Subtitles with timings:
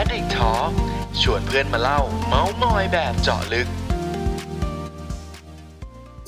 [0.00, 0.70] Addict Talk
[1.20, 3.68] ชวนเพื่อนมาเล่า เมาส์มอยแบบเจาะลึก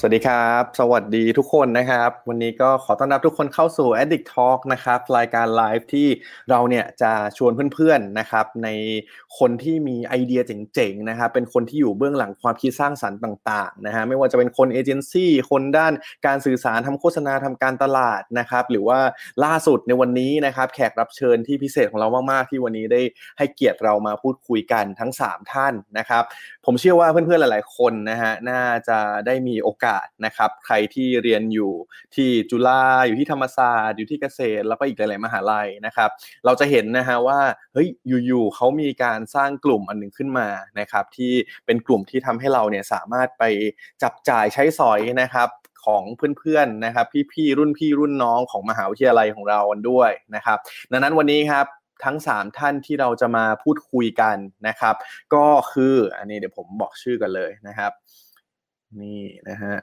[0.02, 6.08] สวัสดีครับ สวัสดีทุกคนนะครับ วันนี้ก็ขอต้อนรับทุกคนเข้าสู่ Addict Talk นะครับ รายการไลฟ์ที่
[6.50, 8.68] เราเนี่ยจะชวนเพื่อนๆนะครับ ใน
[9.38, 15.92] คนที่มีไอเดียเจ๋งๆนะครับ เป็นคนที่อยู่เบื้องหลังความคิดสร้างสรรค์ต่างๆนะฮะไม่ว่าจะเป็นคนเอเจนซี่คนด้าน
[16.26, 18.98] การสื่อสารทำโฆษณาทำการตลาดนะครับ หรือว่า
[19.44, 23.02] ล่าสุดในวันนี้นะครับ แขกรับเชิญที่พิเศษของเรามากๆที่วันนี้ได้
[23.38, 26.22] ให้เกียรติเรามาพูดคุยกันทั้ง 3 ท่านนะครับ
[26.66, 28.98] ผมเชื่อว่าเพื่อนๆหลาย ๆ คนนะฮะน่าจะ
[29.28, 29.89] ได้มีโอกาส
[30.24, 31.72] นะครับ ใครที่เรียนอยู่
[32.14, 36.10] ที่จุฬาอยู่ที่ธรรมศาสตร์อยู่ที่เกษตร แล้วก็อีกหลาย ๆ มหาลัยนะครับ
[36.44, 37.40] เราจะเห็นนะฮะว่า
[37.72, 37.88] เฮ้ย
[38.26, 41.32] อยู่ ๆเขามีการสร้างกลุ่มอันหนึ่งขึ้นมานะครับ ที่
[41.66, 43.44] เป็นกลุ่มที่ทำให้เราเนี่ยสามารถไป
[44.02, 45.48] จับจ่ายใช้สอยนะครับ
[45.84, 46.02] ของ
[46.38, 50.58] เพื่อนๆนะครับ พี่ๆรุ่นพี่รุ่นน้องของมหาวิทยาลัยของเราด้วยนะครับ
[50.90, 51.66] ดังนั้นวันนี้ครับ
[52.04, 54.36] ทั้ง 3 ท่านที่เราจะมาพูดคุยกัน
[54.68, 54.94] นะครับ
[55.34, 57.92] ก็คืออันนี้เดี๋ยวผมบอกชื่อกันเลยนะครับ
[59.00, 59.76] นี่นะฮะ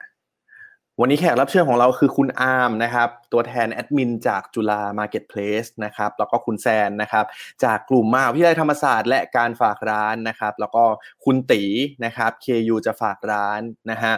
[1.02, 7.26] วันนี้แขกรับเชิญของเราคือคุณอาร์มนะครับตัวแทนแอดมินจากจุฬามาร์เก็ตเพลสนะครับแล้วก็คุณแซนนะครับ
[7.64, 10.84] จากกลุ่มมหาวิทยาลัยธรรมศาสตร์และการฝากร้านนะครับแล้วก็
[11.26, 11.64] คุณตี
[12.06, 14.14] นะครับ KU จะฝากร้านนะฮะ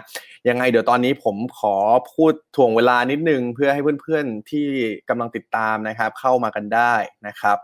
[0.48, 1.76] ยังไงเดี๋ยวตอนนี้ผมขอ
[2.14, 4.68] พูดถ่วงเวลานิดนึง เพื่อให้เพื่อนๆที่
[5.10, 6.94] กำลังติดตามนะครับเข้ามากันได้
[7.28, 7.58] นะครับ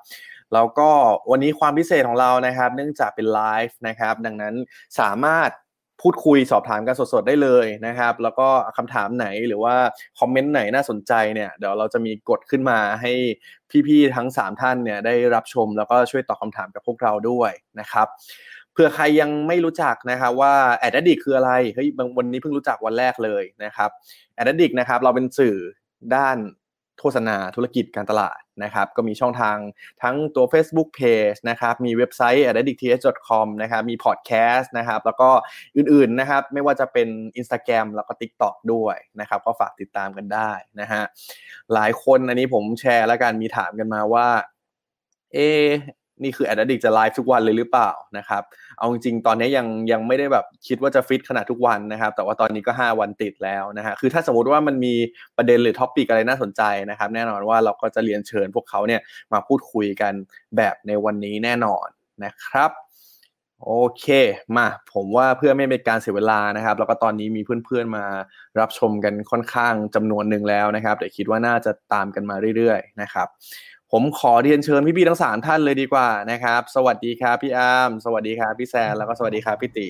[0.53, 0.89] แล้วก็
[1.31, 4.55] วันนี้ความพิเศษของเรานะครับ เนื่องจากเป็นไลฟ์นะครับดังนั้น
[4.99, 5.49] สามารถ
[6.01, 9.75] พูดคุยสอบถามกันสดๆได้เลยนะครับ แล้วก็คำถามไหนหรือว่า
[10.19, 13.11] คอมเมนต์ไหนน่าสนใจเนี่ยเดี๋ยวเราจะมีกดขึ้นมาให้
[13.87, 18.07] พี่ๆทั้ง 3 ท่านเนี่ยได้รับชมแล้วก็ช่วยตอบคาถามกับพวกเราด้วยนะครับ
[18.73, 21.87] เผื่อใครยังไม่รู้จักนะครับว่าแอดดิกคืออะไรเฮ้ย
[22.17, 23.89] วันนี้เพิ่งรู้จักวันแรกเลยนะครับ
[24.35, 25.55] แอดดิกนะครับเราเป็นสื่อ
[26.15, 26.37] ด้าน
[26.99, 29.57] โฆษณาธุรกิจการตลาดนะครับก็มีช่องทาง
[30.03, 35.29] ทั้งตัว Facebook Page นะครับมีเว็บไซต์ addictth.com นะครับมีพอดแคสต์นะครับแล้วก็
[35.77, 37.07] อื่นๆนะครับไม่ว่าจะเป็น
[37.39, 41.03] Instagram แล้วก็ TikTok ด้วยนะครับก็ฝากติดตามกันได้นะฮะ
[41.73, 44.27] หลายคนอันนี้ผมแชร์แล้วกันมีถามกันมาว่า
[45.33, 45.37] เอ
[46.23, 48.43] นี่คือแอดดิกจะไลฟ์ทุกวันเลยหรือเปล่านะครับ
[48.77, 54.93] เอาจริงๆ ตอนนี้ยังยังไม่ได้แบบคิดว่าจะฟิตขนาดทุกวันนะครับ แต่ว่าตอนนี้ก็ 5 วันติดแล้วนะฮะ คือถ้าสมมติว่ามันมี
[55.37, 59.01] ประเด็นหรือท็อปิกอะไรน่าสนใจนะครับ แน่นอนว่าเราก็จะเรียนเชิญพวกเขาเนี่ย
[59.33, 60.13] มาพูดคุยกัน
[60.57, 61.87] แบบในวันนี้แน่นอน
[62.25, 62.71] นะครับ
[63.65, 64.05] โอเค
[64.57, 68.05] มา ผมว่าเพื่อไม่เป็นการเสียเวลานะครับ แล้วก็ตอนนี้มีเพื่อนๆมา
[68.59, 73.27] รับชมกันค่อนข้างจำนวนหนึ่งแล้วนะครับแต่คิดว่าน่าจะตามกันมาเรื่อยๆนะครับ
[73.91, 79.89] ผมขอเรียนเชิญพี่ๆทั้งสามท่านเลยดีกว่านะครับ สวัสดีครับพี่อาร์มสวัสดีครับพี่แซนแล้วก็สวัสดีครับพี่ตี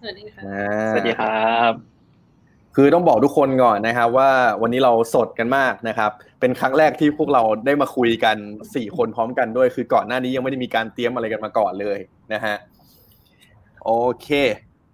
[0.00, 0.42] สวัสดีครั
[0.88, 1.72] บสวัสดีครับ
[2.76, 4.30] คือต้องบอกทุกคนก่อนนะครับ ว่า
[4.62, 6.10] วันนี้เราสดกันมากนะครับ
[6.40, 8.36] เป็นครั้งแรกที่พวกเราได้มาคุยกัน
[8.74, 11.98] สี่คนพร้อมกันด้วย คือก่อนหน้านี้ยังไม่ได้มีการเตรียมอะไรกันมาก่อนเลย
[12.32, 12.56] นะฮะ
[13.84, 14.28] โอเค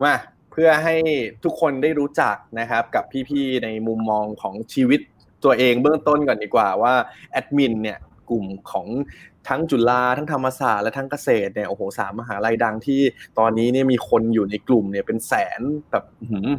[0.04, 0.14] มา
[0.52, 0.96] เพื่อให้
[1.44, 5.00] ทุกคนได้รู้จักนะครับ กับพี่ๆในมุมมองของชีวิต
[5.44, 6.94] ตัวเองเบื้องต้นก่อนดีกว่าว่า
[7.32, 7.98] แอดมินเนี่ย
[8.30, 8.86] กลุ่มของ
[9.48, 13.00] ทั้งจุฬาทั้งธรรมศาสตร์และทั้งเกษตรเนี่ยโอ้โหสามมหาลัยดังที่
[13.38, 15.60] ตอนนี้เนี่ยมีคนอยู่ในกลุ่มเนี่ยเป็นแสน
[15.90, 16.04] แบบ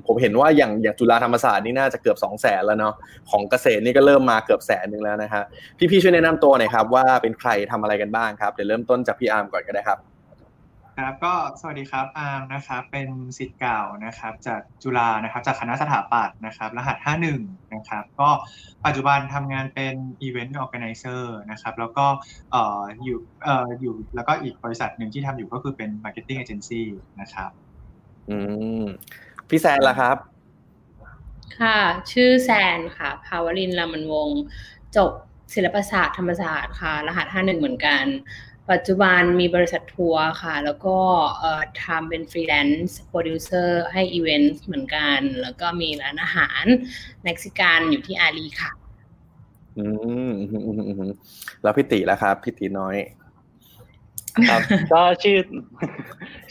[0.08, 2.94] ผมเห็นว่าอย่างอย่างจุฬาธรรมศาสตร์นี่น่าจะเกือบ2องแสนแล้วเนาะ
[3.32, 5.44] ของเกษตรนี่ก็เริ่มมาเกือบแสนหนึ่งแล้วนะครับ
[5.92, 10.00] พี่ๆช่วยแนะนำตัวหน่อยครับว่าเป็นใครทำอะไรกันบ้างครับเดี๋ยวเริ่มต้นจากพี่อาร์มก่อนก็ได้ครับ
[11.00, 16.98] ครับก็สวัสดีครับอาร์มนะครับเป็นสิทธิ์เก่านะครับจากจุฬานะครับจากคณะสถาปัตย์นะครับรหัส
[17.36, 18.30] 51 นะครับก็
[18.86, 22.06] ปัจจุบันทำงานเป็น event organizer นะครับแล้วก็
[22.52, 26.88] เอ่ออยู่เอ่ออยู่แล้วก็อีกบริษัทหนึ่งที่ทำอยู่ก็คือเป็น marketing agency
[27.22, 27.52] นะครับ
[28.30, 28.38] อื
[28.82, 28.84] ม
[29.50, 30.18] พี่แซนล่ะครับ
[31.60, 31.80] ค่ะ
[32.12, 34.30] ชื่อแซนค่ะภาวรินลามันวง
[34.98, 35.12] จบ
[35.54, 38.06] ศิลปศาสตร์ธรรมศาสตร์ค่ะ รหัส 51 เหมือนกัน
[38.72, 40.98] ปัจจุบันมีบริษัททัวร์ค่ะ แล้วก็
[41.86, 46.64] ทำเป็นฟรีแลนซ์โปรดิวเซอร์ให้อีเวนต์เหมือนกัน แล้วก็มีร้านอาหาร
[47.24, 48.72] เม็กซิกันอยู่ที่อารีย์ค่ะ
[49.78, 49.86] อื
[50.30, 50.32] ม
[51.64, 52.96] แล้วพี่ตีล่ะครับพี่ตีน้อย
[54.50, 54.62] ครับ
[54.94, 55.38] ก็ชื่อ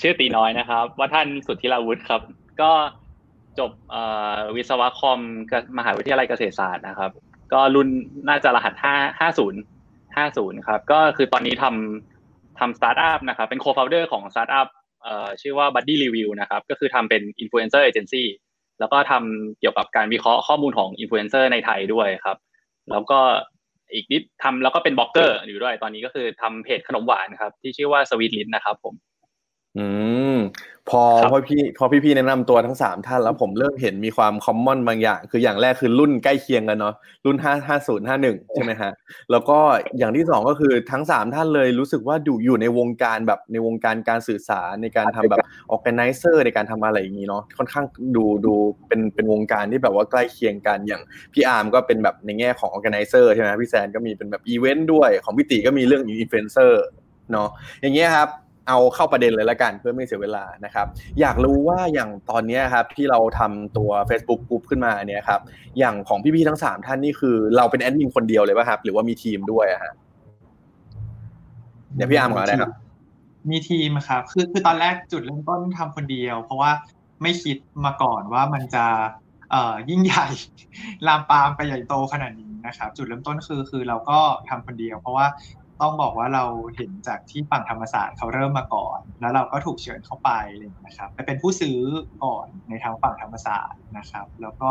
[0.01, 2.23] ชื่อตีน้อยนะครับว่าท่านสุทธิราวุฒิครับ
[2.61, 2.73] ก็
[3.59, 3.71] จบ
[4.57, 5.21] วิศวะคอม
[5.79, 7.11] มหาวิทยาลัยเกษตรศาสตร์นะครับ
[7.53, 7.89] ก็รุ่น
[8.29, 9.61] น่าจะรหัสห้าห้าศูนย์
[10.27, 14.69] 50 ครับ ก็คือตอนนี้ทำทำสตาร์ทอัพนะครับ เป็น co-founder ของสตาร์ทอัพ
[15.41, 18.29] ชื่อว่า Buddy Review นะครับ ก็คือทำเป็นอินฟลูเอนเซอร์เอเจนซี่
[18.81, 22.37] แล้วก็ทำเกี่ยวกับการวิเคราะห์ข้อมูลของอินฟลูเอนเซอร์ในไทยด้วยครับ
[22.91, 23.19] แล้วก็
[23.95, 28.95] อีกนิดทำแล้วก็เป็นบล็อกเกอร์อยู่ด้วย ตอนนี้ก็คือทำเพจขนมหวานครับ ที่ชื่อว่าสวีทลินนะครับผม
[29.79, 29.87] อื
[30.35, 30.37] ม
[30.91, 36.95] พอพอพี่พอพี่ๆแนะนำตัวทั้งสามท่านแล้วผมเริ่มเห็นมีความ common บางอย่าง คืออย่างแรกคือรุ่นใกล้เคียงกันเนาะ
[37.25, 38.93] รุ่นห้าห้าศูนย์ห้าหนึ่งใช่ไหมฮะ
[39.31, 39.59] แล้วก็
[39.99, 45.39] อย่างที่สองก็คือทั้งสามท่านเลยรู้สึกว่าดูอยู่ในวงการแบบในวงการการสื่อสารในการทำแบบ
[45.71, 47.85] organizer ในการทำอะไรอย่างนี้เนาะค่อนข้าง
[48.17, 48.55] ดูดู
[48.89, 51.03] เป็นเป็นวงการที่แบบว่าใกล้เคียงกันอย่าง
[51.33, 56.83] พี่อาร์มก็เป็นแบบในแง่ของ organizer ใช่ไหมพี่แซนก็มีเป็นแบบอีเวนต์ด้วยของพี่ตีก็มีเรื่องอินฟลูเอนเซอร์
[57.33, 57.49] เนาะ
[57.83, 58.29] อย่างเงี้ยครับ
[58.69, 60.87] เอาเข้าประเด็นเลยละกันเพื่อไม่เสียเวลานะครับ
[61.21, 65.41] อยากรู้ว่าอย่างตอนนี้ครับที่เราทำตัว Facebook Group ขึ้นมาเนี่ยครับ
[65.79, 69.93] อย่างของพี่ๆทั้งสามท่านนี่คือ เราเป็นแอดมินคนเดียวเลยป่ะครับ หรือว่ามีทีมด้วยอะฮะ
[71.95, 72.73] เดี๋ยวพี่อาร์มก่อนได้ครับ
[73.51, 76.71] มีทีมครับคือคือตอนแรกจุดเริ่มต้นทำคนเดียว เพราะว่า
[77.23, 78.85] ไม่คิดมาก่อนว่ามันจะ
[79.51, 80.27] เอ่อยิ่งใหญ่
[81.07, 84.19] ลามปามไปใหญ่โตขนาดนี้นะครับ จุดเริ่มต้นคือคือเราก็
[84.49, 85.27] ทำคนเดียว เพราะว่า
[85.81, 86.45] ต้องบอกว่าเรา
[86.77, 91.79] เห็นจากที่ฝั่งธรรมศาสตร์เขาเริ่มมาก่อน แล้วเราก็ถูกเชิญเข้าไปเลยนะครับไปเป็นผู้ซื้อ
[92.25, 94.71] ก่อนในทางฝั่งธรรมศาสตร์นะครับ แล้วก็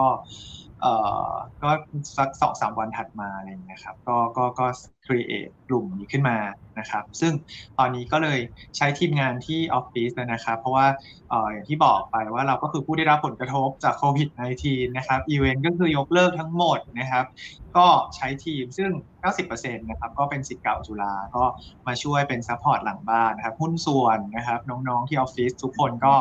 [0.82, 0.94] เอ่
[1.28, 1.32] อ
[1.64, 1.72] ก็
[2.18, 4.66] สักสองสามวันถัดมาอะไรอย่างเงี้ยครับก็ก็ก็
[5.06, 6.38] create กลุ่มนี้ขึ้นมา
[6.80, 7.34] นะครับ ซึ่ง
[7.80, 8.40] ตอนนี้ก็เลย
[8.78, 10.88] ใช้ทีมงานที่ออฟฟิศนะครับ เพราะว่า
[11.30, 14.30] เอ่ออย่างที่บอกไปว่าเราก็คือผู้ได้รับผลกระทบจากโควิด
[14.64, 17.26] -19 นะครับอีเวนต์ก็คือยกเลิกทั้งหมดนะครับ
[17.78, 18.92] ก็ใช้ทีมซึ่ง
[19.36, 21.44] 90%นะครับก็เป็นศิษย์เก่าจุฬาก็
[21.88, 26.14] มาช่วยเป็น support หลังบ้านนะครับหุ้นส่วนนะครับน้องๆที่ออฟฟิศทุกคนก็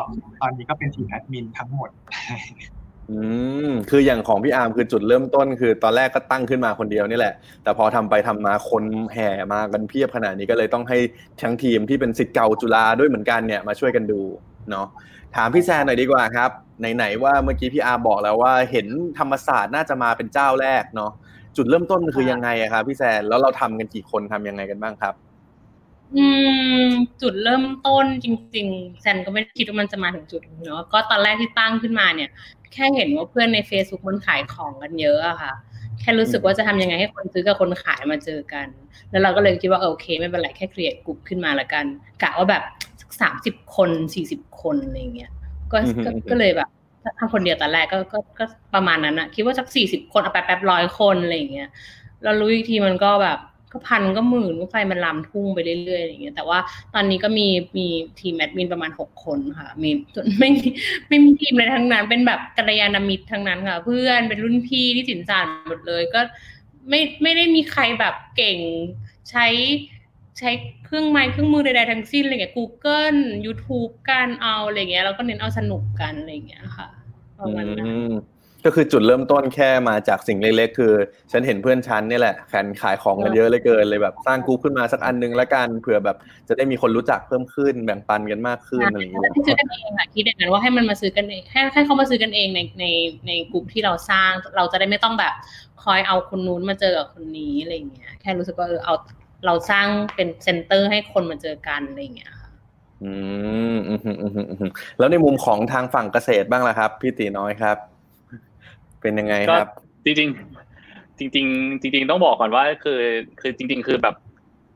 [0.43, 1.91] ตอนนี้ก็เป็นทีมแอดมินทั้งหมด
[3.11, 3.19] อื
[3.69, 10.99] ม คืออย่างของพี่อาร์มคือจุดเริ่มต้น คือตอนแรกก็ตั้งขึ้นมาคนเดียวนี่แหละ แต่พอทำไปทำมาคนแห่มากันเพียบขนาดนี้ก็เลยต้องให้
[11.43, 14.20] ทั้งทีมที่เป็นสิทธิ์เก่าจุฬาด้วยเหมือนกันเนี่ยมาช่วยกันดู
[14.70, 14.87] เนาะ
[15.37, 16.50] ถามพี่แซนหน่อยดีกว่าครับ
[16.97, 18.87] ไหนๆว่าเมื่อกี้พี่อาร์บอกแล้วว่าเห็น
[19.19, 21.12] ธรรมศาสตร์น่าจะมาเป็นเจ้าแรกเนาะ
[21.56, 25.14] จุดเริ่มต้นคือยังไงอะครับพี่แซนแล้วเราทำกันกี่คนทำยังไงกันบ้างครับ
[26.17, 26.26] อื
[26.85, 26.87] ม
[27.23, 32.31] จุดเริ่มต้นจริง ๆ แซนก็ไม่คิดว่ามันจะมาถึงจุดนี้เนาะก็ตอนแรกที่ตั้งขึ้นมาเนี่ย
[32.76, 35.52] แค่เห็นว่าเพื่อนใน Facebook มันขายของกันเยอะอะค่ะ
[36.00, 38.67] แค่รู้สึกว่าจะทำยังไงให้คนซื้อกับคนขายมาเจอกัน
[39.11, 41.84] แล้วเราก็เลยคิดว่าโอเค ไม่เป็นไรแค่เครียดกลุ่มขึ้นมาละกัน
[42.23, 42.62] กะว่าแบบ
[43.20, 45.31] สามสิบคนสี่สิบคนอะไรเงี้ย
[45.73, 45.78] ก็
[46.31, 46.69] ก็เลยแบบ
[47.19, 48.44] ทำคนเดียวแต่แรกก็ก็ก็
[48.75, 51.69] ประมาณนั้นอะคิดว่าสักสี่สิบคนเอาแป๊บแป๊บร้อยคนอะไรเงี้ย
[52.25, 53.38] เรารู้อีกทีมันก็แบบ
[53.72, 56.58] ก็พันก็หมื่นก็ไฟมันลามทุ่งไปเรื่อยๆอย่างเงี้ยแต่ว่า
[56.94, 57.46] ตอนนี้ก็มี
[57.76, 57.86] มี
[58.20, 59.90] ทีมแอดมินประมาณหกคนค่ะ มี
[60.38, 60.50] ไม่
[61.08, 66.20] ไม่มีทีมเลยทั้งนั้น เป็นแบบกัลยาณมิตรทั้งนั้นค่ะ เพื่อนเป็นรุ่นพี่ที่สินสารหมดเลยก็
[66.88, 68.58] ไม่ไม่ได้มีใครแบบเก่ง
[69.30, 69.46] ใช้
[70.38, 70.50] ใช้
[70.84, 76.88] เครื่องไม้เครื่องมือใดๆทั้งสิ้นอะไรเงี้ย Google YouTube การเอาอะไรเงี้ยแล้วก็เน้นเอาสนุกกันอะไรเงี้ยค่ะ
[77.38, 77.90] ประมาณนั้น
[78.66, 80.92] ก็คือจุดเริ่มต้นแค่มาจากสิ่งเล็กๆ คือ
[81.32, 86.16] ฉันเห็นเพื่อนฉันนี่แหละแข่งขายของกันเยอะเลยเกินเลยแบบสร้างกรุ๊ปขึ้นมาสักอันนึงแล้วกันเผื่อแบบ
[86.48, 92.86] จะได้มีคนรู้จักเพิ่มขึ้นแบ่งปันกันมากขึ้นอะไรอย่างเงี้ยซื้อกันเองค่ะคิดอย่างนั้นว่าให้มันมาซื้อกันเองให้ให้เขามาซื้อกันเองในใน
[93.26, 95.34] ในกลุ่มที่เราสร้างเราจะได้ไม่ต้องแบบ
[95.84, 98.94] คอยเอาคนนู้นมาเจอกับคนนี้อะไรเงี้ยแค่รู้สึกว่าเออเอา
[99.46, 102.48] เราสร้างเป็นเซ็นเตอร์ให้คนมาเจอกันอะไรเงี้ยค่ะ
[103.04, 103.12] อื
[103.74, 107.76] มอืมอืมอืมอืมแล้วในมุมของทางฝั่งเกษตรบ้างล่ะครับ พี่ตีน้อยครับ
[109.00, 109.69] เป็นยังไงครับ
[110.04, 111.31] จริงๆจริง
[111.82, 113.00] จริงๆต้องบอกก่อนว่าคือ
[113.40, 114.14] คือจริง ๆ คือแบบ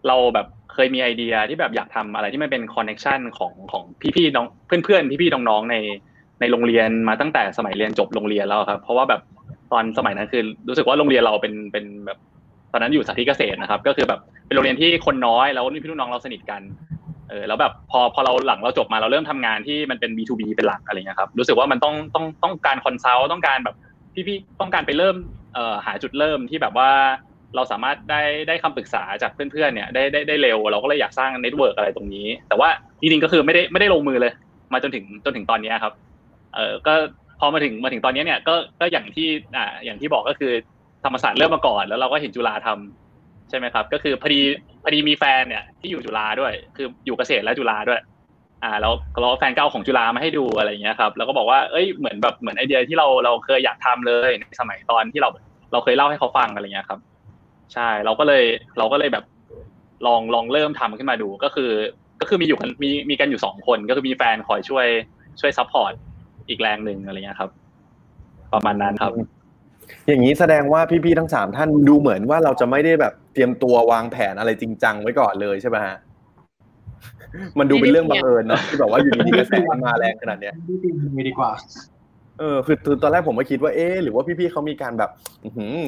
[0.08, 3.82] เราแบบเคยมีไอเดียที่แบบอยากทำอะไรที่มันเป็น connection ของของ
[4.16, 5.76] พี่ๆน้องเพื่อนๆพี่ๆน้องๆใน
[6.40, 9.20] ในโรงเรียนมาตั้งแต่สมัยเรียนจบโรงเรียนแล้วครับ เพราะว่าแบบ
[9.72, 12.18] ตอนสมัยนั้นคือรู้สึกว่าโรงเรียนเราเป็นเป็นแบบ
[12.72, 16.62] ตอนนั้นอยู่สาธิตเกษตรนะครับ ก็คือแบบเป็นโรงเรียนที่คนน้อยแล้วพี่น้องเราสนิทกัน
[17.30, 23.76] เออแล้วแบบพอพอเราหลังเราจบมาเราเริ่มทำงานที่มันเป็น B2B เป็นหลักอะไรเงี้ยครับรู้สึกว่ามันต้องต้องต้องการ consult ต้องการแบบ
[24.14, 25.16] พี่ๆต้องการไปเริ่ม
[25.54, 26.90] เอหาจุดเริ่มที่แบบว่า
[27.56, 32.68] เราสามารถได้ได้คำปรึกษาจากเพื่อนๆเนี่ยได้ได้ได้เร็ว เราก็เลยอยากสร้าง network อะไรตรงนี้ แต่ว่า
[33.00, 34.32] จริงๆก็คือไม่ได้ไม่ได้ลงมือเลย
[34.72, 35.92] มาจนถึงจนถึงตอนนี้ครับ
[36.54, 36.94] เออก็
[37.40, 40.52] พอมาถึงมาถึงตอนนี้เนี่ยก็ก็อย่างที่อ่าอย่างที่บอกก็คือ
[41.04, 44.40] ธรรมศาสตร์เริ่มมาก่อน แล้วเราก็เห็นจุฬาทำใช่ไหมครับ ก็คือพอดี
[44.82, 48.00] พอดีมีแฟนเนี่ยที่อยู่จุฬาด้วย คืออยู่เกษตรและจุฬาด้วย
[48.64, 55.28] อ่าแล้วแล้วแฟนก็เอาของจุฬามาให้ดูอะไรอย่างเงี้ยครับแล้วก็บอกว่าเอ้ยเหมือนแบบเหมือนไอเดียที่เราเราเคยอยากทำเลยในสมัยตอนที่เรา
[55.72, 57.00] เราเคยเล่าให้เขาฟังอะไรเงี้ยครับ
[57.74, 58.44] ใช่เราก็เลย
[58.78, 59.24] เราก็เลยแบบ
[60.06, 61.70] ลองลองเริ่มทำขึ้นมาดูก็คือ
[62.20, 64.86] ก็คือมีอยู่กันมีมีกันอยู่สองคนก็คือมีแฟนคอยช่วย
[65.40, 65.92] ช่วย support
[66.48, 67.50] อีกแรงหนึ่งอะไรเงี้ยครับ
[68.52, 69.12] ประมาณนั้นครับ
[70.08, 75.96] อย่างนี้แสดงว่าพี่ๆทั้งสามท่านดูเหมือนว่าเราจะไม่ได้แบบเตรียมตัววางแผนอะไรจริงจังไว้ก่อนเลยใช่ไหมฮะ
[77.58, 81.50] มันดูเป็นเรื่องบังเอิญเนาะที่แบบว่าอยู่ดีๆกระแสมันมาแรงขนาดเนี้ยที่ทีมมีดีกว่า
[82.38, 85.10] เออคือตอนแรกผมก็คิดว่าเอ๊ะหรือว่าพี่ๆเขามีการแบบ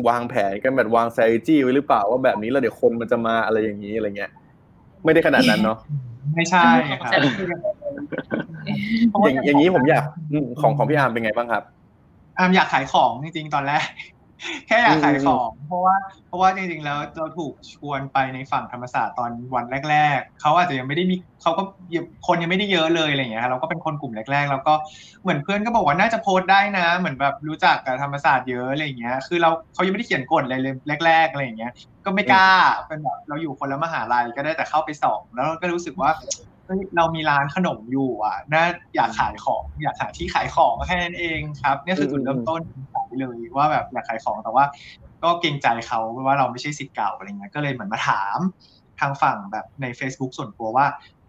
[0.09, 4.31] วางแผนกันแบบวาง strategy ไว้หรือเปล่าว่าแบบนี้แล้วเดี๋ยวคนมันจะมาอะไรอย่างนี้อะไรเงี้ย
[5.05, 5.79] ไม่ได้ขนาดนั้นเนาะ
[6.37, 6.65] ไม่ใช่
[7.01, 7.11] ครับ
[9.25, 10.05] อย่างอย่างนี้ผมอยาก
[10.61, 11.63] ของของพี่อาร์มเป็นไงบ้างครับ
[12.39, 13.85] อาร์มอยากขายของจริงๆตอนแรก
[14.67, 15.97] แค่อยากขายของ เพราะว่า
[16.29, 21.63] เพราะว่าจริงๆแล้วเราถูกชวนไปในฝั่งธรรมศาสตร์ตอนวันแรก ๆเขาอาจจะยังไม่ได้มีเขาก็
[22.27, 24.75] คนยังไม่ได้เยอะเลยอะไรเงี้ยเราก็เป็นคนกลุ่มแรกๆ แล้วก็
[25.23, 30.75] เหมือนเพื่อนก็บอกว่าน่าจะโพสได้นะ เหมือนแบบรู้จักกับธรรมศาสตร์เยอะอะไรเงี้ย คือเราเขายังไม่ได้เขียนกฎอะไรเลย
[31.07, 31.73] แรก ๆอะไรเงี้ย
[32.05, 32.49] ก็ไม่กล้า
[32.87, 36.11] เป็นแบบเราอยู่คนละมหาลัยก็ได้แต่เข้าไปสองแล้วก็รู้สึกว่า
[36.97, 42.61] เรามีร้านขนมอยู่อะน่าอยากขายของ อยากหาที่ขายของแค่นั้นเองครับนี่คือจุดเริ่มต้น
[43.21, 44.65] เลยว่าแบบอยากขายของแต่ว่า
[45.23, 48.39] ก็เกรงใจเขาเพราะว่าเราไม่ใช่ศิษย์เก่าอะไรเงี้ยก็เลยเหมือนมาถาม
[49.01, 50.87] ทางฝั่งแบบใน Facebook ส่วนตัวว่า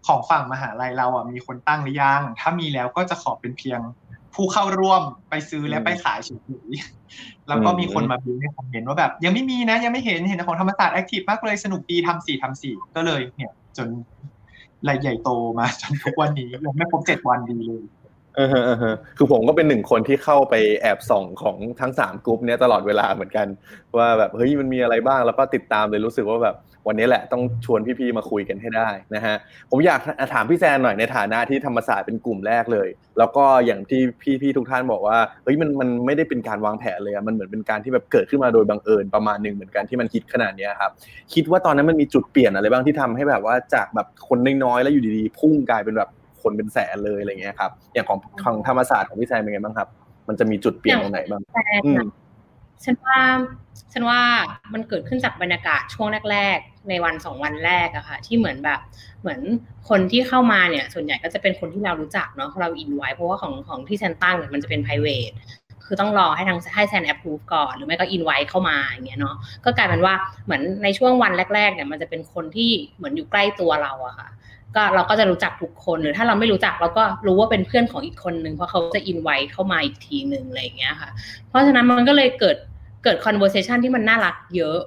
[0.07, 3.79] ของฝั่งมหาลัยเราอะมีคนตั้งหรือยัง ถ้ามีแล้วก็จะขอเป็นเพียง
[4.33, 6.29] ผู้เข้าร่วมไปซื้อและไปขายเฉ
[6.67, 13.87] ยๆแล้วก็มีคนมาบิวใน comment ว่าแบบ ยังไม่มีนะ ยังไม่เห็นเห็นของธรรมศาสตร์ active มากเลยสนุกดีทำสี่ทำสี่ก็เลยเนี่ย จน
[14.87, 17.83] รายใหญ่โตมาจนทุกวันนี้ยังไม่ครบเจ็ดวันดีเลย
[18.35, 23.47] เออเออคือผมก็เป็นหนึ่งคนที่เข้าไปแอบส่องของทั้งสามกลุ่มเนี้ยตลอดเวลาเหมือนกัน
[23.97, 26.55] ว่าแบบเฮ้ยมันมีอะไรบ้างแล้วก็ติดตามเลยรู้สึกว่าแบบ
[26.87, 29.35] วันนี้แหละต้องชวนพี่ๆมาคุยกันให้ได้นะฮะ
[29.71, 29.99] ผมอยาก
[30.33, 32.87] ถามพี่แซนหน่อยในฐานะที่ธรรมศาสตร์เป็นกลุ่มแรกเลย
[33.17, 34.01] แล้วก็อย่างที่
[34.41, 40.91] พี่ๆทุกท่านบอกว่าเฮ้ยมันมันไม่ได้เป็นการวางแผนเลยมันเหมือนเป็นการที่แบบเกิดขึ้นมาโดยบังเอิญประมาณหนึ่งเหมือนกันที่มันคิดขนาดนี้ครับ
[41.33, 46.09] คิดว่าตอนนั้นมันมีจุดเปลี่ยนอะไรบ้างที่ทำให้แบบว่าจากแบบคนน้อยๆแล้วอยู่ดีๆพุ่งกลายเป็นแบบ
[46.43, 49.87] คนเป็นแสนเลยอะไรเงี้ยครับ อย่างของของธรรมศาสตร์ของพี่แซนเป็นไงบ้างครับ
[50.27, 51.41] มันจะมีจุดเปลี่ยนตรงไหนบ้าง
[52.83, 53.19] ฉันว่า
[53.93, 54.21] ฉันว่า
[54.73, 58.79] มันเกิดขึ้นจากบรรยากาศช่วงแรก ๆ ในวันสองวันแรกอะค่ะ ที่เหมือนแบบ
[59.21, 59.39] เหมือน
[59.89, 65.31] คนที่เข้ามาเนี่ย ส่วนใหญ่ก็จะเป็นคนที่เรารู้จักเนาะเราอินไว้เพราะว่าของของที่แซนตั้งเนี่ยมันจะเป็น p r i v a t
[65.85, 69.35] คือต้องรอให้ทางให้แซนแอปพูฟก่อน หรือไม่ก็อินไว้เข้ามาอย่างเงี้ยเนาะ
[69.65, 70.13] ก็กลายเป็นว่า
[70.45, 74.27] เหมือนในช่วงวันแรกๆเนี่ยมันจะเป็นคนที่เหมือนอยู่ใกล้ตัวเราอะค่ะ
[74.75, 81.09] ก็เราก็จะรู้จักทุกคนหรือถ้าเราไม่รู้จักเราก็รู้ว่าเป็นเพื่อนของอีกคนนึงเพราะเขาจะอินไว้เข้ามาอีกทีหนึ่งอะไรอย่างเงี้ยค่ะ
[81.47, 82.57] เพราะฉะนั้นมันก็เลยเกิด
[83.03, 84.77] เกิด conversation ที่มันน่ารักเยอะ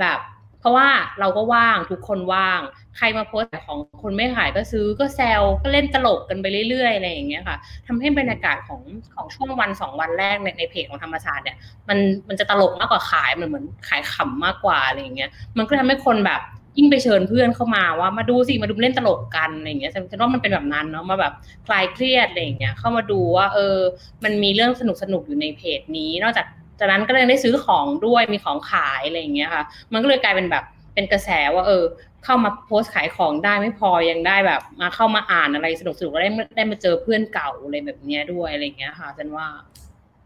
[0.00, 0.18] แบบ
[0.60, 0.88] เพราะว่า
[1.20, 2.60] เราก็ว่างทุกคนว่าง
[2.96, 8.80] ใครมาโพสของคนไม่ขายก็ซื้อก็แซวก็เล่นตลกกันไปเรื่อยๆอะไรอย่างเงี้ยค่ะทำให้บรรยากาศของ
[9.14, 11.56] ของช่วงวันสองวันแรกในในเพจของธรรมศาสตร์เนี่ย
[11.88, 11.98] มัน
[12.28, 16.40] มันจะตลกมากกว่าขายมันเหมือนขายขำมากกว่าอะไรอย่างเงี้ยมันก็ทำให้คนแบบ
[16.76, 21.32] ยิ่งไปเชิญเพื่อนเข้ามาว่ามาดูสิมาดูเล่นตลกกันอะไรอย่างเงี้ยฉันว่ามันเป็นแบบนั้นเนาะมาแบบ
[21.66, 23.78] คลายเครียดอะไรอย่างเงี้ยเข้ามาดูว่า เออ
[24.24, 26.46] มันมีเรื่องสนุกสนุกอยู่ในเพจนี้ นอกจาก
[26.78, 30.64] จากนั้นก็เลยได้ซื้อของด้วยมีของขายอะไรอย่างเงี้ยค่ะ มันก็เลยกลายเป็นแบบ
[30.94, 31.84] เป็นกระแสว่าเออ
[32.24, 39.46] เข้ามาโพสต์ขายของได้ไม่พอยังได้แบบ มาเข้ามาอ่านอะไรสนุกสนุกได้ได้มาเจอเพื่อนเก่าอะไรแบบเนี้ยด้วยอะไรเงี้ยค่ะฉันว่า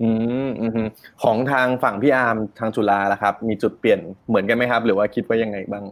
[0.02, 0.10] อื
[0.46, 0.80] มอืม
[1.22, 5.84] ของทางฝั่งพี่อาร์มทางจุฬาล่ะครับ มีจุดเปลี่ยนเหมือนกันไหมครับ หรือว่าคิดว่ายังไงบ้าง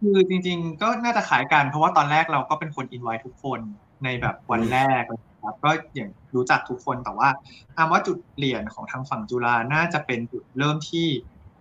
[0.00, 3.60] คือจริง ๆ ก็น่าจะขายกัน เพราะว่าตอนแรกเราก็เป็นคนอินไว้ทุกคน
[4.04, 5.02] ในแบบวันแรก
[5.44, 7.28] ครับก็อย่างรู้จักทุกคนแต่ว่า
[7.76, 11.08] อามว่าจุดเปลี่ยนของทางฝั่งจุฬาน่าจะเป็นจุดเริ่มที่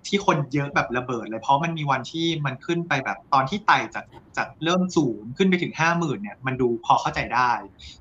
[0.07, 4.05] ที่คนเยอะแบบระเบิดเลย เพราะมันมีวันที่มันขึ้นไปแบบตอนที่ไต่จาก
[4.37, 7.51] จากเริ่มศูนย์ขึ้นไปถึงห้าหมื่นเนี่ยมันดูพอเข้าใจได้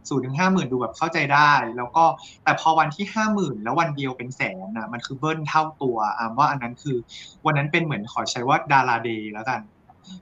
[0.09, 2.05] ศูนย์ถึงห้าหมื่นดูแบบเข้าใจได้ แล้วก็
[2.45, 6.97] แต่พอวันที่ห้าหมื่นแล้ววันเดียวเป็นแสนนะมันคือเบิ้ลเท่าตัวอาร์มว่าอันนั้นคือ
[7.47, 9.61] วันนั้นเป็นเหมือนขอใช้ว่าดารา day แล้วกัน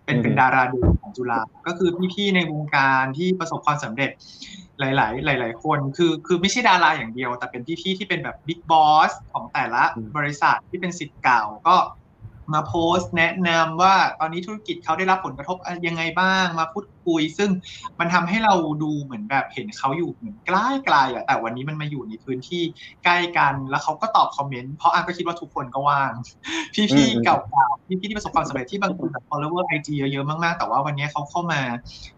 [0.04, 4.10] เป็นเป็นดารา day ของจุฬาก็คือพี่ๆในวงการที่ประสบความสำเร็จ
[4.80, 9.82] หลาย ๆ หลาย ๆ คนคือคือไม่ใช่ดาราอย่างเดียว แต่เป็นพี่ๆที่เป็นแบบ big boss ของแต่ละ
[10.16, 11.76] บริษัทที่เป็นศิษย์เก่าก็
[12.52, 17.50] มาโพสต์แนะนำว่าตอนนี้ธุรกิจเขาได้รับผลกระทบยังไงบ้างมาพูดคุย ซึ่ง
[18.00, 22.62] มันทำให้เราดูเหมือนแบบเห็นเขาอยู่เหมือนใกล้ไกลอะแต่วันนี้มันมาอยู่ในพื้นที่
[23.04, 26.12] ใกล้กันแล้วเขาก็ตอบคอมเมนต์เพราะอาก็คิดว่าทุกคนก็ว่าง
[26.74, 31.62] พี่ๆเก่าๆพี่ๆที่ประสบความสำเร็จที่บางคนแบบ follower IG เยอะๆมากๆ แต่ว่าวันนี้เขาเข้ามา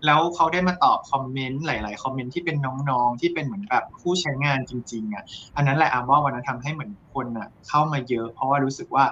[0.06, 2.56] แล้วเขาได้มาตอบคอมเมนต์หลาย ๆ คอมเมนต์ที่เป็น
[2.90, 5.25] น้องๆที่เป็นเหมือนแบบผู้ใช้งานจริงๆอะ
[5.56, 9.04] อันนั้นแหละอามว่าวันนั้นทำให้เหมือนคนอะเข้ามาเยอะ เพราะว่ารู้สึกว่า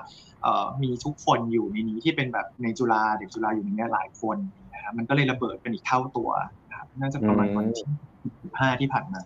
[0.83, 4.37] มีทุกคนอยู่ในนี้ที่เป็นแบบในจุฬาเด็กจุฬาอยู่ในนี้หลายคน
[4.75, 6.31] นะครับมันก็เลยระเบิดเป็นอีกเท่าตัว
[6.71, 7.87] นะครับน่าจะประมาณวันที่
[8.61, 9.21] ห้าที่ผ่านมา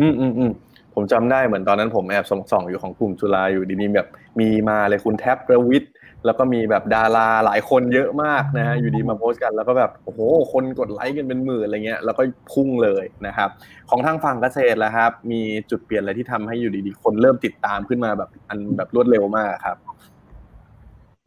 [0.00, 0.52] อืมอืมอืม
[0.94, 4.08] ผมจำได้เหมือนตอนนั้นผมแอบส่องส่องอยู่ของกลุ่มจุฬาอยู่ดีนี้แบบ
[4.40, 5.92] มีมาเลยคุณแท็บประวิทย์
[6.26, 10.20] แล้วก็มีแบบดาราหลายคนเยอะมากนะฮะอยู่ดีมาโพสต์กันแล้วก็แบบโอ้โห
[10.52, 13.50] คนกดไลค์กันเป็นหมื่นอะไรเงี้ยแล้วก็พุ่งเลยนะครับ
[13.90, 15.40] ของทางฝั่งเกษตรแล้วครับ มี
[15.70, 19.76] จุดเปลี่ยนอะไรที่ทำให้อยู่ดีๆ คนเริ่มติดตามขึ้นมาแบบอันแบบรวดเร็วมากครับ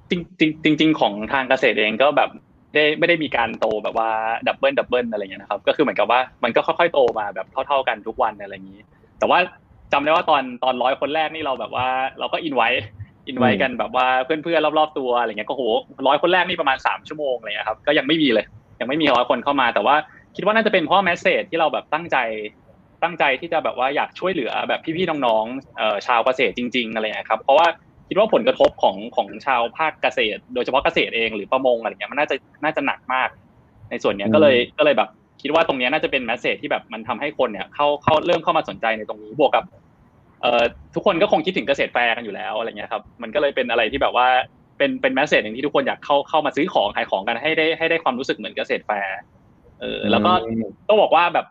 [0.09, 2.29] จริงจริงของทางเกษตรเองก็แบบ
[2.73, 4.09] ได้ไม่ได้มีการโตแบบว่า
[4.47, 8.81] double double อะไรเงี้ยนะครับก็คือเหมือนกับว่ามันก็ค่อยๆโตมาแบบเท่า ๆกันทุกวันอะไรอย่างนี้
[9.19, 9.39] แต่ว่า
[9.93, 11.87] จำได้ว่าตอนตอนร้อยคนแรกนี่เราแบบว่า
[12.19, 12.69] เราก็อินไว้
[13.27, 15.63] อินไว้กันแบบว่าเพื่อนๆรอบๆตัวอะไรเงี้ยก็โห
[16.07, 18.45] ร้อยคนแรกนี่ประมาณสามชั่วโมงอะไรเงี้ยครับก็ยังไม่มีเลย
[18.79, 19.95] ยังไม่มีร้อยคนเข้ามา แต่ว่า
[20.35, 22.17] คิดว่าน่าจะเป็นเพราะ message ที่เราแบบตั้งใจ
[23.03, 27.67] ตั้งใจที่จะแบบว่าอยากช่วยเหลือแบบพี่ๆน้องๆชาวเกษตรจริง ๆอะไรเงี้ยครับเพราะว่า
[28.09, 33.29] คิดว่าผลกระทบของของชาวภาคเกษตร โดยเฉพาะเกษตรเองหรือประมงอะไรเงี้ยมันน่าจะน่าจะหนักมาก
[33.89, 35.09] ในส่วนเนี้ยก็เลยก็เลยแบบ
[35.41, 39.63] คิดว่าตรงนี้น่าจะเป็น message ที่แบบมันทำให้คนเนี่ยเข้าเข้าเริ่มเข้ามาสนใจในตรงนี้บวกกับ
[40.41, 40.63] เอ่อ
[40.95, 44.27] ทุกคนก็คงคิดถึงเกษตรแฟร์กันอยู่แล้วอะไรเงี้ยครับมันก็เลยเป็นอะไรที่แบบว่า
[44.77, 49.19] เป็นเป็น message หนึ่งที่ทุกคนอยากเข้าเข้ามาซื้อของขายของกันให้ได้ให้ได้ความรู้สึกเหมือนเกษตรแฟร์
[49.79, 50.31] เออแล้วก็
[50.87, 51.45] ต้องบอกว่าแบบ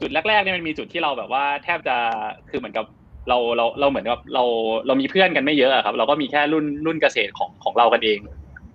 [0.00, 1.96] จุดแรกๆเนี่ยมันมีจุดที่เราแบบว่าแทบจะ
[2.50, 2.84] คือเหมือนกับ
[3.28, 4.44] เราเราเราเหมือนกับเรา
[4.86, 8.18] เรามีเพื่อนกันไม่เยอะครับ เราก็มีแค่รุ่นรุ่นเกษตรของของเรากันเอง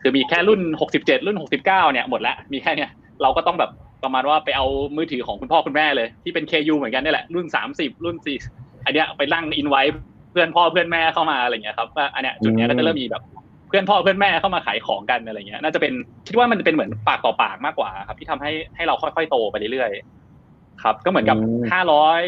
[0.01, 2.89] คือมีแค่รุ่นหกสิบเจ็ดรุ่นหกสิบเก้าเนี่ยหมดแล้วมีแค่เนี้ย
[3.22, 3.72] เราก็ต้องแบบ
[4.03, 4.65] ประมาณว่าไปเอา
[4.98, 8.38] มือถือของคุณพ่อคุณแม่เลย ที่เป็น KU เหมือนกันนี่แหละรุ่นสามสิบรุ่นสี่
[8.86, 9.84] อันเนี้ยไปนั่งอินไว้
[10.31, 13.24] เพื่อนพ่อเพื่อนแม่เข้ามาอะไรเงี้ยครับว่าอันเนี้ยจุดเนี้ยก็จะเริ่มมีแบบ
[13.67, 15.93] เพื่อนพ่อเพื่อนแม่เข้ามาขายของกันอะไรเงี้ย น่าจะเป็น
[16.27, 21.38] คิดว่ามันจะเป็นเหมือนปากต่อปากมากกว่าครับ ที่ทำให้ให้เราค่อยๆโตไปเรื่อยๆครับ ก็เหมือนกับ
[21.72, 22.22] ห้าร้อย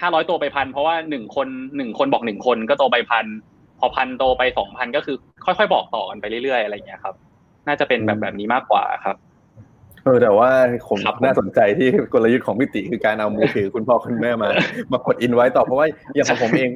[0.00, 3.26] ห้าร้อยโตไปพันเพราะว่าหนึ่งคนหนึ่งคนบอกหนึ่งคนก็โตไปพัน
[3.78, 7.14] พอพันโตไปสองพันก็คือค่อยๆบอกต่อกันไปเรื่อยๆอะไรเงี้ยครับ
[7.66, 9.16] น่าจะเป็นแบบแบบนี้มากกว่าครับ
[10.04, 10.50] เออแต่ว่า
[10.88, 14.50] ผมน่าสนใจที่กลยุทธ์ของพิติคือการเอามือถือคุณพ่อคุณแม่มา
[14.92, 16.70] มากดอินไว้ต่อเพราะว่าอย่างของผมเอง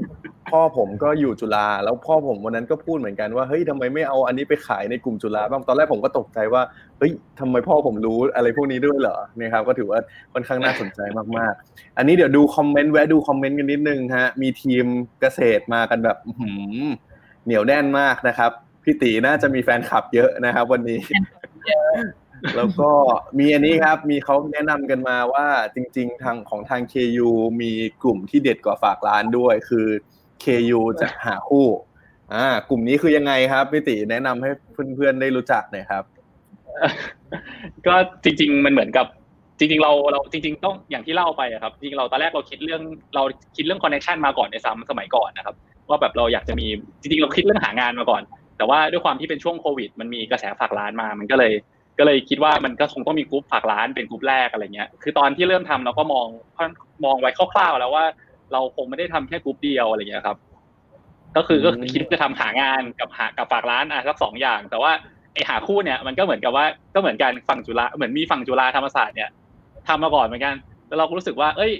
[0.50, 6.62] พ่อผมก็อยู่จุฬาแล้วพ่อผมวันนั้นก็พูดเหมือนกันว่าเฮ้ยทำไมไม่เอาอันนี้ไปขายในกลุ่มจุฬาบ้างตอนแรกผมก็ตกใจว่า
[6.98, 9.98] เฮ้ยทำไมพ่อผมรู้อะไรพวกนี้ด้วยเหรอเนี่ยครับก็ถือว่า
[10.32, 11.00] ค่อนข้างน่าสนใจ
[11.38, 14.84] มากๆ อันนี้เดี๋ยวดูคอมเมนต์แวะดูคอมเมนต์กันนิดนึงฮะมีทีม
[15.20, 16.16] เกษตรมากันแบบ
[17.44, 18.50] เหนียวแน่นมากนะครับ
[18.84, 20.98] พี่ตีน่าจะมีแฟนคลับเยอะนะครับ วันนี้
[22.56, 22.90] แล้วก็
[23.38, 27.30] มีอันนี้ครับ มีเขาแนะนำกันมาว่าจริง ๆ ทางของทาง KU
[27.62, 29.86] มีกลุ่มที่เด็ดกว่าฝากร้านด้วย คือ
[30.44, 31.66] KU จะหาคู่
[32.34, 34.50] อ่า กลุ่มนี้คือยังไงครับพี่ติแนะนำให้
[34.96, 36.04] เพื่อนๆได้รู้จักหน่อยครับ
[37.86, 37.94] ก็
[38.24, 39.06] จริง ๆ มันเหมือนกับ
[39.58, 42.82] จริงๆเราเราจริง ๆ ต้องอย่างที่เล่าไปอะครับจริงเราตอนแรกเราคิดเรื่อง
[43.14, 43.22] เรา
[43.56, 45.54] คิดเรื่องคอนเนคชันมาก่อนในซ้ำสมัยก่อนนะครับ
[45.88, 46.66] ว่าแบบเราอยากจะมี
[47.00, 48.22] จริงๆเราคิดเรื่องหางานมาก่อน
[48.56, 51.52] แต่ว่าด้วยความที่เป็นช่วงโควิด มันมีกระแสฝากร้านมา มันก็เลย
[51.98, 56.26] ก็เลยคิดว่ามันก็คงต้องมีกลุ่มฝากร้านเป็นกลุ่มแรกอะไรเงี้ย คือตอนที่เริ่มทำเราก็มอง
[57.04, 58.04] มองไว้คร่าวๆแล้วว่า
[58.52, 60.36] เราคงไม่ได้ทำแค่กลุ่มเดียวอะไรเงี้ยครับ
[61.36, 64.92] ก็คือก็คิดจะทำหางานกับหากับฝากร้านอะสักสองอย่าง แต่ว่า
[65.34, 66.64] ไอหาคู่เนี่ยมันก็เหมือนกับว่า
[66.94, 69.30] ก็เหมือนกันฝั่งจุฬาเหมือนมีฝั่งจุฬาธรรมศาสตร์เนี่ย
[69.88, 70.54] ทำมาก่อนเหมือนกัน
[70.88, 71.72] แล้วเราก็รู้สึกว่า เอ้ย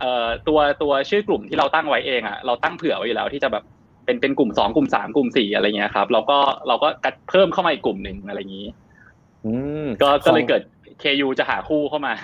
[0.00, 3.64] เอ่อตัวตัวชื่อกลุ่มที่เราตั้งไว้เองอะเราตั้งเผื่อไว้อยู่แล้วที่จะแบบ
[4.10, 6.88] เป็นเป็นกลุ่มสองกลุ่มสามกลุ่มสี่อะไรเงี้ยครับ เราก็เราก็
[7.28, 8.66] เพิ่มเข้ามาอีกกลุ่มหนึ่งอะไรอย่างนี้
[10.02, 10.62] ก็ก็เลยเกิด
[11.02, 12.14] KU จะหาคู่เข้ามา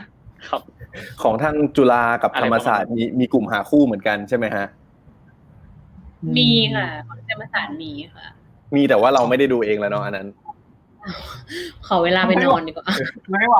[0.49, 0.61] ครับ
[1.23, 4.67] ของทางจุฬากับธรรมศาสตร์มีมีกลุ่มหาคู่เหมือนกันใช่ไหมฮะ
[6.37, 8.27] มีค่ะของธรรมศาสตร์มีค่ะ
[8.75, 10.29] มีแต่ว่าเราไม่ได้ดูเองแล้วเนาะอันนั้น
[11.87, 12.87] ขอเวลาไปนอนดีกว่า
[13.31, 13.57] ไม่ไหว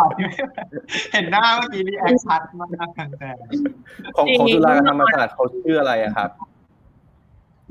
[1.13, 2.89] เห็นหน้าเมื่อกี้นี่ exhaustedมาก
[3.21, 3.31] แต่
[4.17, 6.31] ของของจุฬากับธรรมศาสตร์เขาชื่ออะไรอะครับ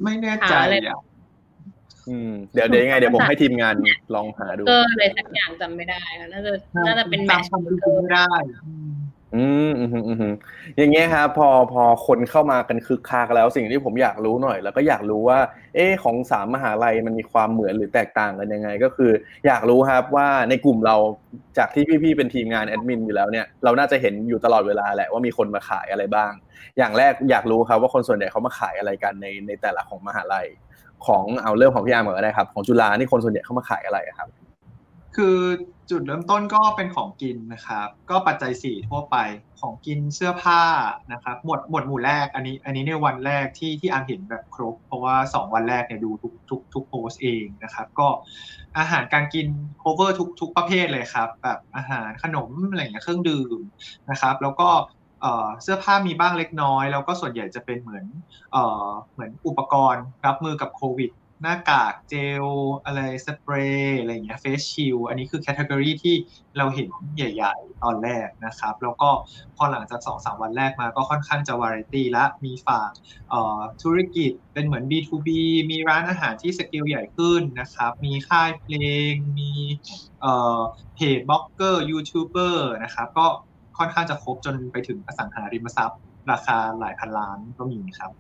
[0.04, 0.56] ไม่แน่ใจ
[0.88, 0.98] อะ
[2.10, 3.74] อืมเดี๋ยวเดี๋ยวยังไงเดี๋ยวผมให้ทีมงาน
[4.16, 6.52] ลองหาดูเอออะไรสักอย่างจำไม่ได้ค่ะน่าจะ
[6.88, 8.30] น่าจะเป็นแมชไม่ได้
[9.36, 10.34] อืมอืมอืม
[10.78, 15.40] อย่างเงี้ยครับพอพอคนเข้ามากันคึกคักแล้วสิ่งที่ผมอยากรู้หน่อย แล้วก็อยากรู้ว่า
[15.76, 19.12] เออของสามมหาลัยมันมีความเหมือนหรือแตกต่างกันยังไง ก็คือ
[19.48, 20.96] อยากรู้ครับว่าในกลุ่มเรา
[21.58, 26.32] จากที่พี่ๆเป็นทีมงานแอดมินอยู่แล้วเนี่ยเราน่าจะเห็นอยู่ตลอดเวลาแหละว่ามีคนมาขายอะไรบ้าง
[26.78, 30.48] อย่างแรกอยากรู้ครับว่าคนส่วนใหญ่เขามาขายอะไรกันในในแต่ละของมหาลัย
[31.08, 34.30] ของเอาเรื่องของพี่อาร์มก่อนก็ได้ครับ ของจุฬานี่คนส่วนใหญ่เข้ามาขายอะไรครับ
[35.16, 35.38] คือ
[35.90, 39.16] จุดเริ่มต้นก็เป็นของกินนะครับ ก็ปัจจัยสี่ทั่วไป
[39.60, 40.62] ของกินเสื้อผ้า
[41.14, 48.08] นะครับหมวดหมวดหมู่แรกอันนี้ อันนี้ในวันแรกที่ที่อาร์มเห็นแบบครบ เพราะว่าสองวันแรกเนี่ยดูทุกทุกทุกโพสเองนะครับ ก็
[48.78, 49.48] อาหารการกิน
[49.82, 53.60] cover ทุกทุกประเภทเลยครับ แบบอาหารขนมอะไรอย่างเงี้ยเครื่องดื่ม
[54.10, 54.70] นะครับ แล้วก็
[55.64, 58.06] เสื้อผ้ามีบ้างเล็กน้อย แล้วก็ส่วนใหญ่จะเป็นเหมือน
[59.14, 62.46] เหมือนอุปกรณ์รับมือกับโควิด หน้ากากเจล
[62.86, 66.16] อะไรสเปรย์อะไรอย่างเงี้ย face shield อันนี้คือ category ที่
[66.58, 69.10] เราเห็นใหญ่ ๆ ตอนแรกนะครับ แล้วก็
[69.58, 72.92] พอหลังจาก2อสวันแรกมาก็ค่อนข้างจะวาไรตี้และมีฝาก
[73.84, 75.30] ธุรกิจเป็นเหมือน B2B
[75.72, 78.76] มีร้านอาหารที่สเกลใหญ่ขึ้นนะครับ มีค่ายเพล
[79.12, 79.52] ง มี
[80.96, 83.28] เพจบล็อกเกอร์ยูทูบเบอร์นะครับก็
[83.78, 86.00] ค่อนข้างจะครบจนไปถึงอสังหาริมทรัพย์
[86.32, 88.12] ราคาหลายพันล้านก็มีครับ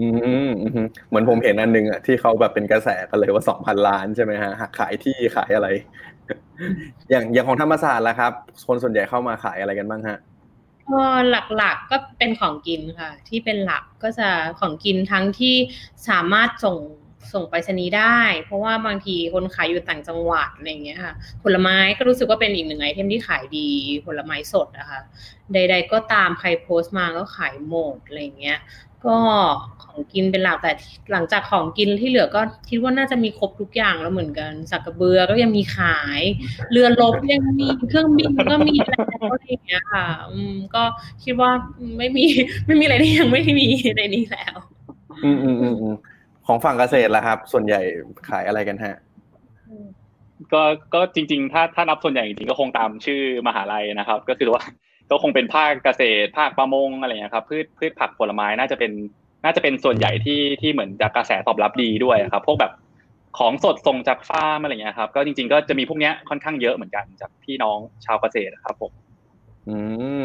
[0.00, 0.06] อื
[0.46, 0.48] ม
[1.08, 5.68] เหมือนผมเห็นอันนึงอะที่เขาแบบเป็นกระแสกันเลยว่าสองพันล้านใช่ไหมฮะหักขายที่ขายอะไร
[7.10, 8.32] อย่างอย่างของธรรมศาสตร์ละครับ
[8.66, 10.18] คนส่วนใหญ่เข้ามาขายอะไรกันบ้างฮะ
[10.90, 11.02] ก็
[11.56, 14.28] หลักๆก็เป็นของกินค่ะ ที่เป็นหลักก็จะ
[14.60, 15.54] ของกินทั้งที่
[16.08, 16.78] สามารถส่ง
[17.32, 23.68] ส่งไปรษณีได้ เพราะว่าบางทีคนขายอยู่ต่างจังหวัดอะไรเงี้ยค่ะ ผลไม้ก็รู้สึกว่าเป็นอีกหนึ่งไอเทมที่ขายดี
[24.06, 25.00] ผลไม้สดนะคะ
[25.54, 28.58] ใด ๆ ก็ตามใครโพสต์มาก็ขายหมดอะไรเงี้ย
[29.06, 29.18] ก็
[29.82, 30.72] ของกินเป็นหลักแต่
[31.12, 36.22] หลังจากของกินที่เหลือก็คิดว่าน่าจะมีครบทุกอย่างแล้วเหมือนกันสักกระเบือก็ยังมีขาย
[36.70, 40.82] เรือรบยังมีเครื่องบินก็มีแล้วอะไรอย่างเงี้ยค่ะ อืมก็
[41.24, 41.50] คิดว่า
[41.98, 42.24] ไม่มี
[42.66, 44.56] ไม่มีอะไรที่ยังไม่มีในนี้แล้ว
[45.24, 45.94] อืมอืมอืมอืม
[46.46, 47.80] ของฝั่งเกษตรล่ะครับ ส่วนใหญ่
[48.28, 48.96] ขายอะไรกันฮะ
[50.52, 50.62] ก็
[50.94, 54.62] ก็จริง ๆ ถ้าถ้านับส่วนใหญ่จริงๆก็คงตามชื่อมหาลัยนะครับ ก็คือว่า
[55.10, 58.92] ก็คงเป็นภาคเกษตร ภาคประมงอะไรอย่างเงี้ยครับพืชพืชผักผลไม้น่าจะเป็น
[59.44, 62.72] น่าจะเป็นส่วนใหญ่ที่ที่เหมือนจะกระแสตอบรับดีด้วยครับ พวกแบบ
[63.38, 68.92] ของสดส่งจากฟาร์มอะไรเงี้ยครับ ก็จริง ๆ ก็จะมีพวกเนี้ยค่อนข้างเยอะเหมือนกันจากพี่น้องชาวเกษตรครับผม
[69.68, 69.76] อื
[70.22, 70.24] ม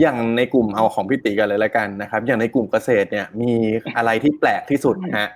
[0.00, 3.52] อย่างในกลุ่มเอาของพี่ติกันเลยละกันนะครับ อย่างในกลุ่มเกษตรเนี่ย มี
[3.96, 5.28] อะไรที่แปลกที่สุดฮะ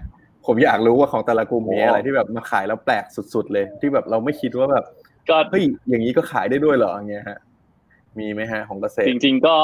[0.46, 3.04] ผมอยากรู้ว่าของแต่ละกลุ่มมีอะไรที่แบบมาขายแล้วแปลก
[3.34, 4.84] สุด ๆ เลย ที่แบบเราไม่คิดว่าแบบ
[5.28, 7.38] ก็เฮ้ยอย่างนี้ก็ขายได้ด้วยเหรออย่างเงี้ยฮะ
[8.20, 9.54] มีไหมฮะของเกษตร จริง ๆ ก็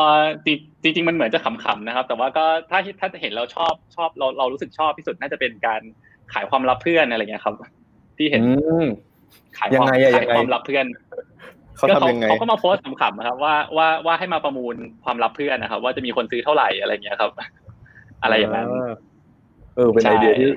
[0.83, 5.81] จริง ๆ มันเหมือนจะขำๆนะครับ แต่ว่าก็ถ้าถ้าเห็นเราชอบชอบเราเรารู้สึกชอบที่สุดน่าจะเป็นการ
[6.33, 7.55] ขายความลับเพื่อนอะไรเงี้ยครับ
[8.17, 8.87] ที่เห็นอืม
[9.59, 10.87] ขายยัควางมไงอะขายยังไงความลับเพื่อน
[11.77, 17.31] เขาก็ทำยังไงเขาก็มาโพสต์ขำๆนะครับ ว่าว่าว่าให้มาประมูลความลับเพื่อนนะครับ ว่าจะมีคนซื้อเท่าไหร่อะไรเงี้ยครับ
[18.23, 18.69] อะไรอย่างนั้น
[19.77, 20.49] เออเป็นใช่ไอเดียที่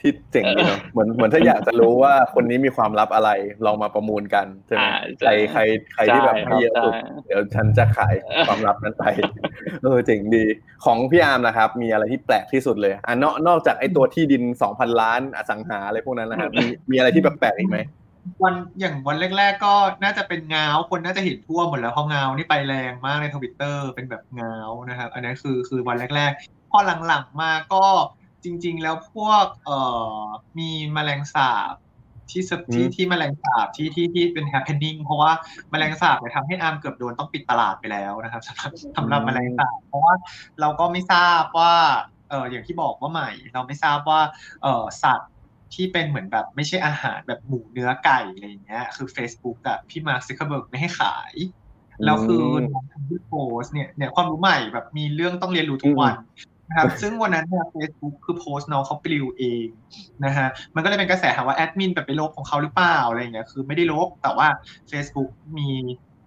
[0.00, 3.30] ที่เจ๋งดีเนาะเหมือนเหมือนถ้าอยากจะรู้ว่าคนนี้มีความลับอะไร
[3.66, 5.60] ลองมาประมูลกันใช่ไหมอ่าใครใคร
[5.94, 8.14] ใครที่แบบใช่ให้เยอะสุดใช่เดี๋ยวฉันจะขาย
[8.48, 9.04] ความลับนั้นไป
[9.82, 10.44] เออเจ๋งดี
[10.84, 17.78] ของพี่อาร์มนะครับ มีอะไรที่แปลกที่สุดเลยอะนอกนอกจากไอ้ตัวที่ดินสองพันล้านอสังหาอะไรพวกนั้นนะครับมีมีอะไรที่แปลกๆอีกไหม
[18.42, 24.56] วันอย่างวันแรก ๆ ก็น่าจะเป็นเงาคนน่าจะเห็นทั่วหมดแล้วเพราะเงานี่ไปแรงมากในทวิตเตอร์เป็นแบบเงา
[24.88, 27.84] นะครับ อันนั้นคือคือวันแรก ๆ พอหลังๆมาก็
[28.44, 29.78] จริง ๆ แล้วพวกเอ่
[30.20, 30.22] อ
[30.58, 31.74] มีแมลงสาบ
[32.30, 35.32] ที่สที่ที่แมลงสาบที่ที่ที่เป็น happening เพราะว่า
[35.70, 40.14] แมลงสาบเนี่ยทำให้อาร์มเกือบโดนต้องปิดตลาดไปแล้วนะครับสำหรับสำหรับแมลงสาบเพราะว่า
[40.60, 41.74] เราก็ไม่ทราบว่า
[42.30, 44.20] เอออย่างที่บอกว่าใหม่ เราไม่ทราบว่า
[44.62, 45.30] เออสัตว์
[45.74, 51.34] ที่เป็นเหมือนแบบไม่ใช่อาหารแบบหมูเนื้อไก่อะไรอย่างเงี้ยคือ Facebook อะพี่มาร์คซักเคอร์เบิร์กไม่ให้ขาย
[52.04, 56.14] แล้วคือน้องทำที่โพสต์เนี่ยเนี่ยความรู้ใหม่แบบมีเรื่องต้องเรียนรู้ทุกวัน
[56.70, 59.66] นะครับซึ่งวันนั้นเนี่ย Facebook คือโพสต์น้องเขาปลิวเอง
[60.24, 64.46] นะฮะมันก็เลยเป็นกระแสถามว่าแอดมินแบบไปลบของเขาหรือเปล่าอะไรอย่างเงี้ยคือไม่ได้ลบแต่ว่า
[64.90, 65.68] Facebook มี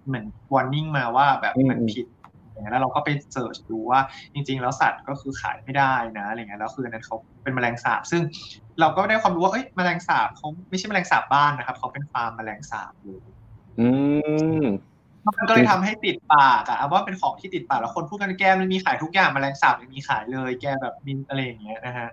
[0.06, 2.06] เหมือน warning มาว่าแบบมันผิด
[2.52, 4.00] อย่างเงี้ยแล้วเราก็ไปเสิร์ชดูว่า
[4.34, 8.22] จริง ๆ แล้วสัตว์ก็คือขายไม่ได้นะอะไรเงี้ยแล้วคือนั้นเขาเป็นแมลงสาบ ซึ่ง
[8.80, 13.22] เราก็ได้ความรู้ว่าเอ้ยแมลงสาบเขาไม่ใช่แมลงสาบบ้านนะครับเขาเป็นฟาร์มแมลงสาบเลย
[13.80, 13.88] อื
[14.64, 14.66] ม
[15.26, 22.10] มันก็เลยทำให้ติดปากอะว่าเป็นของที่ติดปากแล้วคนพูดกันแกมันมีขายทุกอย่างแมลงสาบยังมีขายเลย แกแบบมินอะไรอย่างเงี้ยนะฮะ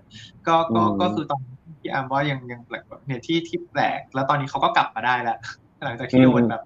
[0.46, 1.40] ก็ก็ก็คือตอน
[1.80, 5.38] ที่อามว่ายังยังแปลกแบบเนี่ยที่ที่แปลก แล้วตอนนี้เขาก็กลับมาได้แล้ว
[5.84, 6.62] หลังจากที่โดนแบบ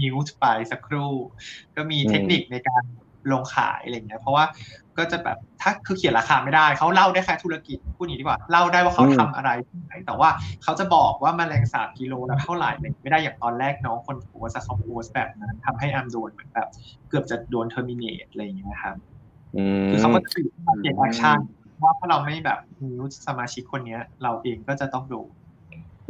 [0.00, 1.12] มิวส์ไปสักครู่
[1.76, 2.84] ก็มีเทคนิคในการ
[3.32, 4.44] ลงขายอะไรเงี้ยเพราะว่า
[4.98, 10.28] ก็จะแบบถ้าคือเขียนราคาไม่ได้เขาเล่าได้แค่ธุรกิจพูดอย่างนี้ดีกว่าเล่าได้ว่าเขาทำอะไรที่ไหนแต่ว่า
[10.62, 12.70] เขาจะบอกว่าแมลงสาบกิโลละเท่าไหร่
[13.02, 16.68] ไม่ได้อย่างตอนแรกน้องคนโพสเขาโพสแบบนั้นทำให้อาร์มโดนเหมือนแบบ
[17.08, 18.96] เกือบจะโดน terminate อะไรอย่างเงี้ยครับ
[19.90, 21.38] คือเขาก็ถือมา take action
[21.82, 22.90] ว่าถ้าเราไม่แบบมี
[23.26, 25.28] สมาชิกคนเนี้ย เราเองก็จะต้องโดน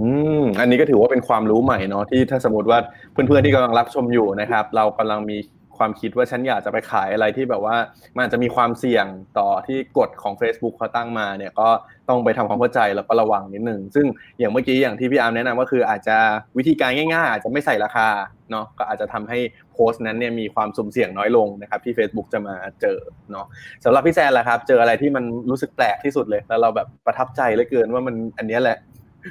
[0.00, 0.08] อื
[0.40, 2.78] มอันนี้ก็ถือว่าเป็นความรู้ใหม่เนาะที่ถ้าสมมติว่า
[3.12, 5.36] เพื่อนๆที่กำลังรับชมอยู่นะครับ เรากำลังมี
[5.78, 7.76] ความคิดว่าฉันอยากจะไปขายอะไรที่แบบว่า
[8.14, 9.06] มันอาจจะมีความเสี่ยง
[9.38, 11.68] ต่อที่กฎของ Facebook เขาตั้งมาเนี่ยก็
[12.08, 14.06] ต้องไปทำความเข้าใจแล้วก็ระวังนิดนึงซึ่ง
[14.38, 16.16] อย่างเมื่อกี้อย่างที่พี่อาร์มแนะนำก็คืออาจจะ
[16.58, 18.08] วิธีการง่ายๆ อาจจะไม่ใส่ราคา
[18.50, 19.38] เนาะก็อาจจะทำให้
[19.72, 22.98] โพสต์นั้นเนี่ยมีความสุ่มเสี่ยงน้อยลงนะครับที่ Facebook จะมาเจอ
[23.32, 23.46] เนาะ
[23.84, 28.78] สำหรับพี่แซนล่ะครับ เจออะไรที่มันรู้สึกแปลกที่สุดเลย แล้วเราแบบประทับใจเหลือเกินว่ามันอันนี้แหละ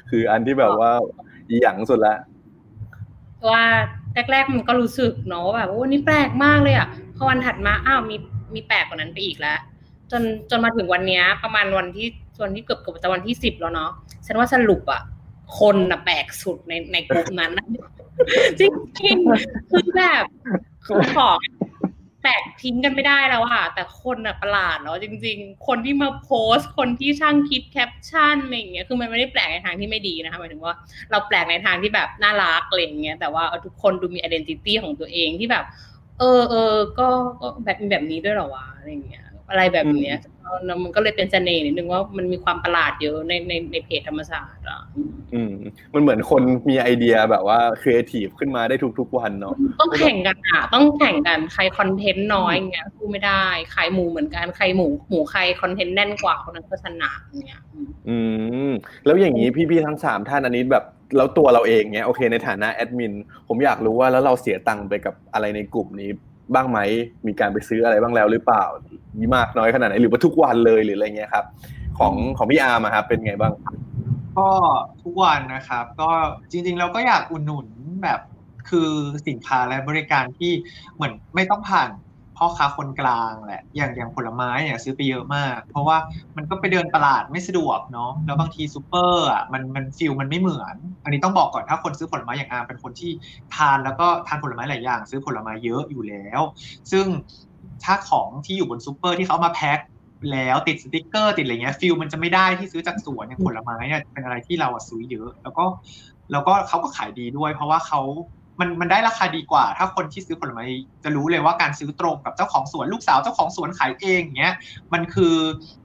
[0.10, 0.92] คืออันที่แบบว่า
[1.50, 2.16] อีหยังสุดละ
[3.50, 3.64] ว่า
[4.32, 8.16] แรกๆมันก็รู้สึกเนาะแบบโอ้นี่แปลกมากเลยอะพอวันถัดมาอ้าวมี
[8.54, 9.60] มีแปลกกว่านั้นไปอีกแล้ว
[10.12, 12.08] จนจนมาถึงวันนี้ประมาณวันที่
[12.44, 13.92] วันที่เกือบเกือบจะวันที่สิบแล้วเนาะ
[14.26, 15.02] ฉันว่าสรุปอะ
[15.60, 17.52] คนน่ะแปลกสุดในในกลุ่มนั้น
[18.60, 20.24] จริงๆคือแบบ
[20.86, 21.40] คือของ
[22.22, 30.74] แปลกทิ้งกันไม่ได้แล้วอะแต่คนอะประหลาดเนาะจริง ๆ คนที่มาโพสต์คนที่ช่างคิดแคปชั่นอะไรอย่างเงี้ยคือมันไม่ได้แปลกในทางที่ไม่ดีนะคะหมายถึงว่า
[31.12, 35.66] เราแปลกในทางที่แบบน่ารักอะไรอย่างเงี้ยแต่ว่าทุกคนดูมีอ identity ของตัวเองที่แบบ
[36.20, 37.08] เออเออก็
[37.64, 40.18] แบบมีแบบนี้ด้วยหรอวะอะไรอย่างเงี้ยอะไรแบบเนี้ย
[40.84, 44.82] มันก็เลยเป็นเสน่ห์นิดนึงว่ามันมีความประหลาดเยอะในในในเพจธรรมศาสตร์อะ
[45.34, 45.54] อืม
[45.94, 53.44] มันเหมือนคนมีไอเดียแบบว่าครีเอทีฟขึ้นมาได้ทุกๆวันเนาะต้องแข่งกันอะ ต้องแข่งกันใคร content น้อยเงี้ยสู้ไม่ได้
[53.76, 57.12] ขายหมูเหมือนกันใครหมูหมูใคร content แน่นกว่าคนนั้นก็ชนะ
[57.46, 57.62] เงี้ย
[58.10, 58.18] อื
[58.70, 58.72] ม
[59.06, 60.86] แล้วอย่างนี้พี่ๆทั้งสามท่านอันนี้แบบ
[61.18, 63.14] แล้วตัวเราเองเนี้ยโอเคในฐานะแอดมิน
[63.48, 66.10] ผมอยากรู้ว่าแล้วเราเสียตังค์ไปกับอะไรในกลุ่มนี้
[66.54, 66.80] บ้างไหม
[67.28, 68.64] มีการไปซื้ออะไรบ้างแล้วหรือเปล่า
[69.20, 71.46] ยี่มากน้อยขนาดไหนหรือว่าทุกวันเลยหรืออะไรเงี้ยครับ
[72.00, 73.54] ของของพี่อาร์มครับเป็นไงบ้าง
[74.38, 74.50] ก็
[75.04, 76.10] ทุกวันนะครับ ก็
[76.52, 77.68] จริงๆเราก็อยากอุดหนุน
[78.04, 78.20] แบบ
[78.70, 78.90] คือ
[79.28, 80.52] สินค้าและบริการที่
[80.96, 81.90] เหมือนไม่ต้องผ่าน
[82.44, 85.98] พ่อค้าคนกลางแหละ อย่างอย่างผลไม้เนี่ยซื้อไปเยอะมาก เพราะว่า
[86.38, 93.12] มันก็ไปเดินตลาดไม่สะดวกเนาะแล้วบางทีซูเปอร์อะมันมันฟิลมันไม่เหมือน อันนี้ต้องบอกก่อนถ้าคนซื้อผลไม้อย่างอาร์มเป็นคนที่
[93.56, 96.42] ทานแล้วก็ทานผลไม้หลายอย่าง ซื้อผลไม้เยอะอยู่แล้ว
[96.92, 97.06] ซึ่ง
[97.84, 99.80] ถ้าของที่อยู่บนซูเปอร์ที่เขาเอามาแพ็ค
[100.32, 105.66] แล้วติดสติกเกอร์ติดอะไรเงี้ย feel มันจะไม่ได้ที่ซื้อจากสวนอย่างผลไม้เนี่ยเป็นอะไรที่เราซื้อเยอะ แล้วก็
[106.32, 108.02] แล้วก็เขาก็ขายดีด้วย เพราะว่าเขา
[108.60, 110.64] มันมันได้ราคาดีกว่า ถ้าคนที่ซื้อผลไม้
[111.04, 114.54] จะรู้เลยว่าการซื้อตรงกับเจ้าของสวนลูกสาวเจ้าของสวนขายเองเงี้ย
[114.94, 115.36] มันคือ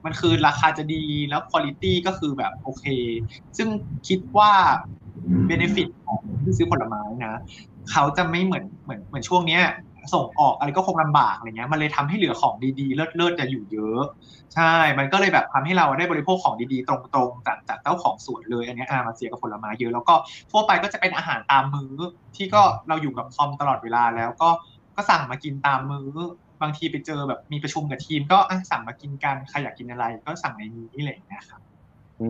[0.05, 2.85] มันคือราคาจะดีแล้วคุณภาพก็คือแบบโอเค
[3.57, 3.67] ซึ่ง
[4.07, 4.51] คิดว่า
[5.45, 7.35] เบนฟิตของที่ซื้อผลไม้นะ
[7.91, 9.63] เขาจะไม่เหมือนเหมือนเหมือนช่วงเนี้ย
[10.13, 14.01] ส่งออกอะไรก็คงลำบากอะไรเงี้ยมันเลยทำให้เหลือของดีๆ เลิศๆจะอยู่เยอะ
[14.55, 20.15] ใช่ มันก็เลยแบบทำให้เราได้บริโภคของดีๆ ตรงๆจากจากเจ้าของสวนเลยอันนี้อามาเสียกับผลไม้เยอะแล้วก็
[20.51, 21.93] ทั่วไปก็จะเป็นอาหารตามมื้อ
[22.35, 24.49] ที่ก็เราอยู่กับคอมตลอดเวลาแล้วก็
[24.95, 26.09] ก็สั่งมากินตามมื้อ
[26.61, 28.37] บางทีไปเจอแบบมีประชุมกับทีม ก็
[28.71, 31.61] สั่งมากินกันใครอยากกินอะไรก็สั่งในนี้อะไรอย่างเงี้ยครับ
[32.21, 32.27] อื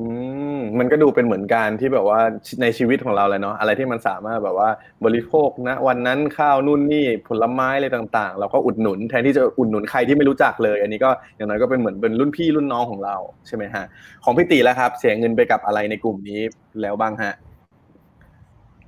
[0.56, 2.20] มมันก็ดูเป็นเหมือนการที่แบบว่า
[2.62, 4.70] ในชีวิตของเราเลยเนาะอะไรที่มันสามารถแบบว่า
[5.06, 13.16] บริโภคนะ วันนั้นข้าวนู่นนี่ผลไม้อะไรต่าง ๆ เราก็อุดหนุนแทนที่จะอุดหนุนใครที่ไม่รู้จักเลย อันนี้ก็อย่างน้อยก็เป็นเหมือนเป็นรุ่นพี่รุ่นน้องของเรา
[13.48, 13.86] ใช่ไหมฮะ
[14.24, 16.42] ของพี่ตีแล้วครับ เสียเงินไปกับอะไรในกลุ่มนี้
[16.82, 17.34] แล้วบ้างฮะ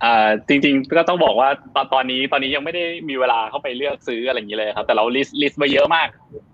[0.04, 6.08] อ่าจริงๆก็ต้องบอกว่าตอนตอนนี้ตอนนี้ยังไม่ได้มีเวลาเข้าไปเลือกซื้ออะไรอย่างนี้เลยครับ แต่เรา list list ไปเยอะมาก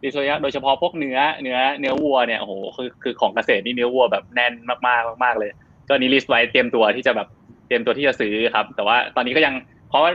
[0.04, 5.52] list ไว้เยอะโดยเฉพาะพวกเนื้อเนื้อเนื้อวัวเนี่ยโอ้โหคือคือของเกษตรนี่เนื้อวัวแบบแน่นมากๆมากๆเลย
[5.88, 7.28] ก็นี้ list ไว้เตรียมตัวที่จะแบบ
[7.68, 9.54] เตรียมตัวที่จะซื้อครับ แต่ว่าตอนนี้ก็ยัง
[9.90, 10.12] เพราะว่า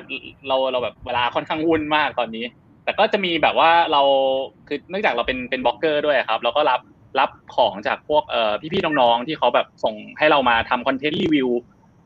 [0.49, 2.45] เราเราแบบเวลาค่อนข้างวุ่นมากตอนนี้
[2.85, 4.03] แต่ก็จะมีแบบว่าเรา
[4.69, 6.81] คือเนื่องจากเราเป็นเป็นบล็อกเกอร์ด้วยครับ เราก็รับ
[7.19, 11.49] รับของจากพวกเอ่อพี่ๆน้องๆที่เขาแบบส่งให้เรามาทำ content review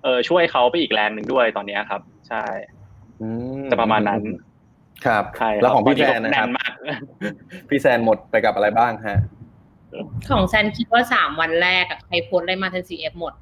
[0.04, 2.44] เออช่วยเขาไปอีกแรงหนึ่งด้วยตอนนี้ครับ ใช่
[3.20, 3.28] อื
[3.60, 4.22] มจะประมาณนั้น
[5.06, 6.72] ครับใช่ครับแล้วของพี่ตอนแซนี้นก็นะครับแน่นมาก
[7.68, 9.18] พี่แซนหมดไปกับอะไรบ้างฮะ
[10.30, 13.32] ของแซนคิดว่าสามวันแรกอะใครโพสต์อะไรมาทันซีเอฟหมด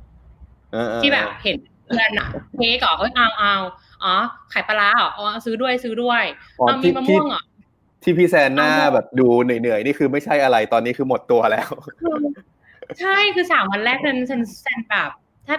[0.72, 3.54] เออเออที่แบบเห็นเพื่อนอะเค้กเหรอเอ้ยเอาเอา
[4.04, 4.14] อ๋อ
[4.52, 6.22] ขายปลาร้าเหรออ๋อซื้อด้วยซื้อด้วย
[6.60, 7.42] อ๋อเอามีที่มะที่ม่วงเหรอ
[8.02, 11.70] ที่พี่แซนหน้าเอาหมดแบบดูเหนื่อยๆนี่คือไม่ใช่อะไรตอนนี้คือหมดตัวแล้ว
[12.00, 12.16] คือ
[13.00, 15.10] ใช่คือสามวันแรกนั้นแซนแซนแบบ
[15.46, 15.56] ถ้า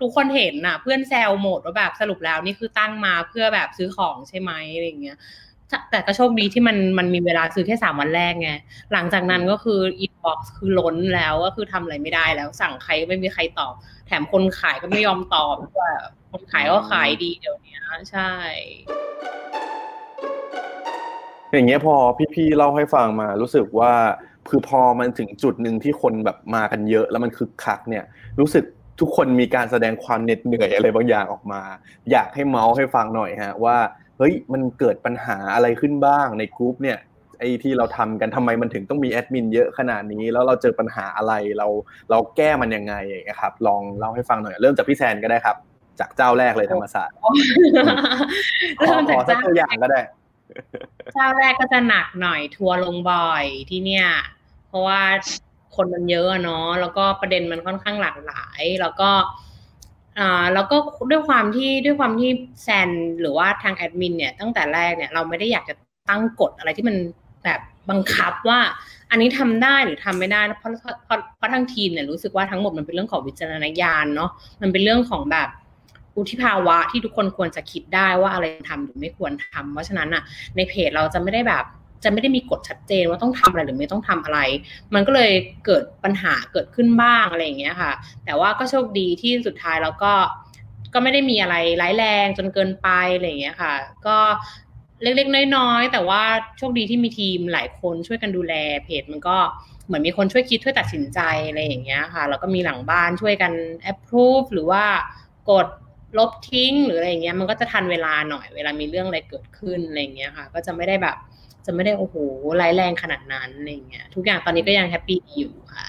[0.00, 5.18] ทุกคนเห็นน่ะ เพื่อนแซวหมดว่าแบบสรุปแล้วนี่คือตั้งมาเพื่อแบบซื้อของใช่ไหมอะไรอย่างเงี้ย
[5.68, 8.50] แต่แต่ก็โชคดีที่มันมันมีเวลาซื้อแค่สามวันแรกไง
[8.92, 13.74] หลังจากนั้นก็คือ inbox คือล้นแล้วก็คือทำอะไรไม่ได้แล้ว สั่งใครก็ไม่มีใครตอบ
[14.06, 15.90] แถมคนขายก็ไม่ยอมตอบด้วย
[16.32, 17.78] คนขายก็ขายดีเดี๋ยวนี้
[18.10, 18.32] ใช่
[21.52, 21.94] อย่างเงี้ยพอ
[22.34, 23.92] พี่ๆเล่าให้ฟังมารู้สึกว่า
[24.48, 28.04] คือพอมันถึงจุดหนึ่งที่คนแบบมากันเยอะ แล้วมันคึกคักเนี่ย
[28.40, 28.64] รู้สึก
[29.00, 31.62] ทุกคนมีการแสดงความเหน็ดเหนื่อยอะไรบางอย่างออกมา
[32.10, 33.76] อยากให้เมาส์ให้ฟังหน่อยฮะว่า
[34.18, 36.98] เฮ้ยมันเกิดปัญหาอะไรขึ้นบ้างในกรุ๊ปเนี่ย
[37.38, 41.68] ไอ้ที่เราทำกันทำไมมันถึงต้องมีแอดมินเยอะขนาดนี้ แล้วเราเจอปัญหาอะไรเรา
[42.10, 45.56] เราแก้มันยังไงอย่างเงี้ยครับ ลองเล่าให้ฟังหน่อยเริ่มจากพี่แซนก็ได้ครับ
[46.00, 47.30] จากเจ้าแรกเลยธรรมศาสตร์ขอ
[48.80, 50.00] เริ่มขจากอสักเจ้าตัวอย่างก็ได้
[51.14, 54.06] เจ้าแรกก็จะหนักหน่อยทัวร์ลงบ่อยที่เนี่ย
[54.68, 55.02] เพราะว่า
[55.76, 59.10] คนมันเยอะเนาะแล้วก็ประเด็นมันค่อนข้างหลากหลาย แล้วก็
[60.18, 60.76] อ่าแล้วก็
[61.10, 62.30] ด้วยความที่ด้วยความที่
[62.62, 65.74] แซนหรือว่าทางแอดมินเนี่ยตั้งแต่แรกเนี่ยเราไม่ได้อยากจะ
[66.10, 66.96] ตั้งกฎอะไรที่มัน
[67.44, 67.60] แบบ
[67.90, 68.60] บังคับว่า
[69.10, 74.30] อันนี้ทำได้หรือทำไม่ได้เพราะเพราะเพราะเพราะทางทีมเนี่ยรู้สึกว่าทั้งหมดมันเป็นเรื่องของวิจารณญาณเนาะ
[74.62, 75.48] มันเป็นเรื่องของแบบ
[76.16, 80.22] อุทิภาวะที่ทุกคนควรจะคิดได้ว่าอะไรทำหรือไม่ควรทำเพราะฉะนั้นอะ
[80.56, 81.64] ในเพจเราจะไม่ได้แบบ
[82.04, 84.38] จะไม่ได้มีกฎชัดเจนว่าต้องทำอะไรหรือไม่ต้องทำอะไร
[84.94, 85.32] มันก็เลย
[85.64, 87.92] เกิดปัญหาเกิดขึ้นบ้างอะไรอย่างเงี้ยค่ะ
[88.24, 90.12] แต่ว่าก็โชคดีที่สุดท้ายแล้วก็
[90.94, 93.72] ก็ไม่ได้มีอะไรร้ายแรงจนเกินไปอะไรอย่างเงี้ยค่ะ
[94.06, 94.18] ก็
[95.02, 96.22] เล็กๆ น้อยๆ แต่ว่า
[96.58, 99.36] โชคดีที่มีทีมหลายคนช่วยกันดูแลเพจมันก็
[99.86, 103.52] เหมือนมีคนช่วยคิดช่วยตัดสินใจอะไรอย่างเงี้ยค่ะแล้วก็มีหลังบ้านช่วยกัน
[103.92, 104.84] approve หรือว่า
[105.50, 105.66] กด
[106.18, 111.16] ลบทิ้งหรืออะไรอย่างเงี้ยมันก็จะทันเวลาหน่อยเวลามีเรื่องอะไรเกิดขึ้นอะไรอย่างเงี้ยค่ะ ก็จะไม่ได้แบบ
[111.66, 112.14] จะไม่ได้โอ้โห
[112.60, 115.88] ร้ายแรงขนาดนั้นอะไรเงี้ยทุกอย่างตอนนี้ก็ยังแฮปปี้อยู่ค่ะ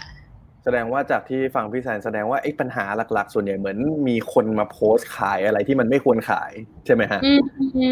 [0.64, 6.52] แสดงว่าจากที่ฟังพี่แซนแสดงว่าไอ้ปัญหาหลัก ๆ ส่วนใหญ่เหมือนมีคนมาโพสต์ขายอะไรที่มันไม่ควรขาย
[6.86, 7.32] ใช่ไหมฮะอื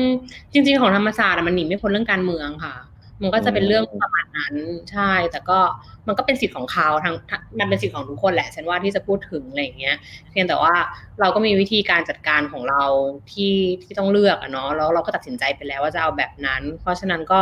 [0.06, 0.08] ม
[0.54, 2.76] จริง ๆ ของธรรมศาสตร์มันหนีไม่พ้นเรื่องการเมืองค่ะ
[3.21, 4.56] มันก็จะเป็นเรื่องประมาณนั้น
[4.91, 5.60] ใช่ แต่ก็
[6.08, 7.15] มันก็เป็นสิทธิ์ของเขาทั้ง
[7.60, 9.95] มันเป็นสิทธิ์ของทุกคนแหละฉันว่าที่จะพูดถึงอะไรอย่างเงี้ย
[10.32, 10.73] เพียงแต่ว่า
[11.19, 12.84] เราก็มีวิธีการจัดการของเรา
[13.32, 17.41] ที่ที่ต้องเลือกอะเนาะแล้วเราก็ตัดสินใจไปแล้วว่าจะเอาแบบนั้น เพราะฉะนั้นก็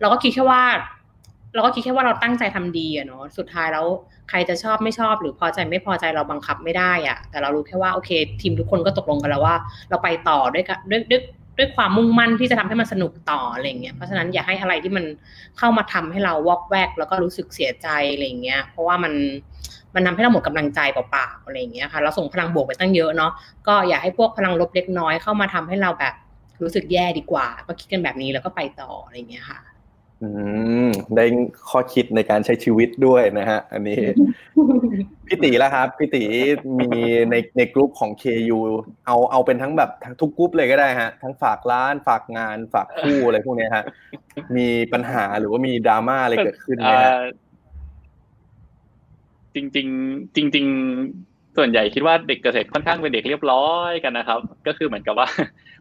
[0.00, 0.62] เราก็คิดแค่ว่า
[1.54, 3.86] เราก็คิดแค่ว่าเราตั้งใจทำดีอะเนาะสุดท้ายแล้ว
[4.28, 9.56] ใครจะชอบไม่ชอบ หรือพอใจไม่พอใจเราบังคับไม่ได้อะแต่เรารู้แค่ว่าโอเค ทีมทุกคนก็ตกลงกันแล้วว่า
[9.90, 11.22] เราไปต่อด้วยกันด้วย
[11.60, 15.04] ด้วยความมุ่งมั่นที่จะทำให้มันสนุกต่ออะไรเงี้ยเพราะฉะนั้นอย่าให้อะไรที่มัน
[15.58, 19.12] เข้ามาทำให้เราวอกแวก แล้วก็รู้สึกเสียใจอะไรเงี้ย เพราะว่ามัน
[19.94, 23.32] มันทำให้เราหมดกำลังใจเปล่าๆอะไรเงี้ยค่ะเราส่งพลังบวกไปตั้งเยอะเนาะ
[23.66, 26.14] ก็อย่าให้พวกพลังลบเล็กน้อยเข้ามาทำให้เราแบบ
[26.62, 29.60] รู้สึกแย่ดีกว่า ก็คิดกันแบบนี้แล้วก็ไปต่ออะไรเงี้ยค่ะ
[30.22, 30.28] อื
[30.86, 31.24] มได้
[31.70, 33.98] ข้อคิดในการใช้ชีวิตด้วยนะฮะ อันนี้
[35.26, 36.22] พี่ตีแล้วครับพี่ตี
[36.80, 36.90] มี
[37.30, 38.58] ในในกลุ่มของ KU
[39.06, 43.84] เอาเอาเป็นทั้งแบบทุกกลุ่มเลยก็ได้ฮะ ทั้งฝากร้านฝากงานฝากคู่อะไรพวกนี้ฮะ
[44.56, 47.14] มีปัญหาหรือว่ามีดราม่าอะไรเกิดขึ้นไหมฮะ
[49.54, 49.88] จริงจริง
[50.54, 50.66] จริง
[51.60, 55.28] ส่วนใหญ่คิดว่าเด็กเกษตรค่อนข้างเป็นเด็กเรียบร้อยกันนะครับ ก็คือเหมือนกับว่า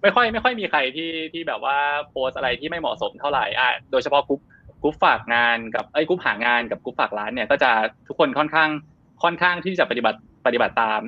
[0.01, 1.77] ไม่ค่อยไม่ค่อยมีใครที่ที่แบบว่า
[2.09, 4.41] โพสอะไรที่ไม่เหมาะสมเท่าไหร่อะโดยเฉพาะ group
[4.81, 7.71] group ฝากงานกับไอ้กรุ๊ปหางานกับกรุ๊ปฝากร้านเนี่ยก็จะ
[8.07, 8.69] ทุกคนค่อนข้าง
[9.23, 11.01] ค่อนข้างที่จะปฏิบัติปฏิบัติตาม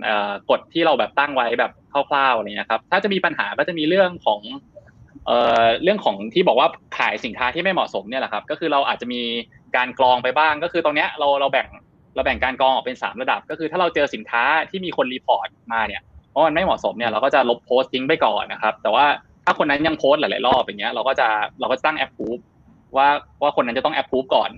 [0.50, 4.42] กฎที่เราแบบตั้งไว้แบบคร่าวๆอะไรเงี้ยครับถ้าจะมีปัญหาก็จะมีเรื่องของ
[5.28, 9.22] เอ่อเรื่องของที่บอกว่าขายสินค้าที่ไม่เหมาะสมเนี่ยแหละครับ ก็คือเราอาจจะมี
[9.76, 11.68] การกรองไปบ้างก็คือตรงเนี้ยเราเราแบ่ง
[12.16, 16.02] เราแบ่งการกองออกเป็นสามระดับ ก็คือถ้าเราเจอสินค้าที่มีคนรีพอร์ตมาเนี่ย
[16.34, 19.06] ว่ามันไม่เหมาะสมเนี่ยเราก็จะลบโพสต์ทิ้งไปก่อนนะครับ แต่ว่า
[19.46, 21.28] ถ้าคนนั้นยังโพสต์หลาย ๆ รอบอย่างเงี้ยเราก็จะ
[21.60, 22.38] เราก็ตั้งแอปพูฟ
[22.98, 23.08] ว่า
[23.42, 24.50] ว่าคนนั้นจะต้องแอปพูฟก่อน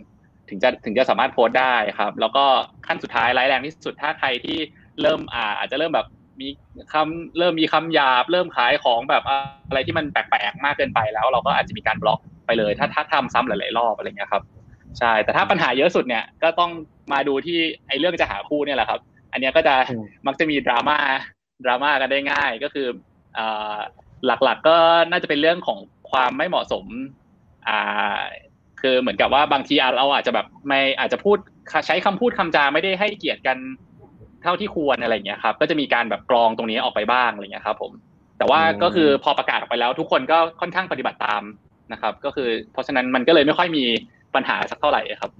[0.50, 2.46] ถึงจะถึงจะสามารถโพสต์ได้ครับ แล้วก็
[2.88, 4.58] ขั้นสุดท้ายร้ายแรงที่สุดถ้าใครที่
[5.02, 6.08] เริ่มอ่าอาจจะเริ่มแบบ
[6.42, 6.48] มี
[6.94, 9.24] คำเริ่มมีคำหยาบ เริ่มขายของแบบ
[9.70, 14.44] อะไรที่มันแปลก ๆ มากเกินไปแล้ว เราก็อาจจะมีการบล็อกไปเลย ถ้าถ้าทำซ้ำหลาย ๆ รอบอะไรเงี้ยครับ
[15.00, 16.72] ใช่ แต่ถ้าปัญหาเยอะสุดเนี่ยก็ต้อง
[17.12, 19.00] มาดูที่ไอ้เรื่องจะหาคู่เนี่ยแหละครับ
[19.32, 19.76] อันเนี้ยก็จะ
[20.28, 20.98] มักจะมีดราม่า
[21.66, 22.88] ดราม่ากันได้ง่ายก็คือ
[23.38, 23.78] อ่า
[24.26, 24.78] หลักๆก็
[25.12, 25.80] น่าจะเป็นเรื่องของ
[26.12, 26.86] ความไม่เหมาะสม
[27.68, 28.20] อ่า
[28.82, 31.38] คือเหมือนกับว่าบางทีเราอาจจะแบบไม่อาจจะพูด
[31.88, 33.58] ใช้คำพูดคำจาไม่ได้ให้เกียรติกัน
[34.44, 37.92] เท่าที่ควรอะไรเงี้ยครับ ก็จะมีการแบบกรองตรงนี้ออกไปบ้างอะไรเงี้ยครับ ผม
[38.38, 41.44] แต่ว่าก็คือพอประกาศออกไปแล้ว ทุกคนก็ค่อนข้างปฏิบัติตาม
[41.94, 43.86] นะครับ ก็คือเพราะฉะนั้นมันก็เลยไม่ค่อยมี
[44.36, 45.32] ปัญหาสักเท่าไหร่ครับ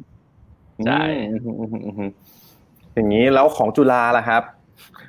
[0.88, 1.04] ใช่
[2.94, 4.44] อย่างนี้แล้วของจุฬาล่ะครับ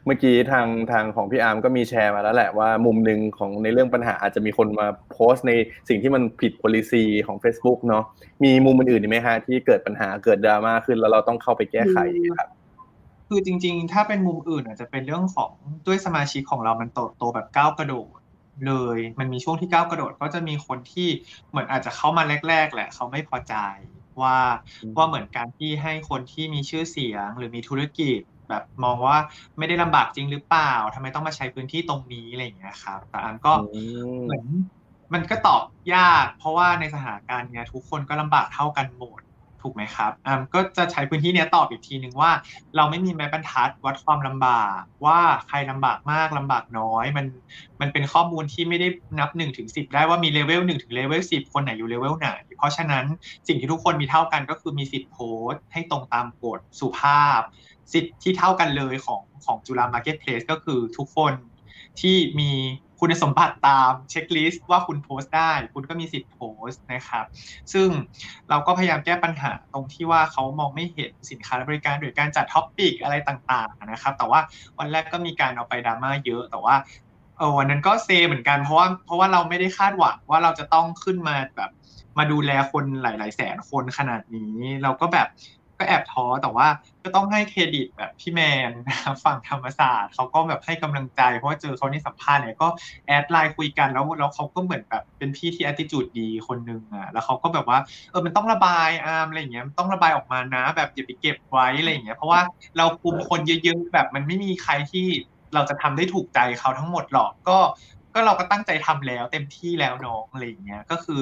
[0.06, 5.52] เมื่อกี้ทางทางของพี่อาร์มก็มีแชร์มาแล้วแหละว่ามุมหนึ่งของในเรื่องปัญหาอาจจะมีคนมาโพสต์ใน
[5.88, 8.04] สิ่งที่มันผิด policy ของ Facebook เนาะ
[8.44, 11.98] มีมุมอื่นๆไหมฮะที่เกิดปัญหาเกิดดราม่าขึ้นแล้วเราต้องเข้าไปแก้ไข
[12.38, 12.48] ครับ
[13.28, 15.50] คือจริง ๆ ถ้าเป็นมุมอื่นอาจจะเป็นเรื่องของ
[15.86, 18.18] ด้วยสมาชิกของเรามันโตโตแบบก้าวกระโดด
[18.66, 21.08] เลย มันมีช่วงที่ก้าวกระโดดก็จะมีคนที่
[21.50, 23.54] เหมือนอาจจะเข้ามาแรก ๆ แหละ เขาไม่พอใจ
[24.22, 24.38] ว่า
[24.96, 29.18] ว่าเหมือนการที่ให้คนที่มีชื่อเสียงหรือมีธุรกิจแบบมองว่า
[29.58, 33.54] ไม่ได้ลำบากจริงหรือเปล่าทำไมต้องมาใช้พื้นที่ตรงนี้อะไรอย่างเงี้ยครับ แต่อันก็
[34.22, 34.44] เหมือน
[35.14, 35.62] มันก็ตอบ
[35.94, 39.20] ยาก เพราะว่าในสถานการณ์เนี้ยทุกคนก็ลำบากเท่ากันหมด
[39.64, 42.30] ถูกไหมครับอ่าก็จะใช้พื้นที่เนี้ยตอบอีกทีหนึ่งว่า
[42.76, 47.26] เราไม่มีแม้บรรทัดวัดความลำบาก ว่าใครลำบากมากลำบากน้อย มัน
[47.80, 53.04] มันเป็นข้อมูลที่ไม่ได้นับ1นถึงสิได้ว่ามีเลเวลหนึ่งถึงเลเวลสิคนไหนอยู่เลเวลไหน เพราะฉะนั้น
[53.48, 57.40] สิ่งที่ทุกคนมีเท่ากันก็คือมีสิทธิ์โพสต์ให้ตรงตามกฎสุภาพ
[57.92, 61.34] สิทธิ์ที่เท่ากันเลยของของจุฬามาร์เก็ตเพลสก็คือทุกคน
[62.00, 62.50] ที่มี
[63.06, 67.24] คุณสมบัติตาม checklist ว่าคุณโพสต์ได้ คุณก็มีสิทธิ์โพสต์นะครับ
[67.72, 67.88] ซึ่ง
[68.48, 74.40] เราก็พยายามแก้ปัญหาตรงที่ว่าเขามองไม่เห็นสินค้าและบริการโดยการจัด topic อะไรต่างๆนะครับ แต่ว่า
[74.78, 76.74] วันแรกก็มีการเอาไปดราม่าเยอะ แต่ว่า
[77.38, 81.70] เออวันนั้นก็เซเหมือนกันเพราะว่าเพราะว่าเราไม่ได้คาดหวังว่าเราจะต้องขึ้นมาแบบ
[82.18, 85.28] มาดูแลคนหลาย ๆ แสนคนขนาดนี้ เราก็แบบ
[85.78, 86.66] ก็แอบท้อแต่ว่า
[87.04, 92.68] ก็ต้องให้เครดิตแบบพี่แมนนะฝั่งธรรมศาสตร์เขาก็แบบให้กำลังใจ เพราะว่าเจอเขาในสัมภาษณ์เนี่ยก็
[93.06, 97.78] แอดไลน์คุยกันแล้วแล้วเขาก็เหมือนแบบเป็นพี่ที่ attitude ดีคนนึงอะแล้วเขาก็แบบว่า
[98.10, 102.40] เออมันต้องระบายอาร์มอะไรอย่างเงี้ยมันต้องระบายออกมานะ แบบอย่าไปเก็บไว้อะไรอย่างเงี้ยเพราะว่า
[102.78, 105.06] เราคุมคนเยอะๆแบบมันไม่มีใครที่
[105.54, 107.58] เราจะทำได้ถูกใจเขาทั้งหมดหรอกก็
[108.14, 111.20] ก็เราก็ตั้งใจทำแล้วเต็มที่แล้วน้องอะไรอย่างเงี้ยก็คือ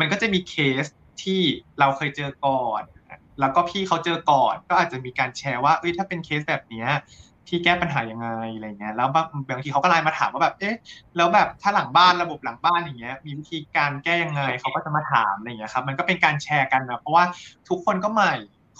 [0.00, 0.84] มันก็จะมีเคส
[1.22, 1.40] ที่
[1.80, 2.82] เราเคยเจอก่อน
[3.40, 6.88] แล้วก็พี่เขาเจอก่อนก็อาจจะมีการแชร์ว่าเอ้ยถ้าเป็นเคสแบบเนี้ย
[7.48, 10.74] ที่แก้ปัญหายังไงอะไรเงี้ยแล้วบางบางทีเขาก็ไลน์มาถามว่าแบบเอ๊ะ
[11.16, 17.24] แล้วแบบถ้าหลังบ้านระบบหลังบ้านอย่างเงี้ยมีวิธีการแก้ยังไงเขาก็จะมาถามอะไรเงี้ยครับมันก็เป็นการแชร์กันนะเพราะว่า
[17.68, 18.34] ทุกคนก็ใหม่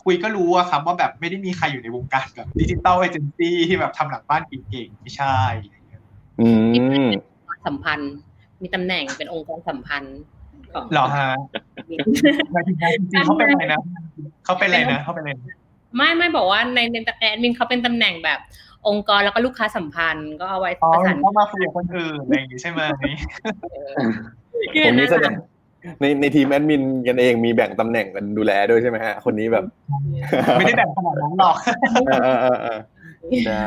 [0.05, 5.37] คุยก็รู้อะครับว่าแบบไม่ได้มีใครอยู่ในวงการแบบ digital agency ที่แบบทำหลังบ้านเก่งๆไม่ใช่
[6.41, 7.09] อืม
[7.67, 8.15] สัมพันธ์
[8.63, 11.31] มีตำแหน่งเป็นองค์กรสัมพันธ์ของเหรอฮะ
[12.53, 13.81] หมายถึงจริงๆเขาเป็นอะไรนะ
[14.45, 15.33] เขาเป็นอะไรนะเขาเป็นอะไร
[15.97, 18.39] ไม่ไม่บอกว่าในในแอดมินเขาเป็นตำแหน่งแบบ
[18.89, 22.81] องค์กรแล้วก็ลูกค้าสัมพันธ์ก็เอาไว้อ๋อประสานเขามาคุยกับคนอื่นอะไรอย่างงี้ใช่ไหม
[24.85, 25.33] คนนี้แสดง
[26.01, 29.65] ในในทีมแอดมินกันเองมีแบ่งตำแหน่งกันดูแลด้วยใช่ไหมฮะ คนนี้แบบ
[30.59, 31.57] ไม่ได้แบ่งขนาดนั้นหรอก
[32.07, 32.79] เออเออเออเออ
[33.47, 33.53] ได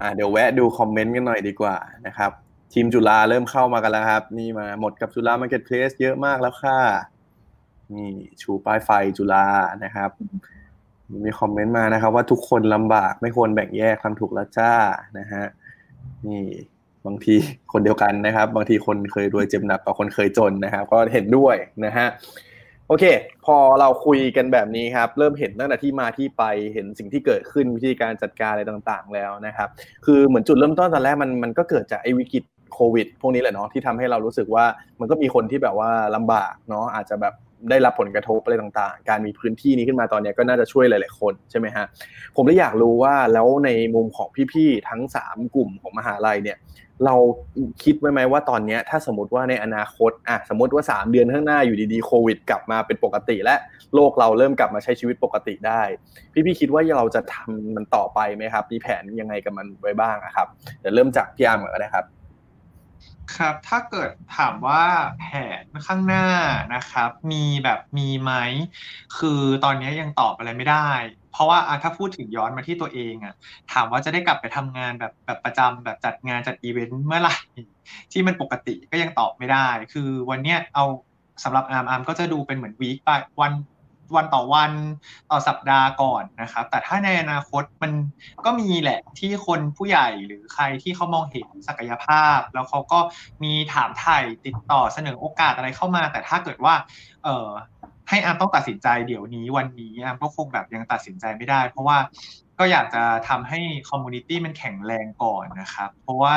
[0.00, 1.76] อ่าเดี๋ยวแวะดูคอมเมนต์กันหน่อยดีกว่า
[2.06, 2.30] นะครับ
[2.74, 6.78] ทีมจุฬาเริ่มเข้ามากันแล้วครับ นี่มาหมดกับจุฬามาร์เก็ตเพลสเยอะมากแล้วค่ะ
[7.94, 8.10] นี่
[8.42, 9.46] ชูป้ายไฟจุฬา
[9.84, 10.10] นะครับ
[11.24, 14.72] มีคอมเมนต์มานะครับ ว่าทุกคนลำบากไม่ควรแบ่งแยกทำถูกแล้วจ้า
[15.18, 15.44] นะฮะ
[16.26, 16.44] นี่
[17.06, 17.34] บางที
[17.72, 22.06] คนเดียวกันนะครับ บางทีคนเคยรวยเจ็บหนักกว่าคนเคยจนนะครับ ก็เห็นด้วยนะฮะ
[22.88, 23.04] โอเค
[23.44, 26.42] พอเราคุยกันแบบนี้ครับ เริ่มเห็นตั้งแต่ที่มาที่ไป
[26.74, 29.68] เห็นสิ่งที่เกิดขึ้นวิธีการจัดการอะไรต่างๆแล้วนะครับ
[30.04, 32.44] คือเหมือนจุดเริ่มต้นตอนแรกมันมันก็เกิดจากไอ้วิกฤต
[32.74, 34.64] โควิด พวกนี้แหละเนาะที่ทำให้เรารู้สึกว่า
[35.00, 37.34] มันก็มีคนที่แบบว่าลำบากเนาะอาจจะแบบ
[37.70, 41.84] ได้รับผลกระทบอะไรต่างๆ การมีพื้นที่นี้ขึ้นมาตอนนี้ก็น่าจะช่วยหลาย ๆ คนใช่ไหมฮะ
[42.36, 46.58] ผมเลยอยากรู้ว่าแล้วในมุมของพี่ ๆ ทั้ง 3 กลุ่มของมหาลัยเนี่ย
[47.04, 47.14] เรา
[47.82, 53.54] คิดไว้ไหมว่าตอนนี้ถ้าสมมติว่าในอนาคตอะสมมติว่า 3 เดือนข้างหน้าอยู่ดีๆโควิด กลับมาเป็นปกติ และ
[53.94, 55.82] โลกเราเริ่มกลับมาใช้ชีวิตปกติได้
[56.46, 60.46] พี่ๆคิดว่าเราจะทำมันต่อไปไหมครับมีแผนยังไงกับมันไว้บ้างอะครับ
[60.80, 62.04] เดี๋ยวเริ่มจากพี่อาร์มก่อนก็ได้ครับ
[63.32, 64.82] ครับ ถ้าเกิดถามว่า
[65.18, 65.24] แผ
[65.62, 66.26] นข้างหน้า
[66.74, 68.32] นะครับ มีแบบมีไหม
[69.18, 70.88] คือตอนนี้ยังตอบอะไรไม่ได้
[71.32, 73.34] เพราะว่าถ้าพูดถึงย้อนมาที่ตัวเองอะ
[73.72, 77.36] ถามว่าจะได้กลับไปทำงานแบบแบบประจำแบบจัดงานจัดอีเวนต์เมื่อไหร่
[78.12, 80.84] ที่มันปกติก็ยังตอบไม่ได้ คือวันเนี้ยเอา
[81.44, 83.10] สำหรับอาร์มอาร์มก็จะดูเป็นเหมือน week ไป
[83.40, 83.52] วัน
[84.16, 84.72] วันต่อวัน
[85.30, 87.92] ต่อสัปดาห์ก่อนนะครับ แต่ถ้าในอนาคตมัน
[88.44, 92.98] ก็มีแหละที่คนผู้ใหญ่หรือใครที่เขามองเห็นศักยภาพ แล้วเขาก็
[93.42, 96.74] มีถามไถ่ติดต่อเสนอโอกาสอะไรเข้ามา แต่ถ้าเกิดว่า
[97.24, 97.48] เออ
[98.08, 101.98] ให้อาร์มต้องตัดสินใจเดี๋ยวนี้วันนี้อาร์มก็คงแบบยังตัดสินใจไม่ได้ เพราะว่า
[102.58, 103.60] ก็อยากจะทำให้
[103.90, 106.34] community มันแข็งแรงก่อนนะครับ เพราะว่า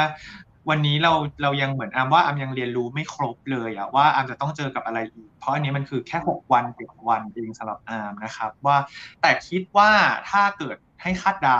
[0.69, 1.11] วันนี้เรา
[1.41, 8.77] เรายังเหมือนอาร์มว่าอาร์มยังเรียนรู้ไม่ครบเลยอะว่าอาร์มจะต้องเจอกับอะไรอีก เพราะอันนี้มันคือแค่หกวันเจ็ดวันเองสำหรับอาร์มนะครับ ว่า
[9.21, 9.91] แต่คิดว่า
[10.29, 11.59] ถ้าเกิดให้คาดเดา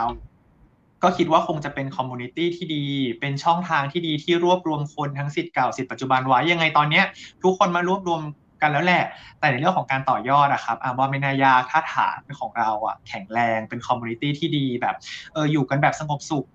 [1.02, 2.84] ก็คิดว่าคงจะเป็น community ที่ดี
[3.20, 7.04] เป็นช่องทางที่ดีที่รวบรวมคนทั้งสิทธิ์เก่าสิทธิ์ปัจจุบันไว้ยังไงตอนเนี้ย
[7.42, 8.20] ทุกคนมารวบรวม
[8.62, 9.04] กันแล้วแหละ
[9.40, 14.96] แต่ในเรื่องของการต่อยอดนะครับอาร์มว่าไม่น่ายากถ้าฐานของเราอะแข็งแรงเป็น community ที่ดีแบบ
[15.32, 16.46] เอออยู่กันแบบสงบสุข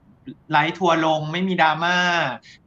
[0.52, 1.98] ไลฟ์ทัวลงไม่มีดราม่า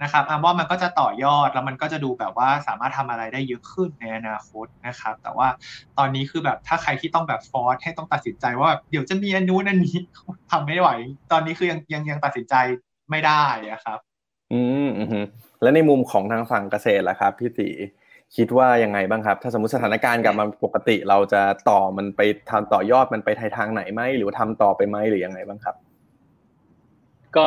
[0.02, 5.48] นะครับอาว่ามันก็จะต่อยอดแล้วมันก็จะดูแบบว่าสามารถทำอะไรได้เยอะขึ้นในอนาคตนะครับ แต่ว่า
[5.98, 9.98] ตอนนี้คือแบบถ้าใครที่ต้องแบบฟอร์สให้ต้องตัดสินใจว่าเดี๋ยวจะมีอันนู้นอันนี้
[10.50, 10.88] ทำไม่ไหว
[11.32, 12.54] ตอนนี้คือยังยังยังตัดสินใจ
[13.10, 13.98] ไม่ได้อะครับ
[14.52, 15.24] อืมอืม
[15.62, 17.70] แล้วในมุมของทางฝั่งเกษตรล่ะครับพี่ตี
[18.36, 25.76] คิดว่ายังไงบ้างครับ ถ้าสมมติสถานการณ์กลับมาปกติเราจะต่อมันไปทำต่อยอดมันไปทางไหนไหมหรือว่าทำต่อไปไหมหรือยังไงบ้างครับ
[27.38, 27.46] ก็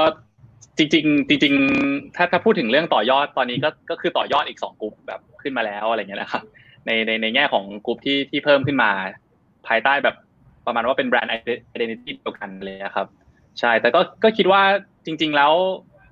[0.78, 6.44] จริงๆจริงๆถ้าถ้าพูดถึงเรื่องต่อยอดตอนนี้ก็ก็คือต่อยอดอีกสองกลุ่มแบบขึ้นมาแล้วอะไรเงี้ยนะครับ
[6.86, 8.92] ในในในแง่ของกลุ่มที่ที่เพิ่มขึ้นมา
[9.68, 10.16] ภายใต้แบบ
[10.66, 13.08] ประมาณว่าเป็น brand identity เดียวกันเลยครับ
[13.60, 14.62] ใช่แต่ก็ก็คิดว่า
[15.06, 15.54] จริง ๆแล้ว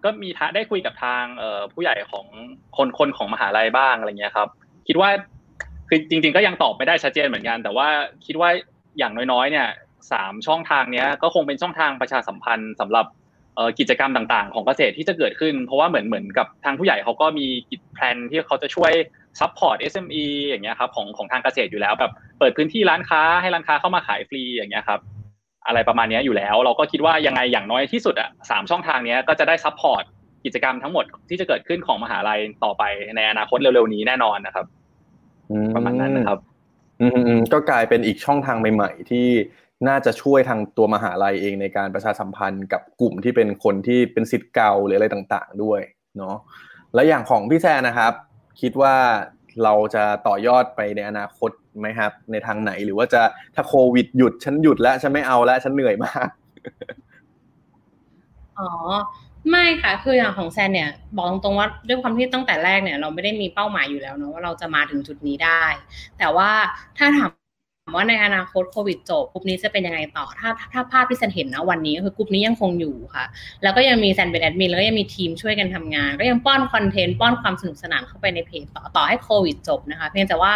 [0.03, 1.23] ก็มีได้คุยกับทาง
[1.73, 2.25] ผู้ใหญ่ของ
[2.77, 4.47] คนคนของมหาลัยบ้างอะไรเงี้ยครับ
[4.87, 5.09] คิดว่า
[5.89, 7.87] คือจริง ๆ ก็ยังตอบไม่ได้ชัดเจนเหมือนกัน แต่ว่า
[8.25, 8.49] คิดว่า
[8.97, 9.67] อย่างน้อยๆ เนี่ย
[10.11, 13.05] สามช่องทางเนี้ยก็คงเป็นช่องทางประชาสัมพันธ์สำหรับ
[13.79, 18.91] กิจกรรมต่างๆ ของเกษตรที่จะเกิดขึ้น เพราะว่าเหมือนเหมือนกับทางผู้ใหญ่เขาก็มีกิจ plan ที่เขาจะช่วย
[19.39, 24.99] support SME อย่างเงี้ยครับของของทางเกษตรอยู่แล้วแบบเปิดพื้นที่ร้านค้าให้ร้านค้าเข้ามาขายฟรีอย่างเงี้ยครับ
[25.67, 30.03] อะไรประมาณนี้อยู่แล้ว เราก็คิดว่ายังไงอย่างน้อยที่สุดอะสามช่องทางนี้ก็จะได้ support
[30.45, 32.83] กิจกรรมทั้งหมดที่จะเกิดขึ้นของมหาลัยต่อไป
[33.15, 34.65] ในอนาคตเร็วๆนี้แน่นอนนะครับ
[35.75, 36.39] ประมาณนั้นนะครับ
[37.01, 39.27] อืมก็กลายเป็นอีกช่องทางใหม่ ๆ ที่
[39.87, 45.81] น่าจะช่วยทางตัวมหาลัยเองในการประชาสัมพันธ์กับกลุ่มที่เป็นคนที่เป็นสิทธิ์เก่าหรืออะไรต่างๆ ด้วย
[46.17, 46.35] เนาะ
[46.93, 48.13] แล้วอย่างของพี่แซนนะครับ
[48.61, 48.95] คิดว่า
[49.63, 53.21] เราจะต่อยอดไปในอนาคตไหมครับ ในทางไหนหรือว่าจะ
[53.55, 56.29] ถ้าโควิดหยุดฉันหยุดแล้วฉันไม่เอาแล้วฉันเหนื่อยมาก
[58.59, 58.69] อ๋อ
[59.51, 65.63] ไม่ค่ะคืออย่างของแซนเนี่ยบอกตรงว่าด้วยความที่ตั้งแต่แรกเนี่ย เราไม่ได้มีเป้าหมายอยู่แล้วเนาะว่าเราจะมาถึงจุดนี้ได้
[66.17, 66.49] แต่ว่า
[66.97, 67.31] ถ้าถาม
[67.95, 73.25] ว่าในอนาคตโควิดจบกลุ่มนี้จะเป็นยังไงต่อ ถ้าถ้าภาพที่แซนเห็นนะวันนี้คือกลุ่มนี้ยังคงอยู่ค่ะ
[73.63, 80.51] แล้วก็ยังมีแซนเป็นแอดมินแล้วก็ยังมีทีมช่วยกันทำงาน ก็ยังป้อนคอนเทนต์ป้อนความสนุกสนานเข้าไปในเพจต่อต่อให้โควิดจบนะคะ เพียงแต่ว่า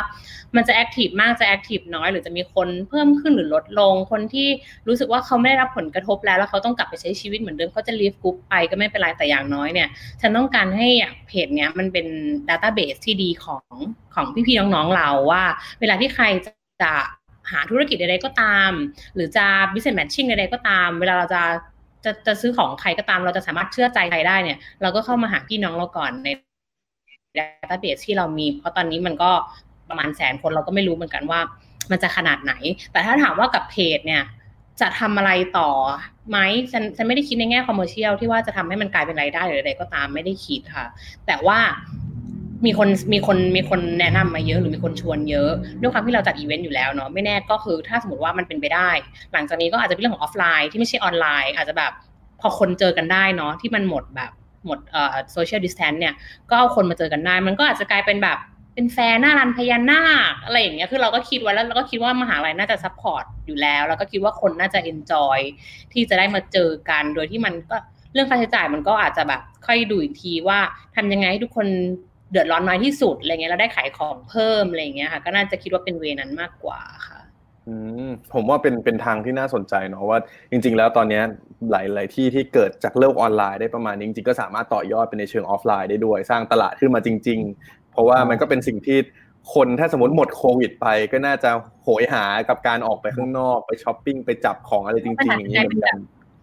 [0.55, 4.47] มันจะ active มากจะ active น้อย หรือจะมีคนเพิ่มขึ้นหรือลดลง คนที่
[4.87, 9.89] รู้สึกว่าเขาไม่ได้รับผลกระทบแล้ว แล้วเขาต้องกลับไปใช้ชีวิตเหมือนเดิมเขาจะลีฟกลุ่มไปก็ไม่เป็นไรแต่อย่างน้อยเนี่ย
[10.21, 10.87] ฉันต้องการให้
[11.27, 12.05] เพจเนี้ยมันเป็น
[12.47, 13.63] ดัตต้าเบสที่ดีของ
[14.15, 15.43] ของพี่ๆน้องๆเราว่า
[15.79, 16.25] เวลาที่ใคร
[16.81, 16.93] จะ
[17.51, 18.71] หาธุรกิจใดๆก็ตาม
[19.15, 21.41] หรือจะ business matching ใดๆก็ตาม เวลาเราจะ
[22.05, 26.29] จะจะซื้อของใครก็ตาม เราจะสามารถเชื่อใจใครได้เนี่ย เราก็เข้ามาหาพี่น้องเราก่อนใน
[27.37, 29.31] ดัตต้าเบสที่เรามี เพราะตอนนี้มันก็
[29.89, 31.39] ประมาณแสนคนเราก็ไม่รู้เหมือนกันว่า
[31.91, 32.53] มันจะขนาดไหน
[32.91, 34.23] แต่ถ้าถามว่ากับเพจเนี่ย
[34.81, 35.69] จะทำอะไรต่อ
[36.29, 36.37] ไหม
[36.71, 40.87] แซนแซนไม่ได้คิดในแง่ commercial ที่ว่าจะทำให้มันกลายเป็นรายได้หรืออะไรก็ตามไม่ได้คิดค่ะ
[41.27, 41.59] แต่ว่า
[42.65, 45.51] มีคนมีคนมีคนแนะนำมาเยอะหรือมีคนชวนเยอะ
[45.81, 48.89] ด้วยความที่เราจัดอีเวนต์อยู่แล้วเนาะไม่แน่ก็คือถ้าสมมติว่ามันเป็นไปได้
[49.33, 51.91] หลังจากนี้ก็อาจจะเป็นเรื่องของออฟไลน์ที่ไม่ใช่ออนไลน์ อาจจะแบบ
[52.41, 54.31] พอคนเจอกันได้เนาะที่มันหมดแบบ
[54.65, 56.13] หมดเอ่อ social distance เนี่ย
[56.49, 58.37] ก็เอาคนมาเจอกันได้ มันก็อาจจะกลายเป็นแบบ
[58.73, 65.39] เป็นแฟนหน้า run พญานาคอะไรอย่างเงี้ยคือเราก็คิดไว้แล้วเราก็คิดว่ามหาลัยน่าจะ support อยู่แล้ว แล้วก็คิดว่าคนน่าจะ enjoy
[65.93, 67.77] ที่จะได้มาเจอกันโดยที่มันก็
[68.13, 70.59] เรื่องค่าใช้จ่ายมันก็อาจจะแบบค่อยดูอีกทีว่า
[70.95, 71.67] ทำยังไงให้ทุกคน
[72.31, 77.19] เดือดร้อนน้อยที่สุดอะไรเงี้ยแล้วได้ขายของเพิ่มอะไรเงี้ยค่ะ ก็น่าจะคิดว่าเป็น way นั้นมากกว่าค่ะ
[77.67, 77.75] อื
[78.07, 80.19] มผมว่าเป็นเป็นทางที่น่าสนใจเนาะว่า
[80.51, 81.21] จริง ๆ แล้วตอนนี้
[81.71, 88.97] หลาย ๆ ที่ที่เกิดจากเลิกออนไลน์ได้ประมาณนี้จริงๆก็สามารถต่อยอดเป็นในเชิงออฟไลน์ได้ด้วย สร้างตลาดขึ้นมาจริง ๆ เพราะว่ามันก็เป็นสิ่งที่
[89.53, 91.49] คนถ้าสมมติหมดโควิดไปก็น่าจะ
[91.83, 95.99] โหยหากับการออกไปข้างนอกไปช้อปปิ้งไปจับของอะไรจริง ๆ อย่างนี้เหมือนกัน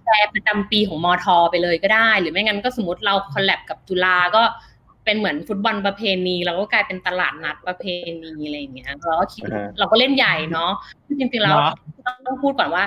[0.06, 4.42] แปรประจำปีของมอทอไปเลยก็ได้ หรือไม่งั้นก็สมมติเราคอลแลบกับจุฬาก็
[5.08, 7.84] เป็นเหมือนฟุตบอลประเพณีเราก็กลายเป็นตลาดนัดประเพ
[8.22, 10.70] ณีอะไรอย่างเงี้ยเราก็คิดอ่าฮะเราก็เล่นใหญ่เนาะ
[11.18, 11.74] จริงๆแล้วเนาะ
[12.26, 12.84] ต้องพูดก่อนว่า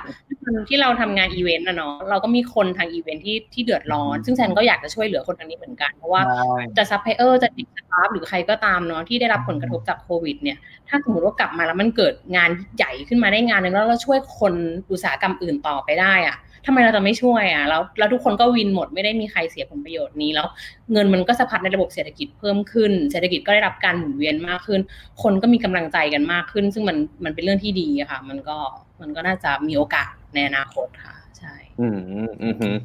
[0.68, 10.58] ที่เราทำงานอีเวนต์นะเนาะเราก็มีคนทางอีเวนต์ที่ที่เดือดร้อน ซึ่งแซนก็อยากจะช่วยเหลือคนทางนี้เหมือนกันเพราะว่าใช่จะซัพพลายเออร์จะติด staff หรือใครก็ตามเนาะที่ได้รับผลกระทบจากโควิด เนี่ย
[10.90, 14.54] ถ้าสมมติว่ากลับมาแล้วมันเกิดงานใหญ่ขึ้นมาได้งานหนึ่งแล้วเราช่วยคน
[14.92, 20.48] อุตสาหกรรมอื่นต่อไปได้อะ ทำไมเราจะไม่ช่วยอะแล้วแล้วทุกคนก็ win หมดไม่ได้มีใครเสียผลประโยชน์นี้แล้ว
[20.92, 24.80] เงินมันก็สะพัดในระบบเศรษฐกิจเพิ่มขึ้น เศรษฐกิจก็ได้รับการหมุนเวียนมากขึ้น
[25.24, 28.58] คนก็มีกำลังใจกันมากขึ้น ซึ่งมันมันเป็นเรื่องที่ดีอะค่ะ มันก็
[29.02, 32.00] มันก็น่าจะมีโอกาสในอนาคตค่ะใช่อืม
[32.42, 32.76] อืม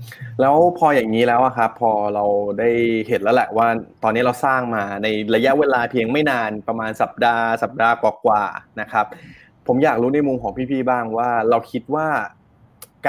[0.40, 2.24] แล้วพออย่างนี้แล้วอะครับ พอเรา
[2.58, 2.70] ได้
[3.08, 3.66] เห็นแล้วแหละว่า
[4.02, 9.06] ตอนนี้เราสร้างมาในระยะเวลาเพียงไม่นานประมาณสัปดาห์ สัปดาห์กว่าๆนะครับ
[9.66, 12.08] ผมอยากรู้ในมุมของพี่ๆบ้างว่า เราคิดว่า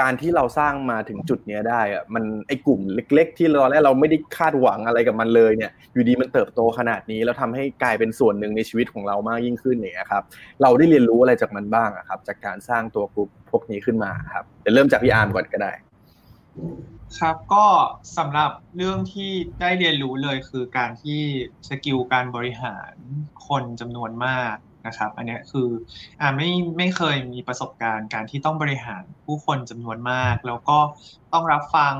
[0.06, 10.22] ารที่เราสร้างมาถึงจุดเนี้ยได้อะมันไอกลุ่มเล็ก ๆ ที่ตอนแรกเราไม่ได้คาดหวังอะไรกับมันเลยเนี่ย อยู่ดีมันเติบโตขนาดนี้ แล้วทำให้กลายเป็นส่วนหนึ่งในชีวิตของเรามากยิ่งขึ้นเนี่ยครับ
[10.62, 15.72] เราได้เรียนรู้อะไรจากมันบ้างครับ จากการสร้างตัวกลุ่มพวกนี้ขึ้นมาครับเดี๋ยวเริ่มจากพี่อาร์มก่อนก็ได้
[17.18, 17.66] ครัก็
[18.16, 19.30] สำหรับเรื่องที่
[19.60, 21.20] ได้เรียนรู้เลยคือการที่
[21.68, 22.92] skill การบริหาร
[23.48, 24.56] คนจำนวนมาก
[24.88, 25.68] นะครับ อันนี้คือ
[26.20, 30.78] อ่าไม่ไม่เคยมีประสบการณ์การที่ต้องบริหารผู้คนจำนวนมาก แล้วก็
[31.32, 31.94] ต้องรับฟัง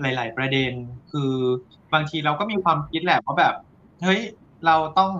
[0.00, 0.72] หลาย ๆ ประเด็น
[1.12, 1.32] คือ
[1.94, 3.54] บางทีเราก็มีความคิดแหละว่าแบบ
[4.02, 4.20] เฮ้ย
[4.66, 5.12] เราต้อง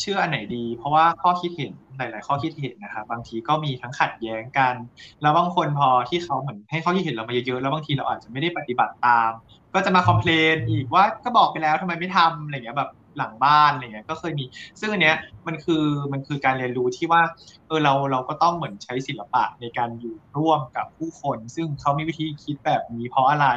[0.00, 4.74] เชื่ออันไหนดี เพราะว่าข้อคิดเห็นหลาย ๆ ข้อคิดเห็นนะครับบางทีก็มีทั้งขัดแย้งกัน
[5.22, 9.30] แล้วบางคนพอที่เขาเหมือนให้ข้อคิดเห็นเรามาเยอะ ๆ แล้วบางทีเราอาจจะไม่ได้ปฏิบัติตาม
[9.74, 14.44] ก็จะมาคอมเพลนอีกว่าก็บอกไปแล้วทำไมไม่ทำอะไรเงี้ยแบบ หลังบ้านอะไรเงี้ยก็เคยมี
[14.80, 17.22] ซึ่งอันเนี้ยมันคือมันคือการเรียนรู้ที่ว่า
[17.66, 23.48] เออเราเราก็ต้องเหมือนใช้ศิลปะในการอยู่ร่วมกับผู้คน ซึ่งเขามีวิธีคิดแบบนี้เพราะอะไร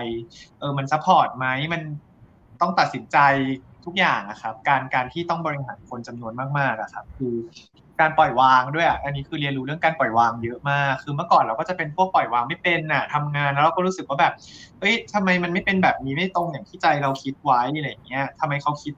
[0.60, 1.82] เออมัน support ไหมมัน
[2.62, 3.18] ต้องตัดสินใจ
[3.86, 7.36] ทุกอย่างอะครับ การการที่ต้องบริหารคนจำนวนมากๆอะครับ คือ
[8.00, 14.34] การปล่อยวางด้วยอันนี้คือเรียนรู้เรื่องการปล่อยวางเยอะมาก คือเมื่อก่อนเราก็จะเป็นพวกปล่อยวางไม่เป็นน่ะทำงานแล้วเราก็รู้สึกว่าแบบ
[14.80, 18.94] เอ้ยทำไมมันไม่เป็นแบบนี้ไม่ตรงอย่างที่ใจเราคิดไว้อะไรเงี้ยทำไมเขาคิด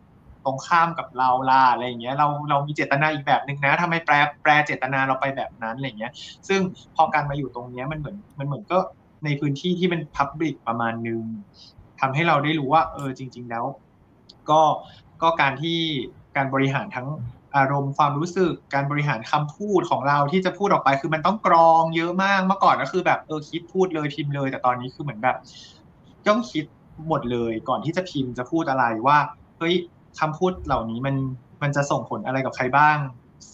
[0.46, 6.12] ตรงข้ามกับเราล่ะอะไรอย่างเงี้ยเราเรามีเจตนาอีกแบบหนึ่งนะทำไมแปลแปลเจตนาเราไปแบบนั้นอะไรเงี้ย
[6.48, 6.60] ซึ่ง
[6.96, 8.78] พอการมาอยู่ตรงเนี้ยมันเหมือนมันเหมือนก็
[9.26, 11.22] ในพื้นที่ที่เป็นพับลิกประมาณนึง
[12.00, 13.66] ทำให้เราได้รู้ว่า เออจริง ๆ แล้ว
[14.50, 14.62] ก็
[15.22, 15.80] ก็การที่
[16.38, 17.08] การบริหารทั้ง
[17.56, 25.38] อารมณ์ความรู้สึกการบริหารคำพูดของเราที่จะพูดออกไป คือมันต้องกรองเยอะมากเมื่อก่อนก็คือแบบเออคิดพูดเลยพิมพ์เลย แต่ตอนนี้คือเหมือนแบบ
[26.28, 26.66] ต้องคิด
[27.08, 29.18] หมดเลยก่อนที่จะพิมพ์จะพูดอะไรว่า
[29.60, 29.76] เฮ้ย
[30.20, 31.16] คำพูดเหล่านี้มัน
[31.62, 32.98] มันจะส่งผลอะไรกับใครบ้าง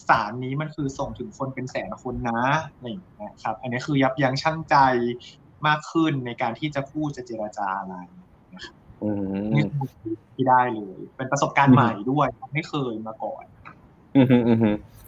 [0.08, 2.40] สารนี้มันคือส่งถึงคนเป็นแสนคนนะ
[2.74, 4.76] อะไรอย่างเงี้ยครับ อันนี้คือยับยั้งชั่งใจ
[5.66, 7.94] มากขึ้นในการที่จะพูดจะเจรจาอะไร
[9.02, 13.44] อืมนี่คือที่ได้เลย เป็นประสบการณ์ใหม่ด้วย ไม่เคยมาก่อน
[14.16, 14.58] อืมอืม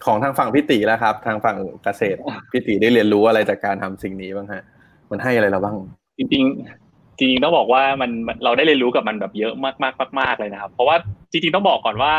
[0.05, 2.19] ของทางฝั่งพิติแล้วครับ ทางฝั่งเกษตร
[2.51, 4.63] พิติได้เรียนรู้อะไรจากการทำสิ่งนี้บ้างฮะ
[5.11, 5.75] มันให้อะไรเราบ้าง
[6.17, 6.80] จริงๆ
[7.21, 8.11] จริงๆต้องบอกว่ามัน
[8.43, 10.95] เราได้เรียนรู้กับมันแบบเยอะมากมากมากเลยนะครับ เพราะว่า
[11.31, 12.13] จริงๆต้องบอกก่อนว่า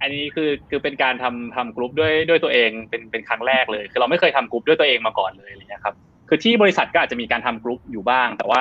[0.00, 5.94] อันนี้คือคือเป็นการทำทำกลุ่มด้วยด้วยตัวเองเป็นเป็นครั้งแรกเลย คือเราไม่เคยทำกลุ่มด้วยตัวเองมาก่อนเลยอะไรเงี้ยครับ
[6.28, 8.60] คือที่บริษัทก็อาจจะมีการทำกลุ่มอยู่บ้าง แต่ว่า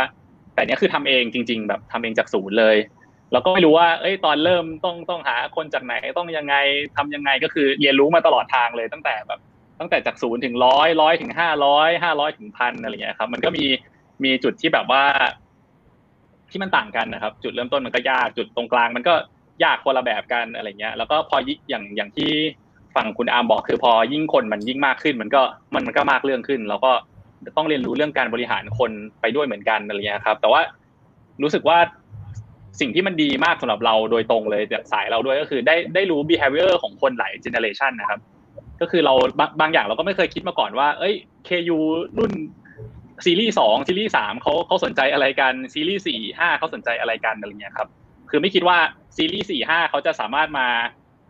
[0.54, 2.78] แต่เนี้ยคือทำเองจริง ๆ แบบทำเองจากศูนย์เลย
[3.32, 6.56] เราก็ไม่รู้ว่า เอ้ย ตอนเริ่มต้องต้องหาคนจากไหน ต้องยังไง
[6.98, 9.40] ทำยังไง ก็คือเรียนรู้มาตลอดทางเลยตั้งแต่แบบ
[9.80, 13.66] ตั้งแต่จากศูนย์ถึงร้อยร้อยถึงห้าร้อยห้าร้อยถึงพันอะไรเงี้ยครับ มันก็มี
[14.24, 15.04] มีจุดที่แบบว่า
[16.52, 19.14] ที่มันต่างกันนะครับ จุดเริ่มต้นมันก็ยากจุดตรงกลาง มันก็
[19.64, 21.38] ยากคนละแบบกันอะไรเงี้ย แล้วก็พอ
[21.70, 22.32] อย่างอย่างที่
[22.96, 25.42] ฝั่งคุณอาร์มบอกคือพอยิ่งคนมันยิ่งมากขึ้น มันก็
[25.74, 26.92] มันมันก็มากเรื่องขึ้นเราก็
[27.58, 28.92] ต้องเรียนรู้เรื่องการบริหารคน
[29.22, 30.62] ไปด้วยเหมือนกันอะไรเงี้ยครับ แต่ว่า
[31.44, 31.78] รู้สึกว่า
[32.80, 38.20] สิ่งที่มันดีมากสำหรับเราโดยตรงเลยจากสายเราด้วยก็คือได้ได้รู้ behavior ของคนหลาย generation นะครับ
[38.82, 39.14] ก็คือเรา
[39.62, 41.14] บางอย่างเราก็ไม่เคยคิดมาก่อนว่า เอ้ย
[41.48, 41.78] KU
[42.18, 42.32] รุ่น
[43.26, 47.88] ซีรีส์สองซีรีส์สามเขาเขาสนใจอะไรกันซีรีส์สี่ห้าเขาสนใจอะไรกันอะไรเงี้ยครับ
[48.30, 48.78] คือไม่คิดว่า
[49.18, 50.68] ซีรีส์สี่ห้าเขาจะสามารถมา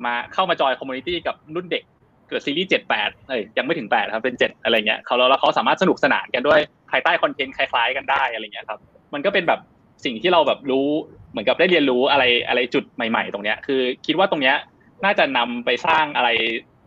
[0.06, 1.84] มาเข้ามา join community กับรุ่นเด็ก
[2.30, 6.60] เกิดซีรีส์เจ็ดแปดเอ้ยยังไม่ถึงแปดครับเป็นเจ็ดอะไรเงี้ยเขาแล้วเขาสามารถสนุกสนานกันด้วย
[6.92, 8.80] ภายใต้ content คล้ายๆกันได้อะไรเงี้ยครับ
[9.14, 9.60] มันก็เป็นแบบ
[10.06, 10.88] สิ่งที่เราแบบรู้
[11.32, 14.56] เหมือนกับได้เรียนรู้อะไรอะไรจุดใหม่ๆ ตรงเนี้ยคือคิดว่าตรงเนี้ย
[15.06, 16.30] น่าจะนำไปสร้างอะไร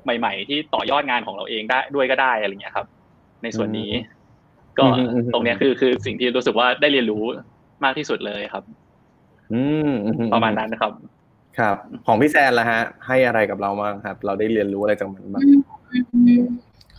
[0.05, 2.87] ใหม่ ๆ ที่ต่อยอดงานของเราเองได้ด้วยก็ได้อะไรเงี้ยครับ
[3.43, 3.93] ในส่วนนี้
[4.79, 4.85] ก็
[5.35, 7.23] ตรงเนี้ยคือคือสิ่งที่รู้สึกว่าได้เรียนรู้
[7.85, 8.65] มากที่สุดเลยครับ
[9.53, 9.91] อืม
[10.35, 10.93] ประมาณนั้นนะครับ
[11.59, 15.45] ครับ ของพี่แซนละฮะ ให้อะไรกับเราบ้างครับ เราได้เรียนรู้อะไรจากมันบ้าง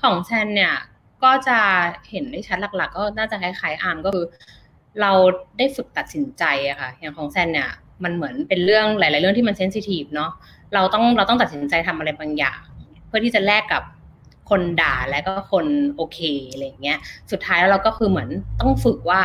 [0.01, 0.73] ของแซนเนี่ย
[1.23, 1.59] ก็จะ
[2.09, 4.25] เห็นได้ชัดหลัก ๆ ก็น่าจะคล้ายๆอาร์มก็คือ
[5.01, 5.11] เรา
[5.57, 7.69] ได้ฝึกตัดสินใจอะค่ะ อย่างของแซนเนี่ย
[8.03, 10.31] มันเหมือนเป็นเรื่องหลาย ๆ เรื่องที่มันเซนซิทีฟเนาะ
[10.73, 12.59] เราต้องเราต้องตัดสินใจทำอะไรบางอย่าง
[13.07, 13.83] เพื่อที่จะแลกกับ
[14.49, 15.65] คนด่าและก็คน
[15.95, 16.19] โอเค
[16.51, 16.97] อะไรเงี้ย
[17.31, 18.29] สุดท้ายแล้วเราก็คือเหมือน
[18.61, 19.21] ต้องฝึกว่า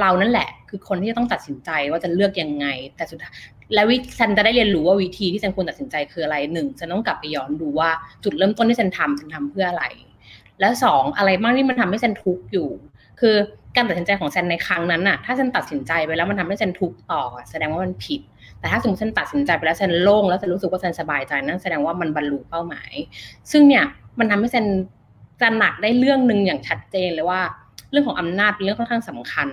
[0.00, 2.66] เรานั่นแหละ คือคนที่จะต้องตัดสินใจว่าจะเลือกยังไง
[2.96, 3.32] แต่สุดท้าย
[3.74, 7.90] แล้ววิฉันจะได้เรียนรู้ว่าวิธีที่ฉันควรตัดสินใจคืออะไรหนึ่งฉันต้องกลับไปย้อนดูว่า
[8.24, 9.84] จุดเริ่มต้นที่ฉันทำฉันทำเพื่ออะไร
[10.60, 12.68] และสองอะไรบ้างที่มันทำให้ฉันทุกข์อยู่
[13.20, 13.34] คือ
[13.76, 18.20] การตัดสินใจของแซนในครั้งนั้นน่ะ ถ้าฉันตัดสินใจไปแล้วมันทำให้ฉันทุกข์ต่อ แสดงว่ามันผิด
[18.58, 22.92] แต่ถ้าสมมติฉันตัดสินใจไปแล้วฉันโล่งแล้วฉันรู้สึกว่าฉันสบายใจนั่นแสดงว่ามันบรรลุเป้าหมาย
[23.52, 23.84] ซึ่งเนี่ย
[24.18, 24.64] มันทำให้ฉัน
[25.40, 27.40] ตระหนักได้เรื่องหนึ่งอย่างชัดเจนเลยว่า
[27.90, 29.48] เรื่องของอำนาจเป็นเรื่องค่อนข้างสำคัญ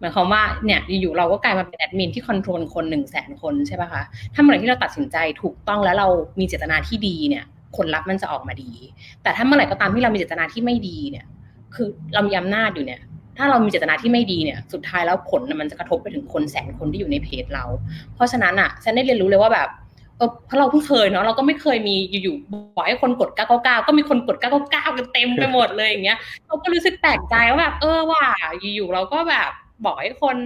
[0.00, 4.02] หมายความว่าเนี่ยอยู่เราก็กลายมาเป็นแอดมินที่ control คนหนึ่งแสนคนใช่ป่ะคะ
[4.34, 6.08] ถ้าเมื่อไหร่ที่เราตัดสินใจถูกต้องแล้วเรา
[6.40, 7.44] มีเจตนาที่ดีเนี่ย
[7.76, 8.72] ผลลัพธ์มันจะออกมาดี
[9.22, 11.24] แต่ถ้าเมื่อไหร่ก็ตามที่เรามีเจตนาที่ไม่ดีเนี่ย
[11.74, 13.00] คือเรามีอำนาจอยู่เนี่ย
[13.36, 17.64] ถ้าเรามีเจตนาที่ไม่ดีเนี่ย สุดท้ายแล้วผลมันจะกระทบไปถึงคนแสนคนที่อยู่ในเพจเรา
[18.14, 19.68] เพราะฉะนั้นอะฉันได้เรียนรู้เลยว่าแบบ
[20.18, 28.22] เออเพราะเราเพิ่งเคยเนาะเราก็ไม่เคยมีอยู่ๆบอกให้คนกด 999 ก็มีคนกด 999 กันเต็มไปหมดเลยอย่างเงี้ยเราก็รู้สึกแปลกใจว่าแบบเออว่า
[28.60, 29.50] อยู่ๆเราก็แบบ
[29.84, 30.36] บอกให้คน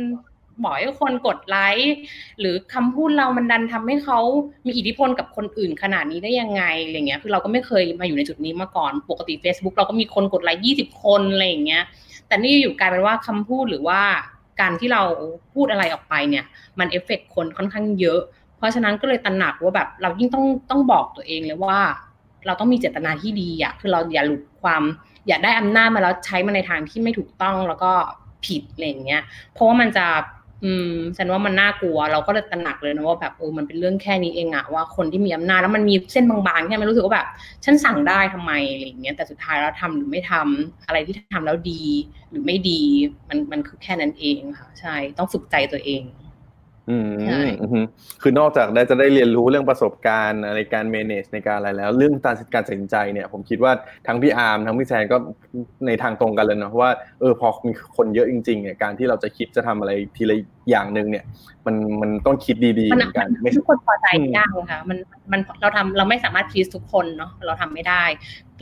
[0.63, 1.95] บอกให้คนกดไลค์
[2.41, 4.19] หรือคำพูดเรามันดันทำให้เขา
[4.67, 11.83] มีอิทธิพลกับคนอื่นขนาดนี้ได้ยังไงอะไรเงี้ยคือเราก็ไม่เคยมาอยู่ในจุดนี้มาก่อนปกติ Facebook เราก็มีคนกดไลค์ยี่สิบคนอะไรอย่างเงี้ย
[12.27, 14.01] แต่นี่อยู่กลายเป็นว่าคำพูดหรือว่า
[14.61, 15.03] การที่เรา
[15.55, 16.45] พูดอะไรออกไปเนี่ย
[16.79, 18.21] มันเอฟเฟกคนค่อนข้างเยอะ
[18.61, 21.79] เพราะฉะนั้นก็เลยตระหนักว่าแบบเรายิ่งต้องต้องบอกตัวเองเลยว่า
[22.47, 24.83] เราต้องมีเจตนาที่ดีอะคือเราอย่าหลุดความ
[25.27, 27.93] อย่าได้อำนาจมาแล้วใช้มันในทางที่ไม่ถูกต้องแล้วก็
[28.45, 30.07] ผิดอะไรอย่างเงี้ย เพราะว่ามันจะ
[30.65, 37.29] อืมฉันว่ามันน่ากลัว เราก็เลยตระหนักเลยนะว่าแบบเออมันเป็นเรื่องแค่นี้เองอะว่าคนที่มีอำนาจแล้วมันมีเส้นบางๆที่มันรู้สึกว่าแบบ
[37.65, 41.83] ฉันสั่งได้ทำไมอะไรอย่างเงี้ยแต่สุดท้ายเราทำหรือไม่ทำอะไรที่ทำแล้วดี
[42.31, 42.81] หรือไม่ดี
[43.29, 46.03] มันมันคือแค่นั้นเองค่ะ ใช่ต้องฝึกใจตัวเอง
[46.91, 46.97] อื
[47.83, 47.85] ม
[48.23, 53.73] คือนอกจากได้จะได้เรียนรู้เรื่องประสบการณ์ในการ manage ในการอะไรแล้ว เรื่องการการตัดสินใจเนี่ย ผมคิดว่า
[54.07, 55.17] ทั้งพี่อาร์มทั้งพี่แซนก็
[55.87, 60.37] ในทางตรงกันเลยนะว่าเออพอมีคนเยอะจริงๆเนี่ยการที่เราจะคิดจะทำอะไรทีละ
[60.71, 61.25] อย่างหนึ่งเนี่ย
[61.67, 64.07] มันมันต้องคิดดีๆเหมือนกันไม่ทุกคนพอใจ
[64.39, 64.99] ยากเลยค่ะมัน
[65.33, 68.05] มันเราทำเราไม่สามารถพีซทุกคนเนาะเราทำไม่ได้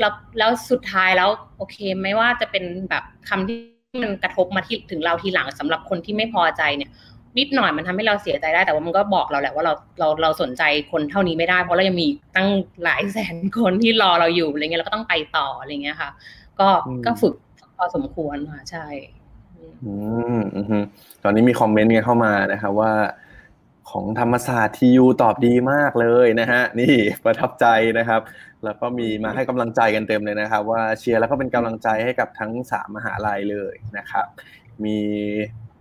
[0.01, 3.59] แล้วแล้วสุดท้ายแล้วโอเคไม่ว่าจะเป็นแบบคำที่
[4.03, 6.91] มันกระทบมาที่ถึงเราทีหลังสำหรับคนที่ไม่พอใจเนี่ย
[7.39, 10.63] นิดหน่อยมันทำให้เราเสียใจได้แต่ว่ามันก็บอกเราแหละว่าเราเราเราสนใจ
[10.93, 12.49] คนเท่านี้ไม่ได้ เพราะเรายังมีตั้ง
[12.83, 16.11] หลายแสนคนที่รอเราอยู่อะไรเงี้ยเราก็ต้องไปต่ออะไรเงี้ยค่ะ
[16.61, 16.69] ก็
[17.07, 17.35] ก็ฝึก
[17.77, 18.87] พอสมควรค่ะใช่
[19.85, 19.95] อื
[20.39, 20.85] อืม
[21.23, 22.93] ตอนนี้มี comment กันเข้ามานะครับว่า
[23.91, 27.67] ของธรรมศาสตร์ TU ตอบดีมากเลยนะฮะ นี่ประทับใจ
[27.99, 28.21] นะครับ
[28.65, 34.27] แล้วก็มีมาให้กำลังใจกันเต็มเลยนะครับ ว่าเชียร์แล้วก็เป็นกำลังใจให้กับทั้งสามมหาลัยเลยนะครับ
[34.85, 34.99] มี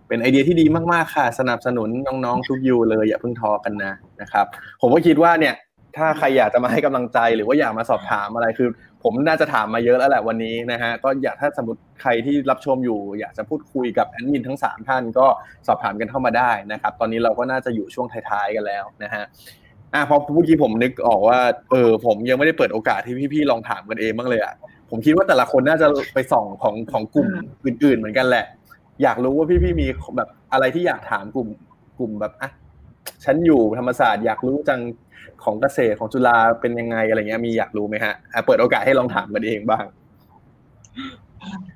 [0.08, 1.88] เป็นไอเดียที่ดีมากๆค่ะ สนับสนุน
[2.24, 4.46] น้องๆทุก U เลยอย่าเพิ่งท้อกันนะนะครับ
[4.80, 5.54] ผมก็คิดว่าเนี่ย
[5.96, 8.68] ถ้าใครอยากจะมาให้กำลังใจหรือว่าอยากมาสอบถามอะไรคือ
[9.02, 15.26] ผมน่าจะถามมาเยอะแล้วแหละวันนี้นะฮะก็อยากถ้าสมมติใครที่รับชมอยู่ อยากจะพูดคุยกับแอดมินทั้ง 3 ท่านก็
[15.66, 19.24] สอบถามกันเข้ามาได้นะครับ ตอนนี้เราก็น่าจะอยู่ช่วงท้ายๆกันแล้วนะฮะ
[19.94, 21.38] อะพอเมื่อกี้ผมนึกออกว่า
[21.70, 24.54] เออ ผมยังไม่ได้เปิดโอกาสที่พี่ๆลองถามกันเองบ้างเลยอะ
[24.90, 27.28] ผมคิดว่าแต่ละคนน่าจะไปส่องของของกลุ่ม
[27.64, 28.46] อื่น ๆ เหมือนกันแหละ
[29.02, 29.86] อยากรู้ว่าพี่ๆมี
[30.16, 31.48] แบบอะไรที่อยากถามกลุ่ม
[31.98, 32.50] กลุ่มแบบอะ
[33.24, 34.80] ฉันอยู่ธรรมศาสตร์อยากรู้จัง
[35.44, 38.14] ของเกษตรของจุฬาเป็นยังไงอะไรเงี้ยมีอยากรู้ไหมฮะ
[38.46, 39.84] เปิดโอกาสให้ลองถามกันเองบ้าง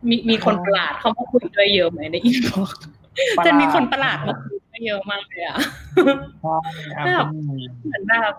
[0.09, 2.71] มีมีคนประหลาดเข้ามาคุยด้วยเยอะไหมใน inbox
[3.47, 5.57] จะมีคนประหลาดมาคุยด้วยเยอะมากเลยอะ
[7.17, 7.27] แบบ
[7.85, 8.35] เหมือนแบบ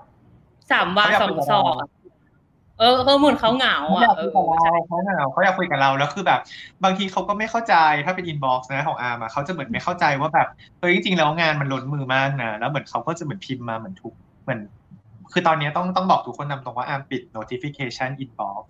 [0.72, 4.42] สามวันสองสองเออเขาเหมือนเขาเหงาอะเอเขา
[5.04, 6.40] เหงาเขาอยากคุยกับเราแล้วคือแบบ
[6.84, 7.76] บางทีเขาก็ไม่เข้าใจ
[8.06, 10.48] ถ้าเป็น inbox นะของอาร์มเขาจะเหมือนไม่เข้าใจว่าแบบ
[10.80, 14.14] เออจริงๆแล้วงานมันล้นมือมากนะแล้วเหมือนเขาก็จะเหมือนพิมพ์มาเหมือนทุก
[14.44, 14.60] เหมือน
[15.34, 18.64] คือตอนนี้ต้องต้องบอกทุกคนณ ตรงนี้ว่าอาร์มปิด notification inbox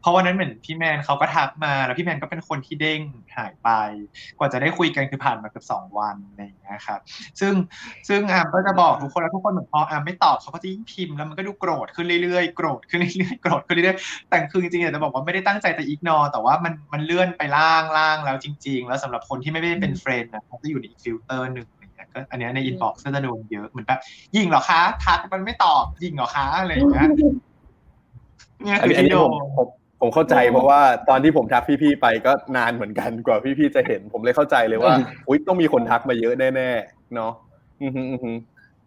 [0.00, 3.00] เพราะวันนั้นเหมือนพี่แมนเขาก็ทักมาแล้วพี่แมนก็เป็นคนที่เด้ง
[3.36, 3.68] หายไป
[4.38, 7.00] กว่าจะได้คุยกันคือผ่านมาเกือบสองวันอะไรอย่างเงี้ยครับ
[7.40, 7.54] ซึ่ง
[8.08, 21.68] ซึ่งอาร์มก็จะบอกทุกคนแล้วทุกคนเหมือนพออาร์มไม่ตอบเขาก็จะยิ่งพิมพ์แล้วมันก็ดูโกรธขึ้นเรื่อยๆโกรธขึ้นเรื่อยๆโกรธขึ้นเรื่อยๆแต่คือจริงๆอยากจะบอกว่าไม่ได้ตั้งใจจะ ignore แต่ว่ามันมันเลื่อนไปล่างล่างแล้วจริง ๆ แล้วสำหรับคนที่ไม่ได้เป็น friend นะเขาจะอยู่ในอีกฟิลเตอร์หนึ่ง
[22.12, 24.00] ก็อันนี้ใน inbox ก็จะโดนเยอะเหมือนแบบ
[24.36, 27.08] ยิงเหรอคะทักมันไม่ตอบยิงเหรอคะอะไรอย่างเงี้ย
[28.62, 29.30] เนี่ยคือที่โดน
[30.00, 34.94] ผมเข้าใจเพราะว่าตอนที่ผมทักพี่ๆไปก็นานเหมือนกันกว่าพี่ๆจะเห็น ผมเลยเข้าใจเลยว่า
[35.28, 37.32] อุ้ยต้องมีคนทักมาเยอะแน่ๆเนาะ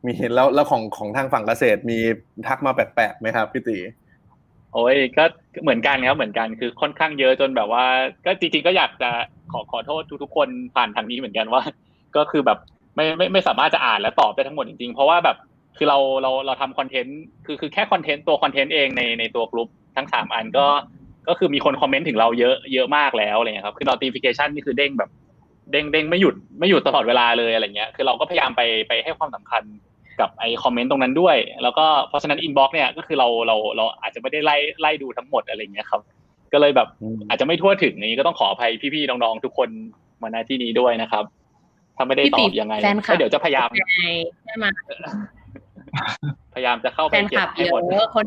[0.06, 2.00] มีเห็นแล้วแล้วของของทางฝั่งเกษตรมี
[2.48, 3.78] ทักมาแปลกๆไหมครับพี่ตี
[4.74, 5.24] โอ้ยก็
[5.62, 7.86] เหมือนกันครับเหมือนกันคือค่อนข้างเยอะจนแบบว่า
[8.26, 9.10] ก็จริงๆก็อยากจะ
[9.52, 11.62] ขอขอโทษทุกๆคนผ่านทางนี้เหมือนกันว่า
[12.18, 12.60] ก็คือแบบ
[12.96, 15.38] ไม่ไม่ไม่สามารถจะอ่านและตอบได้ทั้งหมดจริงๆ เพราะว่าแบบ
[15.78, 20.66] คือเราเราเราทำ content คือคือแค่ content ตัว content เองในในตัวกลุ่มทั้งสามอันก็
[21.28, 25.10] ก็คือมีคน comment ถึงเราเยอะเยอะมากแล้วอะไรเงี้ยครับคือ notification นี่คือเด้งแบบ
[25.72, 29.64] เด้งเด้งไม่หยุดไม่หยุดตลอดเวลาเลยอะไรเงี้ยคือเราก็พยายามไปไปให้ความสำคัญ
[30.20, 36.02] กับไอ comment ตรงนั้นด้วย แล้วก็เพราะฉะนั้น inbox เนี่ยก็คือเราเราเราอาจจะไม่ได้ไล่ไล่ดูทั้งหมดอะไรเงี้ยครับ
[36.54, 36.88] ก็เลยแบบ
[37.30, 39.70] อาจจะไม่ทั่วถึงนี้ก็ต้องขออภัยพี่ๆน้องๆทุกคน
[40.22, 41.24] มาในที่นี้ด้วยนะครับ
[42.02, 42.76] ถ้าไม่ได้ตอบยังไง
[43.10, 43.68] ก็เดี๋ยวจะพยายาม
[44.46, 44.66] ใช่ไหม
[46.56, 47.82] พยายามจะเข้าไปเก็บให้หมด
[48.16, 48.26] คน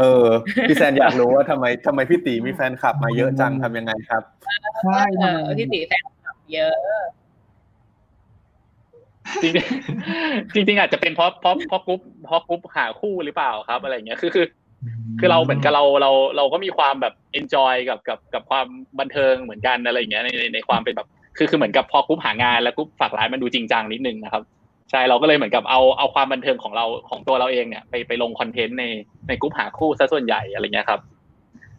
[0.00, 0.26] เออ
[0.68, 4.22] พี่แซนอยากรู้ว่าทำไมทำไมพี่ตีมีแฟนคลับมาเยอะจังทำยังไงครับ
[4.84, 6.74] ใช่เออพี่ตีแฟนคลับเยอะ
[9.42, 14.46] จริงจริงอาจจะเป็นเพราะเพราะเพราะกรุ๊ปเพราะกรุ๊ปหาคู่หรือเปล่าครับอะไรเงี้ยคือคือ
[15.18, 18.66] คือเราเหมือนกับเราเราเราก็มีความแบบ enjoy กับกับกับความ
[18.98, 21.08] บันเทิงเหมือนกันอะไรเงี้ยในในความเป็นแบบ
[21.38, 24.42] คือคือเหมือนกับพอกรุ๊ปหางานแล้วกรุ๊ปฝากร้านมันดูจริงจังนิดนึงนะครับ
[24.90, 28.84] ใช่เราก็เลยเหมือนกับเอาเอาความบันเทิงของเราของตัวเราเองเนี่ยไปไปลง content ใน
[29.28, 31.00] ในกรุ๊ปหาคู่ซะส่วนใหญ่อะไรเงี้ยครับ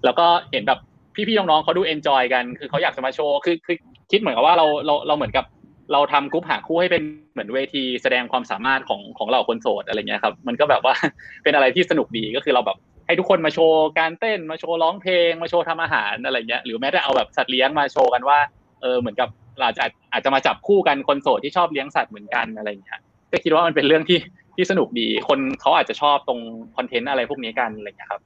[0.06, 0.80] แล้วก็เห็นแบบ
[1.16, 3.78] พี่ๆน้องๆเขาดู enjoy กัน คือเขาอยากจะมาโชว์คือคือ
[4.12, 5.46] คิดเหมือนกับว่าเราเราเราเหมือนกับ
[5.94, 7.04] เราทำกรุ๊ปหาคู่ให้เป็น
[7.34, 10.96] เหมือนเวทีแสดงความสามารถของของเราคนโสดอะไรเงี้ยครับ มันก็แบบว่า
[11.44, 18.40] เป็นอะไรที่สนุกดีก็คือเราแบบให้ทุกคนมาโชว์การเต้นมาโชว์ร้องเพลงมาโชว์ทำอาหารอะไรเงี้ยหรือแม้แต่เอาแบบสัตว์เลี้ยงมาโชว์กันว่า
[18.82, 19.30] เออเหมือนกับ
[19.60, 19.84] เราจะ
[20.14, 23.02] อาจจะมาจับคู่กันคนโสดที่ชอบเลี้ยงสัตว์เหมือนกันอะไรอย่างเงี้ย
[23.32, 24.20] ก็คิดว่ามันเป็นเรื่องที่
[24.56, 26.40] ที่สนุกดี คนเขาอาจจะชอบตรง
[26.78, 28.22] คอนเทนต์อะไรพวกนี้กันอะไรอย่างเงี้ยครับ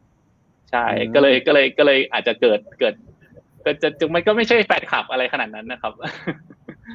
[0.71, 2.93] ใช่ก็เลยก็เลยก็เลยอาจจะเกิดเกิด
[3.63, 5.93] แต่จะจึงมันก็ไม่ใช่แฟนคลับอะไรขนาดนั้นนะครับ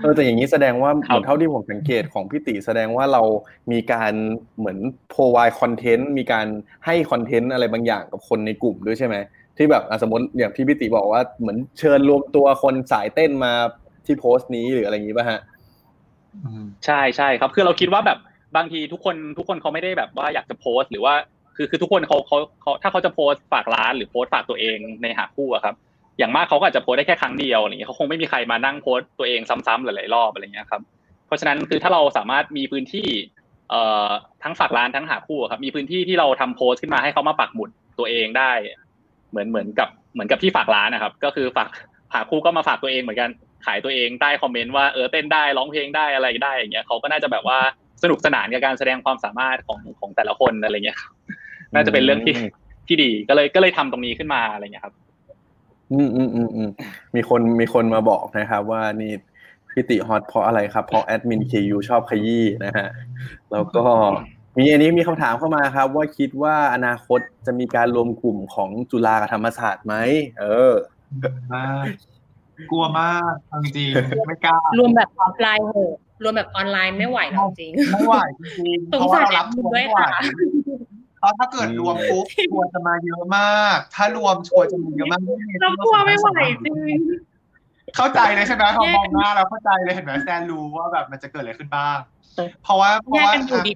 [0.00, 3.22] เออแต่อย่างนี้แสดงว่าเหมือนเท่าที่ผมสังเกตของพี่ติแสดงว่าเรา
[3.72, 4.12] มีการ
[4.58, 4.78] เหมือน
[5.12, 6.46] provide คอนเทนต์มีการ
[6.86, 9.16] ให้คอนเทนต์อะไรบางอย่างกับคนในกลุ่มด้วยใช่ไหม
[9.56, 13.52] ที่แบบสมมติอย่างที่พี่ติบอกว่าเหมือนเชิญรวมตัวคนสายเต้นมา
[14.08, 15.40] ที่โพสต์นี้หรืออะไรอย่างนี้ป่ะฮะ
[16.86, 18.18] ใช่ใช่ครับ คือเราคิดว่าแบบ
[18.56, 21.14] บางทีทุกคนทุกคนเขาไม่ได้แบบว่าอยากจะโพสต์หรือว่า
[21.56, 25.74] คือคือทุกคนเขาเขาเขาถ้าเขาจะโพสต์ฝากร้านหรือโพสต์ฝากตัวเองในหาคู่อะครับ
[26.18, 30.82] อย่างมากเขาก็อาจจะโพสต์ได้แค่ครั้งเดียวอะไรเงี้ยเขาคงไม่มีใครมานั่งโพสต์ตัวเองซ้ำๆหลายๆรอบอะไรเงี้ยครับ
[31.26, 33.08] เพราะฉะนั้นคือถ้าเราสามารถมีพื้นที่
[33.70, 34.08] เอ่อ
[34.42, 38.52] ทั้งฝากร้านทั้งหาคู่ครับ มีพื้นที่ที่เราทำโพสต์ขึ้นมาให้เขามาปักหมุดตัวเองได้
[39.30, 41.68] เหมือนเหมือนกับเหมือนกับที่ฝากร้านนะครับ ก็คือฝาก
[42.14, 43.30] หาคู่ก็มาฝากตัวเองเหมือนกัน
[43.66, 47.58] ขายตัวเองใต้คอมเมนต์ว่าเออเต้นได้ร้องเพลงได้อะไรได้อย่างเงี้ยเขาก็น่าจะแบบว่า
[48.02, 50.98] สนุกสนานกับการแสดงความสามารถของของแต่ละคนอะไรเงี้ย
[51.74, 52.34] น่าจะเป็นเรื่องที่
[52.86, 54.94] ที่ดีก็เลยก็เลยทำตรงนี้ขึ้นมาอะไรเงี้ยครับ
[55.92, 56.70] อืมอืมอืมอืม
[57.14, 59.12] มีคนมีคนมาบอกนะครับ ว่านี่
[59.70, 62.88] พิติฮอตเพราะอะไรครับ เพราะแอดมินเคยูชอบขยี้นะฮะ
[63.52, 63.84] แล้วก็
[64.56, 69.94] มีอันนี้มีคำถามเข้ามาครับ ว่าคิดว่าอนาคตจะมีการรวมกลุ่มของจุฬากับธรรมศาสตร์ไหม
[70.40, 70.72] เออ
[72.70, 73.32] กลัวมาก
[73.64, 73.92] จริง
[74.26, 75.76] ไม่กล้ารวมแบบออฟไลน์โห
[76.22, 77.20] รวมแบบออนไลน์ไม่ไหว
[77.58, 80.08] จริงไม่ไหวจริงสงสารรับด้วยค่ะ
[81.18, 85.20] เพราะถ้าเกิดรวมปุ๊บทัวร์จะมาเยอะมาก ถ้ารวมทัวร์จะมีเยอะมาก
[85.60, 86.28] เรากลัวไม่ไหว
[86.64, 87.00] จริง
[87.96, 91.98] เข้าใจเลยใช่ไหมพอมองหน้าเราเข้าใจเลยเห็นไหมแซนรู้ว่าแบบมันจะเกิดอะไรขึ้นบ้าง
[92.62, 93.72] เพราะว่าเพราะแยกว่ากันอยู่ดี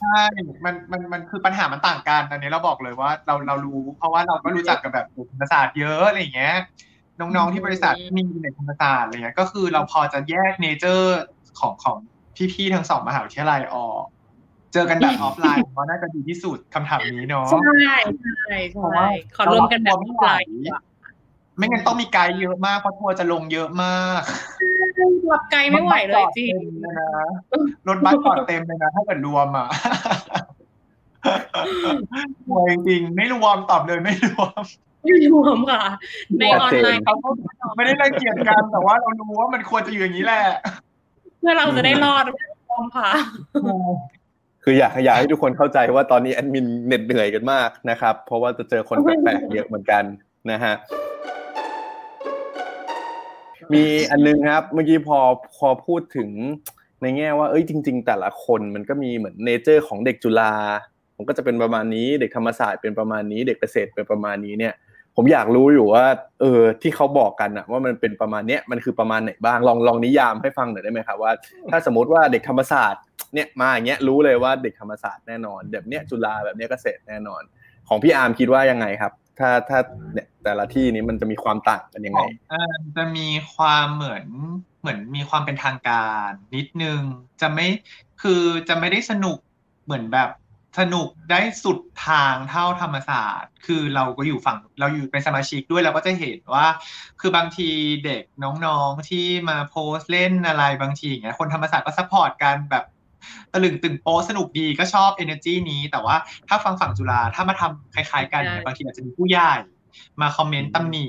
[0.00, 0.20] ใช่
[0.64, 6.56] มัน มัน มันคือปัญหามันต่างกัน อันนี้เราบอกเลยว่าเรา เรารู้ เพราะว่าเราก็รู้จักกับแบบธรรมศาสตร์เยอะอะไรอย่างเงี้ย
[7.20, 11.18] น้องๆที่บริษัทมีในธรรมศาสตร์อะไรเงี้ยก็คือเราพอจะแยกเนเจอร์
[11.60, 11.96] ของของ
[12.52, 14.04] พี่ๆทั้งสองมหาวิทยาลัยออก
[14.72, 19.06] เจอกันแบบออฟไลน์ก็น่าจะดีที่สุดคำถามนี้เนาะใช่ใช่ใช่
[19.36, 20.82] ขอรวมกันแบบออฟไลน์ดีกว่า
[21.56, 24.22] ไม่งั้นต้องมีไกด์เยอะมากเพราะทัวร์จะลงเยอะมาก
[25.32, 26.54] รับไกลไม่ไหวเลยจริง
[27.88, 29.68] รถบัสจอดเต็มเลยนะ ถ้าเกิดรวมอะ
[32.50, 34.89] รวยจริงๆไม่รวมตอบเลยไม่รวมไม่
[35.32, 35.82] รวมค่ะ
[36.38, 37.14] ในออนไลน์เขา
[37.76, 40.42] ไม่ได้รังเกียจกันแต่ว่าเรารู้ว่ามันควรจะอยู่อย่างนี้แหละ
[41.38, 42.24] เพื่อเราจะได้รอด
[42.68, 43.10] รวมค่ะ
[44.64, 50.02] คืออยากอยากให้ทุกคนเข้าใจว่าตอนนี้แอดมินเหน็ดเหนื่อยกันมากนะครับ เพราะว่าจะเจอคนแปลกๆเยอะเหมือนกัน
[50.50, 50.74] นะฮะ
[53.72, 55.18] มีอันนึงครับ เมื่อกี้พอ
[55.56, 56.30] พอพูดถึง
[57.02, 60.52] ในแง่ว่าเอ้ยจริง ๆ แต่ละคนมันก็มีเหมือนเนเจอร์ของเด็กจุฬา
[61.16, 64.74] ผมก็จะเป็นประมาณนี้ เด็กธรรมศาสตร์เป็นประมาณนี้ เด็กเกษตรเป็นประมาณนี้เนี่ย
[65.16, 66.04] ผมอยากรู้อยู่ว่า
[66.40, 71.32] เออ ที่เขาบอกกันอะว่ามันเป็นประมาณเนี้ยมันคือประมาณไหนบ้างลองลองนิยามให้ฟังหน่อยได้ไหมครับว่า
[71.70, 73.02] ถ้าสมมติว่าเด็กธรรมศาสตร์
[73.34, 77.42] เนี่ยมาอย่างเงี้ยรู้เลยว่าเด็กธรรมศาสตร์แน่นอนแบบเนี้ยจุฬาแบบเนี้ยเกษตรแน่นอน
[77.88, 79.78] ของพี่อาร์มคิดว่ายังไงครับ ถ้าถ้า
[80.12, 84.26] เนี่ยแต่ละที่นี้มันจะมีความต่างกันยังไงเออจะมีความเหมือน
[84.80, 87.00] เหมือนมีความเป็นทางการนิดนึง
[87.40, 87.66] จะไม่
[88.22, 89.38] คือจะไม่ได้สนุก
[89.84, 90.28] เหมือนแบบ
[90.78, 96.66] สนุกได้สุดทางเท่าธรรมศาสตร์ คือเราก็อยู่ฝั่งเราอยู่เป็นสมาชิกด้วยเราก็จะเห็นว่า
[97.20, 97.68] คือบางที
[98.04, 102.84] เด็กน้องๆที่มาโพสต์เล่นอะไรบางทีอย่างเงี้ยคนธรรมศาสตร์ก็ support กันแบบ
[103.52, 106.16] ตะลึงตึงโป๊ะสนุกดีก็ชอบ energy นี้ แต่ว่า
[106.48, 109.52] ถ้าฟังฝั่งจุฬาถ้ามาทำคล้าย ๆ กันเนี่ยบางทีอาจจะมีผู้ใหญ่
[110.20, 111.04] มา comment ตำหนิ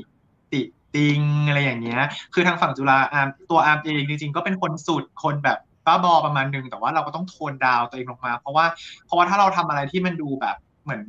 [0.53, 0.61] ติ
[0.95, 2.01] ติงอะไรอย่างเงี้ย
[2.33, 8.65] คือทางฝั่งจุฬาอาร์มตัวอาร์มเองจริงๆก็เป็นคนสุดคนแบบ บ้าบอประมาณนึงแต่ว่าเราก็ต้อง tone down ตัวเองลงมา เพราะว่า
[9.05, 11.05] เพราะว่าถ้าเราทำอะไรที่มันดูแบบเหมือน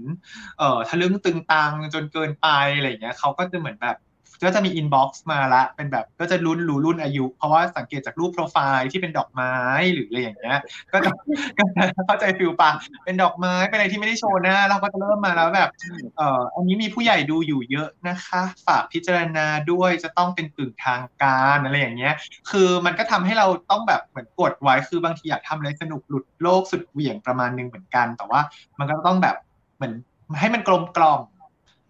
[0.59, 3.97] เอ่อทะลึ่งตึงตังจนเกินไปอะไรเงี้ยเขาก็จะเหมือนแบบ
[4.45, 9.55] ก็จะมี inbox มาละ เป็นแบบก็จะรุ่นรู้รุ่นอายุ เพราะว่าสังเกตจากรูปโปรไฟล์ที่เป็นดอกไม้
[9.93, 10.59] หรืออะไรอย่างเงี้ย
[10.93, 11.11] ก็จะ
[11.59, 12.71] ก็เข้าใจฟิลปะ
[13.05, 15.71] เป็นดอกไม้เป็นอะไรที่ไม่ได้โชว์หน้าเราก็จะเริ่มมาแล้วแบบ
[16.17, 22.15] เอ่ออันนี้มีผู้ใหญ่ดูอยู่เยอะนะคะ ฝากพิจารณาด้วยจะต้องเป็นกึ่งทางการอะไรอย่างเงี้ย
[22.51, 28.41] คือมันก็ทำให้เราต้องแบบเหมือนกดไว้คือบางทีอยากทำอะไรสนุกหลุดโลกสุดเหวี่ยงประมาณนึงเหมือนกัน แต่ว่า
[28.79, 29.37] มันก็ต้องแบบ
[29.77, 29.93] เหมือน
[30.41, 31.21] ให้มันกลมกล่อม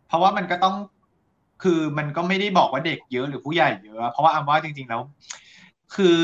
[0.09, 0.77] เพราะว่ามันก็ต้อง
[1.63, 5.03] คือมันก็ไม่ได้บอกว่าเด็กเยอะหรือผู้ใหญ่เยอะ เพราะว่าอามว่าจริง ๆ แล้ว
[5.95, 6.21] คือ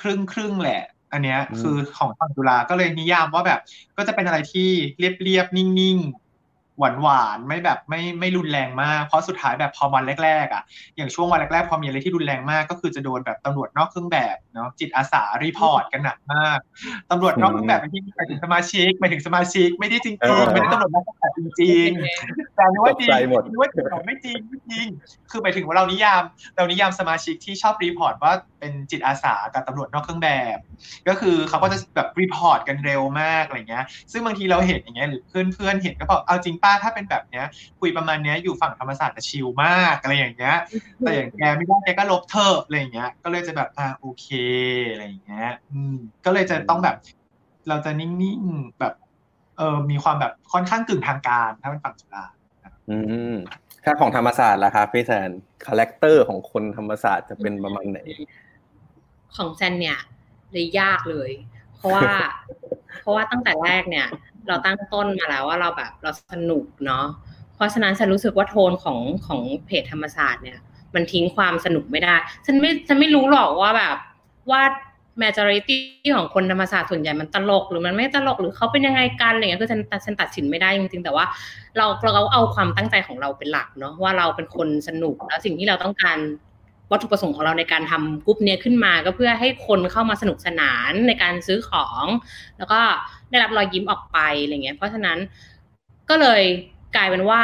[0.00, 0.82] ครึ่งครึ่งๆแหละ
[1.12, 3.60] อันเนี้ยอืมคือของทางจุฬาก็เลยนิยามว่าแบบ
[3.96, 6.23] ก็จะเป็นอะไรที่เรียบเรียบๆนิ่งๆ
[6.78, 10.62] หวานหวานๆไม่แบบไม่ไม่รุนแรงมาก เพราะสุดท้ายแบบพอวันแรกๆอะ
[10.96, 16.58] อย่างช่วงวันแรกๆพอมีอะไรที่รุนแรงมาก ก็คือจะโดนแบบตำรวจนอกเครื่องแบบเนาะจิตอาสา report กันหนักมาก
[17.10, 24.86] ตำรวจนอกเครื่องแบบไม่ใช่หมายถึงสมาชิกหมายถึงสมาชิก ไม่ได้จริงเออๆไม่ได้ตำรวจนอกเครื่องแบบจริงๆแต่นึกว่าจริงตกใจหมดนึกว่าจริงไม่จริงไม่จริง
[25.30, 26.22] คือหมายถึงว่าเรานิยาม
[26.56, 30.58] เรานิยามสมาชิกที่ชอบ report ว่าเป็นจิตอาสากับตำรวจนอกเครื่องแบบ
[31.08, 37.46] ก็คือเขาก็จะแบบ report กันเร็วมากอะไรเงี้ย ซึ่งบางทีเราเห็นอย่างเงี้ยหรือเพื่อนเพื่อนๆเห็นก็บอกเอาจริงป้าถ้าเป็นแบบเนี้ย
[37.80, 40.56] คุยประมาณเนี้ยอยู่ฝั่งธรรมศาสตร์จะชิลมากอะไรอย่างเงี้ย
[41.00, 44.26] แต่อย่างแกไม่ได้แกก็ลบเธอะอะไรอย่างเงี้ย ก็เลยจะแบบอ่าโอเค
[44.90, 45.94] อะไรอย่างเงี้ย อืม
[46.24, 46.96] ก็เลยจะต้องแบบ
[47.68, 48.94] เราจะนิ่งๆแบบ
[49.56, 52.24] เออมีความแบบค่อนข้างกึ่งทางการถ้าเป็นฝั่งจุฬา
[52.90, 52.98] อื
[53.32, 53.34] ม
[53.84, 55.30] ถ้าของธรรมศาสตร์ล่ะครับพี่แซน
[55.66, 58.00] character ของคนธรรมศาสตร์จะเป็นประมาณไหน
[59.36, 59.98] ของแซนเนี่ย
[60.52, 61.30] เลยยากเลย
[61.76, 62.08] เพราะว่า
[63.00, 64.06] เพราะว่าตั้งแต่แรกเนี่ย
[64.48, 67.04] เราตั้งต้นมาแล้วว่าเราแบบเราสนุกเนาะ
[67.54, 70.58] เพราะฉะนั้นฉันรู้สึกว่าโทนของของเพจธรรมศาสตร์เนี่ย
[70.94, 72.14] มันทิ้งความสนุกไม่ได้
[72.46, 73.96] ฉันไม่ฉันไม่รู้หรอกว่าแบบ
[74.50, 74.62] ว่า
[75.22, 75.78] majority
[76.16, 81.24] ของคนธรรมศาสตร์ส่วนใหญ่มันตลก หรือมันไม่ตลกหรือเขาเป็นยังไงกันอะไรเงี้ยคือฉันฉันตัดสินไม่ได้จริงๆแต่ว่า
[81.76, 86.18] เราเราเอาความตั้งใจของเราเป็นหลักเนาะว่าเราเป็นคนสนุกแล้วสิ่งที่เราต้องการ
[86.90, 92.04] วัตถุประสงค์ของเราในการทำกรุ๊ปเนี้ยขึ้นมา ก็เพื่อให้คนเข้ามาสนุกสนานในการซื้อของ
[92.58, 92.80] แล้วก็
[93.30, 95.18] ได้รับรอยยิ้มออกไปอะไรเงี้ยเพราะฉะนั้น
[96.10, 96.42] ก็เลย
[96.96, 97.42] กลายเป็นว่า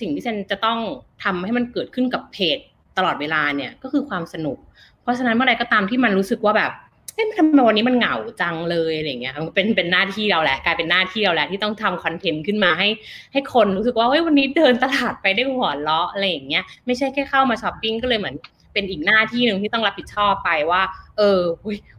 [0.00, 0.78] สิ่งที่เซนจะต้อง
[1.24, 2.58] ทำให้มันเกิดขึ้นกับเพจ
[2.96, 4.58] ตลอดเวลาเนี่ยก็คือความสนุก
[5.02, 6.72] เพราะฉะนั้นเมื่อไรก็ตามที่มันรู้สึกว่าแบบ
[7.14, 12.88] เอ๊ะทำไมวันนี้มันเหงาจังเลยอะไรเงี้ยมันเป็นเป็นหน้าที่เราแหละกลายเป็นหน้าที่เราแหละที่ต้องทำคอนเทนต์ขึ้นมาให้
[13.32, 18.36] ให้คนรู้สึกว่าเฮ้ยวันนี้เดินตลาดไปได้หัวเราะอะไรอย่างเงี้ยไม่ใช่แค่เข้ามาช้อปปิ้งก็เลยเหมือน
[18.72, 20.82] เป็นอีกหน้าที่หนึ่งที่ต้องรับผิดชอบไปว่า
[21.18, 21.40] เออ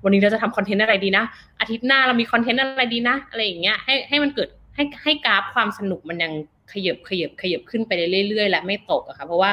[0.04, 1.24] วันนี้เราจะทำคอนเทนต์อะไรดีนะ
[1.60, 6.32] อาทิตย์หน้าเรามีคอนเทนต์อะไรดีนะ อะไรอย่างเงี้ยให้ให้มันเกิดให้ให้กราฟความสนุกมันยัง
[6.72, 7.92] ขยับขยับขยับขึ้นไป
[8.28, 9.52] เรื่อยๆ และไม่ตกอะค่ะเพราะว่า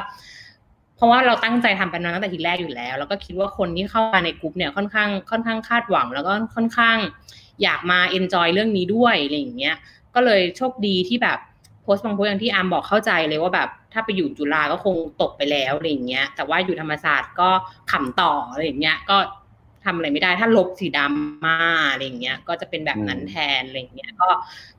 [0.96, 6.96] เพราะว่าเราตั้งใจทำเป็นตั้งแต่ทีแรกอยู่แล้ว แล้วก็คิดว่าคนที่เข้ามาในกลุ่มเนี่ยค่อนข้างค่อนข้างคาดหวัง แล้วก็ค่อนข้าง
[7.62, 9.76] อยากมา enjoy เรื่องนี้ด้วยอะไรอย่างเงี้ย
[10.14, 11.38] ก็เลยโชคดีที่แบบ
[11.88, 17.51] โพสต์บางโพสต์อย่างที่อาร์มบอกเข้าใจเลยว่าแบบถ้าไปอยู่จุฬาก็คงตกไปแล้วอะไรอย่างเงี้ย แต่ว่าอยู่ธรรมศาสตร์ก็
[17.93, 19.16] ขำต่ออะไรอย่างเงี้ย ก็
[19.84, 21.59] ทำอะไรไม่ได้ถ้าลบสีดำมา
[21.93, 24.28] อะไรอย่างเงี้ย ก็จะเป็นแบบนั้นแทนอะไรอย่างเงี้ย ก็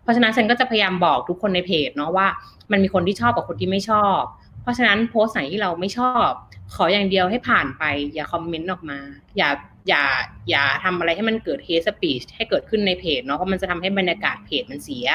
[0.04, 2.28] เพราะฉะนั้นฉันก็จะพยายามบอกทุกคนในเพจเนาะว่า
[2.72, 4.22] มันมีคนที่ชอบกับคนที่ไม่ชอบ
[4.62, 6.30] เพราะฉะนั้นโพสต์ไหนที่เราไม่ชอบ
[6.76, 7.84] ขออย่างเดียวให้ผ่านไป
[8.14, 9.00] อย่าคอมเมนต์ออกมา
[9.38, 9.50] อย่า
[9.90, 10.04] อย่า
[10.50, 15.08] อย่าทำอะไรให้มันเกิดเฮสปีชให้เกิดขึ้นในเพจเนาะเพราะมันจะทำให้บรรยากาศเพจมันเสีย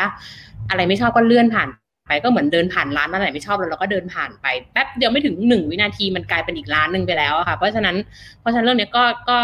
[0.69, 1.69] อะไรไม่ชอบก็เลื่อนผ่าน
[2.07, 7.97] ไปก็เหมือนเดินผ่านร้านอะไรไม่ชอบแล้วเราก็เดินผ่านไปแป๊บเดียวไม่ถึงหนึ่งวินาทีมันกลายเป็นอีกร้านหนึ่งไปแล้วอะค่ะ เพราะฉะนั้น
[8.41, 9.39] เพราะฉะนั้นเรื่องนี้ก็ก็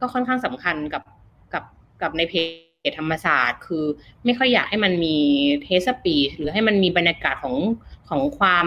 [0.00, 1.02] ก็ค่อนข้างสำคัญกับ
[1.54, 1.64] กับ
[2.02, 2.34] กับในเพ
[2.90, 3.84] จธรรมศาสตร์ คือ
[4.24, 5.16] ไม่ค่อยอยากให้มันมี
[5.62, 7.56] เทสปีหรือให้มันมีบรรยากาศของ
[8.08, 8.66] ของความ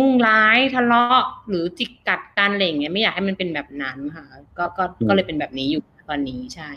[0.00, 4.24] มุ่งร้ายทะเลาะหรือจิกกัดกันอะไรอย่างเงี้ยไม่อยากให้มันเป็นแบบนั้นค่ะ
[4.58, 6.70] ก็ก็ก็เลยเป็นแบบนี้อยู่ตอนนี้ใช่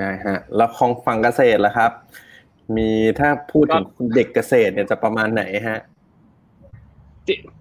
[0.00, 1.90] นะฮะแล้วของฝั่งเกษตรล่ะครับ
[2.76, 5.80] มีถ้าพูดถึงเด็กเกษตรเนี่ยจะประมาณไหนฮะ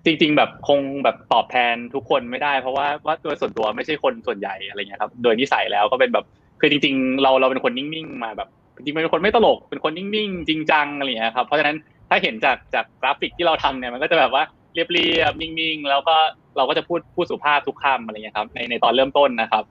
[0.05, 6.25] จริง ๆ แบบคงแบบตอบแทนทุกคนไม่ได้ เพราะว่าว่าโดยส่วนตัวไม่ใช่คนส่วนใหญ่อะไรเงี้ยครับ โดยนิสัยแล้วก็เป็นแบบ
[6.59, 11.75] คือจริง ๆ เราเราเป็นคนนิ่งๆมาแบบจริงๆเป็นคนไม่ตลกเป็นคนนิ่งๆจริงจังอะไรเงี้ยครับเพราะฉะนั้น
[12.09, 14.43] ถ้าเห็นจากจากกราฟิกที่เราทำเนี่ยมันก็จะแบบว่า
[14.73, 16.15] เรียบๆนิ่งๆ แล้วก็
[16.57, 19.63] เราก็จะพูดพูดสุภาพทุกคำอะไรเงี้ยครับ ในในตอนเริ่มต้นนะครับ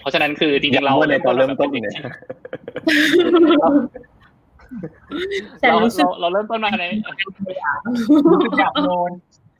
[0.00, 2.04] เพราะฉะนั้นคือจริงๆเราในตอนเริ่มต้นเนี่ย
[5.60, 6.84] เราเราเราเริ่มต้นมาใน
[7.26, 9.10] รู้สึกอยากโดน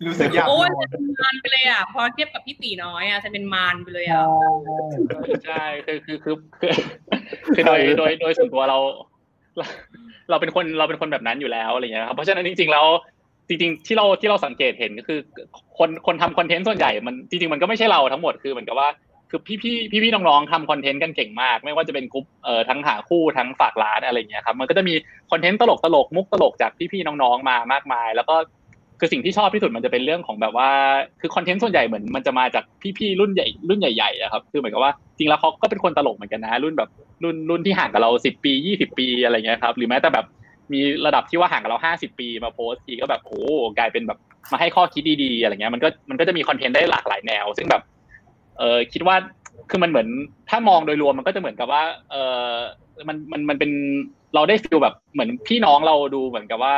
[0.07, 4.23] รู้สึกอยากโอ้ยจะเป็นมานไปเลยอะ พอเทียบกับพี่ตีน้อยอะจะเป็นมานไปเลยอะ
[5.47, 6.37] ใช่คือคือคือ
[7.55, 8.79] คือโดยโดยโดยส่วนตัวเรา
[10.31, 12.87] เราเป็นคนเราเป็นคนแบบนั้นอยู่แล้วอะไรเงี้ยครับเพราะฉะนั้นจริง ๆ แล้ว
[13.49, 15.19] จริงๆที่เราที่เราสังเกตเห็นก็คือ
[15.79, 18.89] คนคนทำคอนเทนต์ส่วนใหญ่มันจริงๆมันก็ไม่ใช่เราทั้งหมดคือเหมือนกับว่า
[19.31, 24.95] คือพี่พี่พี่พี่น้องๆทำคอนเทนต์กันเก่งมาก ไม่ว่าจะเป็นกลุ่มเอ่อทั้งหาคู่ทั้งฝากร้านอะไรเงี้ยครับมันก็จะมี
[25.31, 28.37] คอนเทนต์ตลกตลกมุกตลกจากพี่พี่น้องๆมามากมาย แล้วก็
[29.01, 30.71] คือสิ่งที่ชอบที่สุดมันจะเป็นเรื่องของแบบว่า
[31.21, 32.65] คือคอนเทนต์ส่วนใหญ่เหมือนมันจะมาจาก
[32.99, 36.91] พี่ๆรุ่นใหญ่รุ่นใหญ่ๆอะครับคือเหมือนกับว่าจริงแล้วเขาก็เป็นคนตลกเหมือนกันนะ รุ่นแบบ
[37.23, 40.27] รุ่นรุ่นที่ห่างกับเราสิบปียี่สิบปีอะไรเงี้ยครับหรือแม้แต่แบบ
[40.73, 43.41] มีระดับที่ว่าห่างกับเราห้าสิบปีมาโพสต์ทีก็แบบโอ้
[43.79, 44.19] กลายเป็นแบบ
[44.53, 47.83] มาให้ข้อคิดดีๆอะไรเงี้ยมันก็มันก็จะมีคอนเทนต์ได้หลากหลายแนว ซึ่งแบบ
[48.59, 49.17] เออคิดว่า
[49.71, 50.09] คือมันเหมือน
[50.51, 52.17] ถ้ามองโดยรวมมันก็จะเหมือนกับว่า เอ
[52.49, 52.51] อ
[53.09, 53.71] มันมันมันเป็น
[54.35, 56.77] เราได้ฟีลแบบเหมือนพี่น้องเราดูเหมือนกับว่า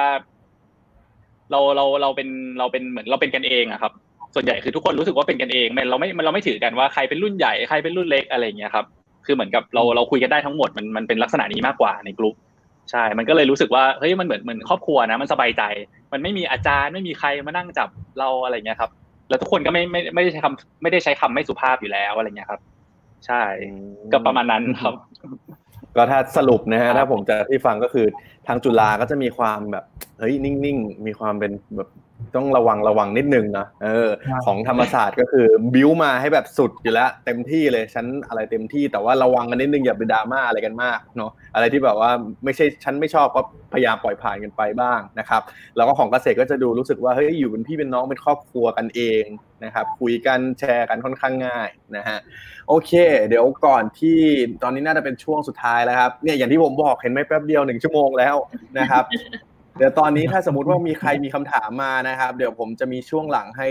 [1.51, 3.93] เราเราเราเป็นเราเป็นเหมือนเราเป็นกันเองอะครับ
[4.35, 8.87] ส่วนใหญ่คือทุกคนรู้สึกว่าเป็นกันเองมันเราไม่เราไม่ถือกันว่าใครเป็นรุ่นใหญ่ใครเป็นรุ่นเล็กอะไรเงี้ยครับ
[9.27, 12.37] คือเหมือนกับเราเราคุยกันได้ทั้งหมดมันมันเป็นลักษณะนี้มากกว่าในกลุ่ม
[12.91, 15.62] ใช่ มันก็เลยรู้สึกว่าเฮ้ยมันเหมือนเหมือนครอบครัวนะมันสบายใจ
[16.12, 18.91] มันไม่มีอาจารย์ไม่มีใครมานั่งจับเราอะไรเงี้ยครับ
[19.29, 22.61] แล้วทุกคนก็ไม่ไม่ไม่ได้ใช้คำไม่ได้ใช้คำไม่สุภาพอยู่แล้วอะไรเงี้ยครับ
[23.27, 23.43] ใช่
[24.12, 24.95] ก็ประมาณนั้นครับ
[25.97, 28.07] ก็ถ้าสรุปนะฮะถ้าผมจะที่ฟังก็คือ
[28.49, 29.84] ทางจุฬาก็จะมีความแบบ
[30.18, 31.90] เฮ้ยนิ่งๆมีความเป็นแบบ
[32.36, 34.09] ต้องระวังระวังนิดนึงนะเออ
[34.47, 42.11] ของธรรมศาสตร์ก็คือบิวมาให้แบบสุดอยู่แล้วเต็มที่เลยฉันอะไรเต็มที่แต่ว่าระวังกันนิดนึงอย่าไปดราม่าอะไรกันมากเนาะอะไรที่แบบว่า
[42.44, 43.40] ไม่ใช่ฉันไม่ชอบก็
[43.72, 45.42] พยายามปล่อยผ่านกันไปบ้างนะครับ
[45.76, 49.24] แล้วก็ของเกษตรก็จะดูรู้สึกว่าเฮ้ยอยู่เป็นพี่เป็นน้องเป็นครอบครัวกันเอง
[49.64, 52.18] นะครับคุยกันแชร์กันค่อนข้างง่ายนะฮะ
[52.68, 52.92] โอเค
[53.28, 54.18] เดี๋ยวก่อนที่
[54.62, 58.36] ตอนนี้น่าจะเป็นช่วงสุดท้ายแล้วครับเนี่ยอย่างที่ผมบอกเห็นไหมแป๊บเดียวหนึ่งชั่วโมงแล้ว
[58.78, 59.05] นะครับ
[59.78, 63.68] เดี๋ยวตอนนี้ถ้าสมมติว่ามีใครมีคำถามมานะครับ เดี๋ยวผมจะมีช่วงหลังให้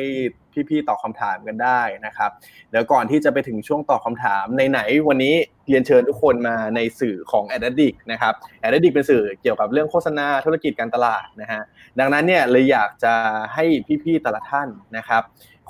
[0.69, 2.31] พี่ๆตอบคาถามกันได้นะครับ
[2.69, 5.35] เดี๋ยวก่อนที่จะไปถึงช่วงตอบคาถามในไหนวันนี้
[5.67, 8.33] เรียนเชิญทุกคนมาในสื่อของ a d d i c นะครับ
[8.65, 11.61] a d d i c เป็นสื่อเกี่ยวกับเรื่องโฆษณาธุรกิจการตลาดนะฮะ
[11.99, 13.13] ดังนั้นเนี่ยเลยอยากจะ
[13.53, 13.65] ให้
[14.03, 15.23] พี่ๆแต่ละท่านนะครับ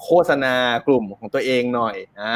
[0.03, 0.55] โฆษณา
[0.87, 2.35] กลุ่มของตัวเองหน่อยอ่า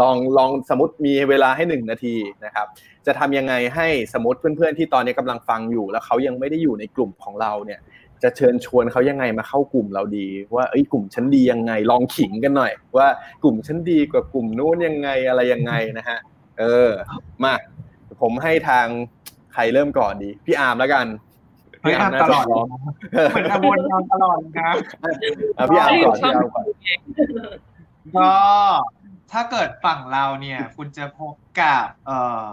[0.00, 2.66] ลองลองสมมติมีเวลาให้หนึ่งนาทีนะครับ
[3.06, 7.80] จะทำยังไงให้สมมติเพื่อนๆที่ตอนนี้กำลังฟังอยู่ แล้วเขายังไม่ได้อยู่ในกลุ่มของเราเนี่ย
[8.22, 13.08] จะเชิญชวนเขายังไงมาเข้ากลุ่มเราดี ว่าเอ้ยกลุ่มฉันดียังไง ลองขิงกันหน่อย ว่า
[13.42, 16.18] กลุ่มฉันดีกว่ากลุ่มนู้นยังไงอะไรยังไงนะฮะ
[16.58, 16.90] เออ
[17.42, 17.54] มา
[18.20, 18.86] ผมให้ทาง
[19.52, 21.06] ใครเริ่มก่อนดี พี่อาร์มแล้วกัน
[21.86, 22.44] พี่อาร์มตลอด
[23.30, 23.78] เหมือนอวน
[24.12, 24.72] ตลอดนะ
[25.70, 26.66] พี่อาร์มก่อนพี่อาร์มก่อน
[28.16, 28.32] ก็
[29.32, 32.46] ถ้าเกิดฝั่งเราเนี่ย คุณจะพบกับเอ่อ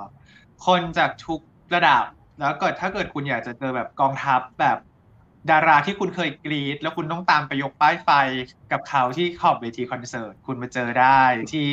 [0.65, 1.41] คนจากทุก
[1.75, 2.03] ระดับ
[2.39, 4.77] แล้วเกิดถ้าเกิดคุณอยากจะเจอแบบกองทัพแบบ
[5.51, 8.09] ดาราที่คุณเคยกรี๊ด แล้วคุณต้องตามไปยกป้ายไฟ
[8.71, 11.21] กับเขาที่ขอบเวทีคอนเสิร์ต คุณมาเจอได้
[11.53, 11.67] ที่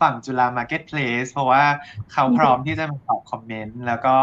[0.00, 1.64] ฝั่งจุฬามาร์เก็ตเพลสเพราะว่า
[2.12, 4.14] เขาพร้อมที่จะมาตอบคอมเมนต์ แล้วก็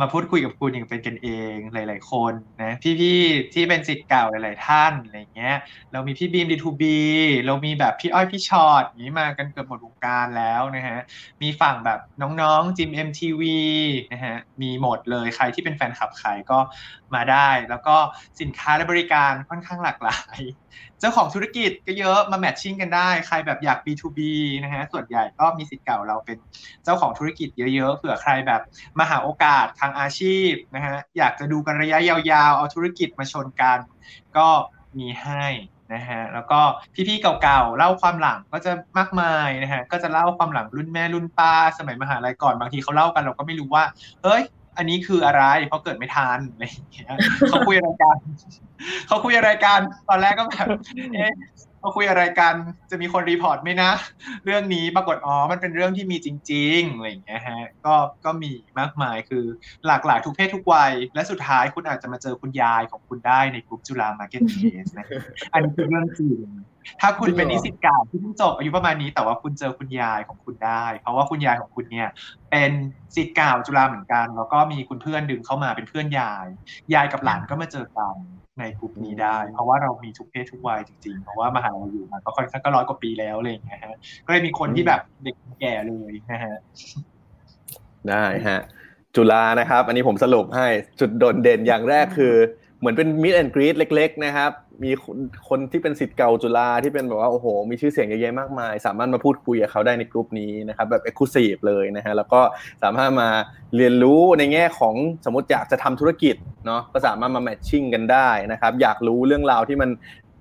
[0.00, 5.56] มาพูดคุยกับคุณอย่างเป็นกันเองหลาย ๆ คนนะพี่ๆที่เป็นศิษย์เก่าหลาย ๆ ท่านอะไรเงี้ย
[5.92, 7.00] เรามีพี่บีมดีทูบี
[7.46, 10.98] เรามีแบบพี่อ้อยพี่ชอตนี้มากันเกือบหมดวงการแล้วนะฮะ
[11.42, 13.58] มีฝั่งแบบน้องๆจิมเอ็มทีวี
[14.12, 16.58] นะฮะมีหมดเลยใครที่เป็นแฟนคลับขายก็
[17.14, 17.96] มาได้ แล้วก็
[18.40, 20.38] สินค้าและบริการค่อนข้างหลากหลาย
[21.02, 24.18] เจ้าของธุรกิจก็เยอะมาแมทชิ่งกันได้ ใครแบบอยาก B2B
[24.62, 26.38] นะฮะส่วนใหญ่ก็มีสิทธิ์เก่าเราเป็น
[26.84, 28.60] เจ้าของธุรกิจเยอะๆเผื่อใครแบบ
[28.98, 33.78] มาหาโอกาสทางอาชีพนะฮะอยากจะดูกันระยะยาวๆ เอาธุรกิจมาชนกัน
[34.36, 34.48] ก็
[34.98, 35.46] มีให้
[35.94, 36.60] นะฮะแล้วก็
[37.08, 43.84] พี่ๆเก่าๆเล่าความหลังก็จะมากมายนะฮะก็จะเล่าความหลังรุ่นแม่รุ่นป้า สมัยมหาลัยก่อนบางทีเขาเล่ากันเราก็ไม่รู้ว่า
[44.22, 44.42] เฮ้ย
[44.76, 47.06] อันนี้คืออะไรเพราะเกิดไม่ทันอะไรอย่างเงี้ย
[47.48, 48.16] เขาคุยอะไรกัน
[49.06, 50.68] เขาคุยอะไรกันตอนแรกก็แบบ
[51.14, 51.32] เอ๊ะ
[51.82, 52.54] เขาคุยอะไรกัน
[52.90, 53.90] จะมีคน report ไหมนะ
[54.44, 59.44] เรื่องนี้ปรากฏอ๋อมันเป็นเรื่องที่มีจริงๆอะไรอย่างเงี้ยฮะก็ก็มีมากมายคือ
[59.86, 65.06] หลากหลายทุกเพศทุกวัย และสุดท้ายคุณอาจจะมาเจอคุณยายของคุณได้ในกลุ่มจุฬามาร์เก็ตเพลสนะ
[65.52, 66.38] อันนี้คือเรื่องจริง
[67.00, 72.08] ถ้าคุณเป็นนิสิตเก่าที่เพิ่งจบอายุประมาณนี้ แต่ว่าคุณเจอคุณยายของคุณได้ เพราะว่าคุณยายของคุณเนี่ย
[72.50, 72.70] เป็น
[73.16, 76.46] สิทธิ์เก่าจุฬาเหมือนกัน แล้วก็มีคุณเพื่อนดึงเข้ามาเป็นเพื่อนยาย
[76.94, 78.16] ยายกับหลานก็มาเจอกัน
[78.60, 83.96] ในกลุ่มนี้ได้ เพราะว่าเรามีทุกเพศทุกวัยจริงๆ เพราะว่ามหาลัยอยู่มาก็ค่อนข้างก็ร้อยกว่าปีแล้วอะไรอย่างเงี้ยฮะ
[84.26, 86.56] ก็เลยมีคนที่แบบเด็กแก่เลยนะฮะ
[88.08, 88.60] ได้ฮะ
[89.16, 90.66] จุฬานะครับ อันนี้ผมสรุปให้
[91.00, 92.34] จุดโดดเด่นอย่างแรกคือ
[92.78, 94.50] เหมือนเป็นมิดแอนกรีดเล็ก ๆ นะครับ
[94.84, 94.90] มี
[95.48, 102.40] คนที่เป็นสิทธิ์เก่าจุฬาที่เป็นแบบว่าโอ้โห มีชื่อเสียงเยอะแยะมากมาย สามารถมาพูดคุยกับเขาได้ในกลุ่มนี้นะครับแบบเอ็กซ์คลูซีฟเลยนะฮะแล้วก็
[102.82, 103.28] สามารถมา
[103.76, 104.94] เรียนรู้ในแง่ของ
[105.24, 109.90] สมมติอยากจะทำธุรกิจเนาะก็สามารถมาแมทชิ่งกันได้นะครับอยากรู้เรื่องราวที่มัน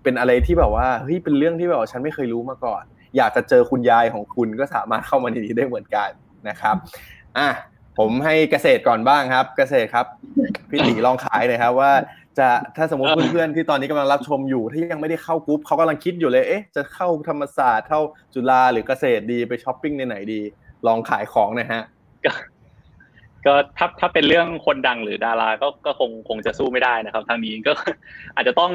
[0.03, 2.83] เป็นอะไรที่แบบว่าเฮ้ยเป็นเรื่องที่แบบว่าฉันไม่เคยรู้มาก่อน
[3.17, 6.09] อยากจะเจอคุณยายของคุณก็สามารถเข้ามาในนี้ได้เหมือนกัน
[6.49, 6.75] นะครับ
[7.37, 7.49] อะ
[7.97, 10.05] ผมให้เกษตรก่อนบ้างครับ เกษตรครับ
[10.69, 11.91] พี่ตีลองขายเลยครับว่า
[12.39, 18.01] จะถ้าสมมติเพื่อนๆที่ตอนนี้กำลังรับชมอยู่ที่ยังไม่ได้เข้ากรุ๊ปเขากำลังคิดอยู่เลยเอ๊ะจะเข้าธรรมศาสตร์เข้า
[18.33, 20.41] จุฬาหรือเกษตรดีไปช้อปปิ้งในไหนดี
[20.87, 21.83] ลองขายของหน่อยฮะ
[23.45, 27.73] ก็ถ้าถ้าเป็นเรื่องคนดังหรือดาราก็ก็คงคงจะสู้ไม่ได้นะครับ ทางนี้ก็
[28.35, 28.71] อาจจะต้อง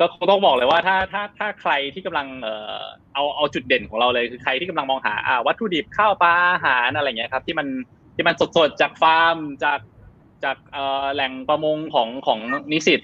[0.00, 2.82] ก็ต้องบอกเลยว่าถ้าถ้าถ้าใครที่กำลังเอ่อ
[3.14, 7.66] เอาเอาจุดเด่นของเราเลยคือใครที่กำลังมองหาอ่าวัตถุดิบข้าวปลาอาหารอะไรเงี้ยครับ ที่มัน
[8.16, 9.78] ที่มันสดๆจากฟาร์มจาก
[10.44, 10.56] จาก
[11.14, 12.38] แหล่งประมงของของ
[12.72, 13.00] นิสิต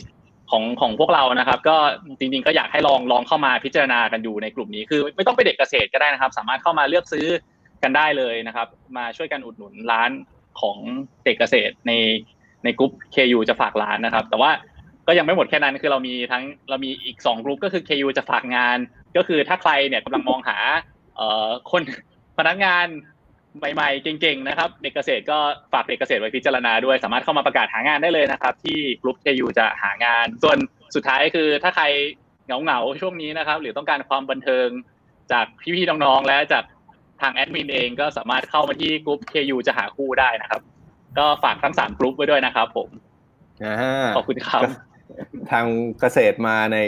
[0.50, 1.76] ของของพวกเรานะครับ ก็
[2.18, 7.26] จริงๆก็อยากให้ลองลองเข้ามาพิจารณากันอยู่ในกลุ่มนี้คือ ไม่ต้องไปเด็กเกษตรก็ได้นะครับ สามารถเข้ามาเลือกซื้อ
[7.82, 10.10] กันได้เลยนะครับ มาช่วยกันอุดหนุนร้าน
[10.60, 10.76] ของ
[11.24, 11.92] เด็กเกษตรใน
[12.64, 14.50] ในกลุ่ม KU จะฝากร้านนะครับ แต่ว่า
[15.06, 18.78] ก็ยังไม่หมดแค่นั้นคือเรามีทั้งเรามีอีก2กลุ่มก็คือ KU จะฝากงาน
[19.16, 20.58] ก็คือถ้าใครเนี่ยกำลังมองหา
[21.70, 21.82] คน
[22.38, 22.86] พนักงาน
[23.58, 25.38] ใหม่ๆ เก่งๆ นะครับ เด็กเกษตรก็
[25.72, 30.58] ฝากเด็กเกษตรไว้พิจารณาด้วย สามารถเข้ามาประกาศหางานได้เลยนะครับ ที่กลุ่ม KU จะหางาน ส่วน
[30.94, 31.84] สุดท้ายคือถ้าใคร
[32.46, 34.68] เหงาๆ ช่วงนี้นะครับ หรือต้องการความบันเทิง
[35.32, 36.64] จากพี่ๆ น้องๆ และจาก
[37.20, 40.60] ทางแอดมินเองก็สามารถเข้ามาที่กลุ่ม KU จะหาคู่ได้นะครับ
[41.18, 42.88] ก็ฝากทั้งสามกลุ่มไว้ด้วยนะครับ ผม
[44.16, 44.62] ขอบคุณครับ
[45.50, 45.66] ทาง
[46.00, 46.78] เกษตรมาใน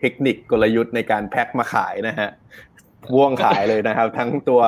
[0.00, 2.28] เทคนิคกลยุทธ์ในการแพ็คมาขายนะฮะ
[3.14, 4.62] ว่วงขายเลยนะครับ ทั้งตัว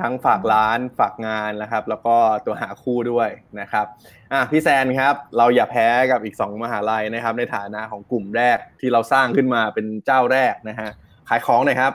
[0.00, 2.16] ทั้งฝากร้านฝากงานนะครับ แล้วก็
[2.46, 3.28] ตัวหาคู่ด้วย
[3.60, 3.86] นะครับ
[4.32, 10.90] อะพี่แซนครับเราอย่าแพ้กับอีกสองมหาลัยนะครับ ในฐานะของกลุ่มแรกที่เราสร้างขึ้นมาเป็นเจ้าแรกนะฮะ
[11.28, 11.92] ขายของหน่อยครับ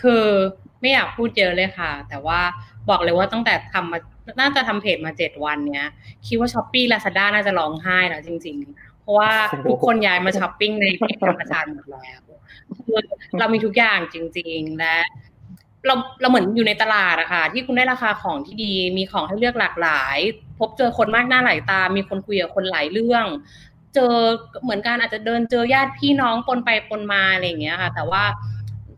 [0.00, 0.26] คือ
[0.80, 2.40] ไม่อยากพูดเยอะเลยค่ะ แต่ว่า
[2.90, 3.98] บอกเลยว่าตั้งแต่ทำมา
[4.40, 5.90] น่าจะทำเพจมาเจ็ดวันเนี้ย
[6.26, 9.32] คิดว่าช้อปปี้ลาซาด้าน่าจะร้องไห้แล้วจริง ๆ เพราะว่า
[9.66, 12.20] ทุกคนย้ายมาช้อปปิ้งในเพจธรรมศาสตร์หมดแล้ว
[12.84, 12.98] คือ
[13.38, 14.96] เรามีทุกอย่างจริง ๆ และ
[15.86, 20.18] เราเราเหมือนอยู่ในตลาดอะค่ะที่คุณได้ราคาของที่ดี มีของให้เลือกหลากหลาย
[20.58, 23.24] พบเจอคนมากหน้าหลายตา มีคนคุยกับคนหลายเรื่อง
[23.94, 24.14] เจอ
[24.62, 28.22] เหมือนกันอาจจะเดินเจอญาติพี่น้องปนไปปนมาอะไรอย่างเงี้ยค่ะ แต่ว่า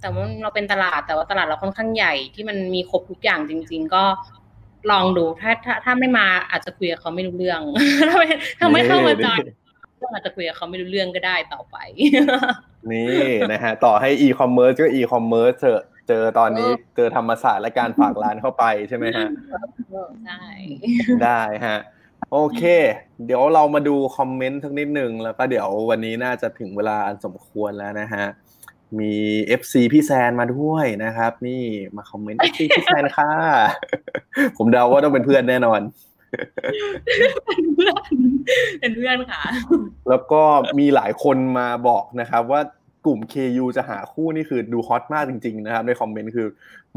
[0.00, 4.04] แต่ว่าเราเป็นตลาดแต่ว่าตลาดเราค่อนข้างใหญ่ที่มันมีครบทุกอย่างจริง ๆ ก็
[4.90, 7.60] ลองดูถ้าถ้าถ้าไม่มาอาจจะคุยกับเขาไม่รู้เรื่อง
[8.08, 8.28] ถ้าไม่
[8.58, 9.38] ถ้าไม่เข้ามาจอย
[10.00, 11.76] ก็อาจจะคุยกับเขาไม่รู้เรื่องก็ได้ต่อไป
[12.92, 19.28] นี่นะฮะต่อให้อีคอมเมิร์ซก็อีคอมเมิร์ซเถอะเจอตอนนี้เจอธรรมศาสตร์และการฝากร้านเข้าไปใช่ไหมฮะ
[20.26, 20.42] ใช่
[21.24, 21.78] ได้ฮะ
[22.32, 22.62] โอเค
[23.26, 28.24] เดี๋ยวเรามาดูคอมเมนต์สักนิดหนึ่งแล้วก็เดี๋ยววันนี้น่าจะถึงเวลาอันสมควรแล้วนะฮะ
[28.98, 29.12] มี
[29.60, 31.62] FC พี่แซนมาด้วยนะครับ นี่
[31.96, 33.30] มาคอมเมนต์ FC พี่แซนค่ะ
[34.56, 35.80] ผมเดาว่าต้องเป็นเพื่อนแน่นอน
[37.46, 37.94] เป็นเพื่อน
[38.80, 39.42] เป็นเพื่อนค่ะ
[40.08, 40.42] แล้วก็
[40.78, 42.60] มีหลายคนมาบอกนะครับ ว่า
[43.06, 46.48] กลุ่ม KU จะหาคู่นี่คือดูฮอตมากจริงๆนะครับในคอมเมนต์คือ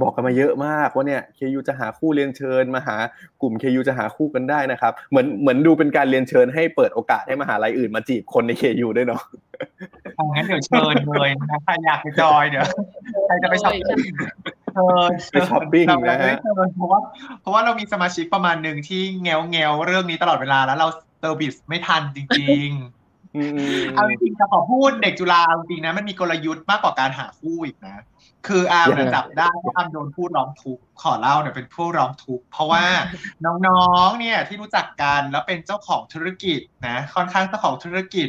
[0.02, 2.98] บอกกันมาเยอะมากว่าเนี่ย KU จะหาคู่เรียนเชิญมาหา
[3.42, 9.22] กลุ่ม KU จะหาคู่กันได้นะครับเหมือนเหมือนดูเป็นการเรียนเชิญให้เปิดโอกาสให้มหาลัยอื่นมาจีบคนใน KU ด้วยเนาะ
[10.34, 12.66] งั้นเดี๋ยวเชิญเลยนะใครอยากไปจอยเดี๋ยว
[13.28, 14.00] ใครจะไปช้อปปิ้ง
[14.74, 16.36] เชิญไปช้อปปิ้งนะฮะ
[16.76, 17.00] เพราะว่า
[17.42, 20.88] เพราะว่าเรามีสมาชิกประมาณหนึ่งที่แงวแงวเรื่องนี้ตลอดเวลาแล้วเรา
[21.20, 23.44] service ไม่ทันจริงๆอื
[23.80, 28.04] มเอาจริงๆจะขอพูดเด็กจุฬาเอาจริงๆนะมันมีกลยุทธ์มากกว่าการหาคู่อีกนะ
[28.48, 32.84] คืออาร์มเนี่ยจับได้ว่าอาร์มโดนพูดร้องทุกข์ขอเล่าเนี่ยเป็นผู้ร้องทุกข์เพราะว่า
[33.68, 38.28] น้องๆเนี่ยที่รู้จักกันแล้วเป็นเจ้าของธุรกิจนะค่อนข้างเจ้าของธุรกิจ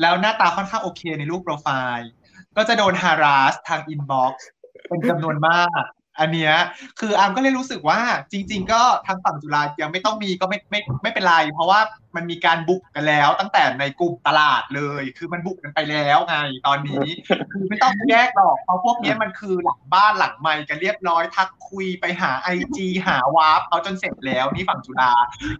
[0.00, 2.10] แล้วหน้าตาค่อนข้างโอเคในรูปโปรไฟล์
[2.56, 4.48] ก็จะโดน harass ทาง inbox
[4.88, 5.82] เป็นจำนวนมาก
[6.20, 6.54] อันเนี้ย
[7.00, 8.00] คืออามก็เลยรู้สึกว่า
[8.32, 11.80] จริง ๆ ก็ทางฝั่งจุฬายังไม่ต้องมีก็ไม่ไม่ไม่เป็นไร เพราะว่า
[12.16, 16.36] มันมีการบุกกันแล้ว ตั้งแต่ในกลุ่มตลาดเลย คือมันบุกกันไปแล้วไง
[16.66, 17.08] ตอนนี้
[17.52, 25.12] คือไม่ต้องแยกหรอกเพราะพวกเนี้ยมันคือหลังบ้านหลังไมค์กันเรียบร้อยทักคุยไปหาไอจีหาวาร์ปเอาจนเสร็จแล้วนี่ฝั่งจุฬา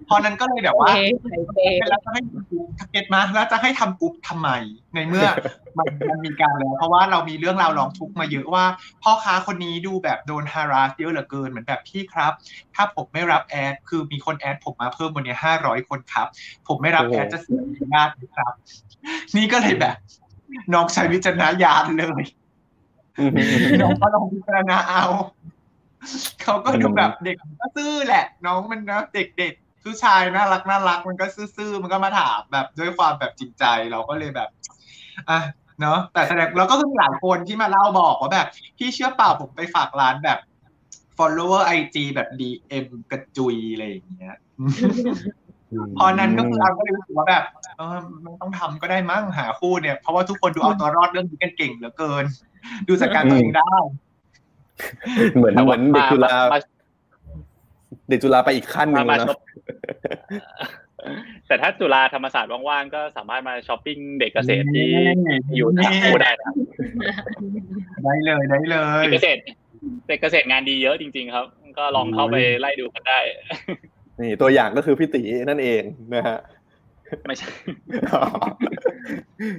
[0.07, 0.99] เพราะนั้นก็เลยแบบโอว่าเค
[1.37, 1.59] โอเค
[1.91, 4.49] แล้วจะให้ทำกรุ๊ปเก็ตมาแล้วจะให้ทำกรุ๊ปทำไม
[4.95, 5.27] ในเมื่อ
[5.79, 8.65] มันมันมีการแล้ว เพราะว่าเรามีเรื่องราวร้องทุกข์มาเยอะว่า
[9.03, 12.33] พ่อค้าคนนี้ดูแบบโดนฮาราสเยอะเหลือเกินเหมือนแบบพี่ครับ
[12.75, 16.29] ถ้าผมไม่รับแอดคือมีคนแอดผมมาเพิ่มวันนี้ห้าร้อยคนครับ
[16.69, 18.53] ผมไม่รับโอ้โหแอดจะเสียอนุญาตไหมครับ
[19.37, 19.97] นี่ก็เลยแบบ
[20.75, 22.25] น้องใช้วิจารณญาณเลย
[23.19, 23.33] อืม
[23.83, 25.05] น้องก็ลองพิจารณาเอา
[26.43, 31.27] เขาก็ดูแบบเด็กก็ซื่อแหละ น้องมันนะเด็กๆผู้ชายน่ารักน่ารัก มันก็
[31.57, 34.49] ซื่อๆมันก็มาถามแบบด้วยความแบบจริงใจเราก็เลยแบบ
[35.31, 35.41] อะ
[35.81, 38.49] เนาะแต่แสดงเราก็มีหลายคนที่มาเล่าบอกว่าแบบ
[38.79, 40.39] พี่เชื่อเปล่าผมไปฝากร้านแบบ
[41.19, 44.37] follower IG แบบ DM กระจุยอะไรอย่างเงี้ย
[45.99, 47.45] พอนั้นก็คือเราก็เลยรู้สึกว่าแบบ
[47.77, 52.25] เออมันต้องทำก็ได้มั้งหาคู่เนี่ย เพราะว่าทุกคนดูเอาตัวรอดเรื่องนี้กันเก่งเหลือเกิน
[52.89, 53.75] ดูจากการตัวเองได้
[55.37, 56.59] เหมือนเหมือนเด็กจุฬามา
[58.09, 59.39] เด็กจุฬาไปอีกขั้นหนึ่มางมาแล้วช็อป
[61.49, 64.89] แต่ถ้าจุฬาธรรมศาสตร์ว่างๆก็สามารถมาช้อปปิ้งเด็กเกษตรที่
[65.57, 66.53] อยู่ทางคู่ได้นะ
[68.05, 69.41] ได้เลยได้เลยเด็กเกษตร
[70.09, 71.47] เด็กเกษตรงานดีเยอะจริง ๆ ครับ
[71.79, 73.19] ก็ลองเข้าไปไล่ดูกันได้
[74.21, 75.83] นี่ตัวอย่างก็คือพี่ตีนั่นเอง
[76.15, 76.39] นะฮะ
[77.27, 77.49] ไม่ใช่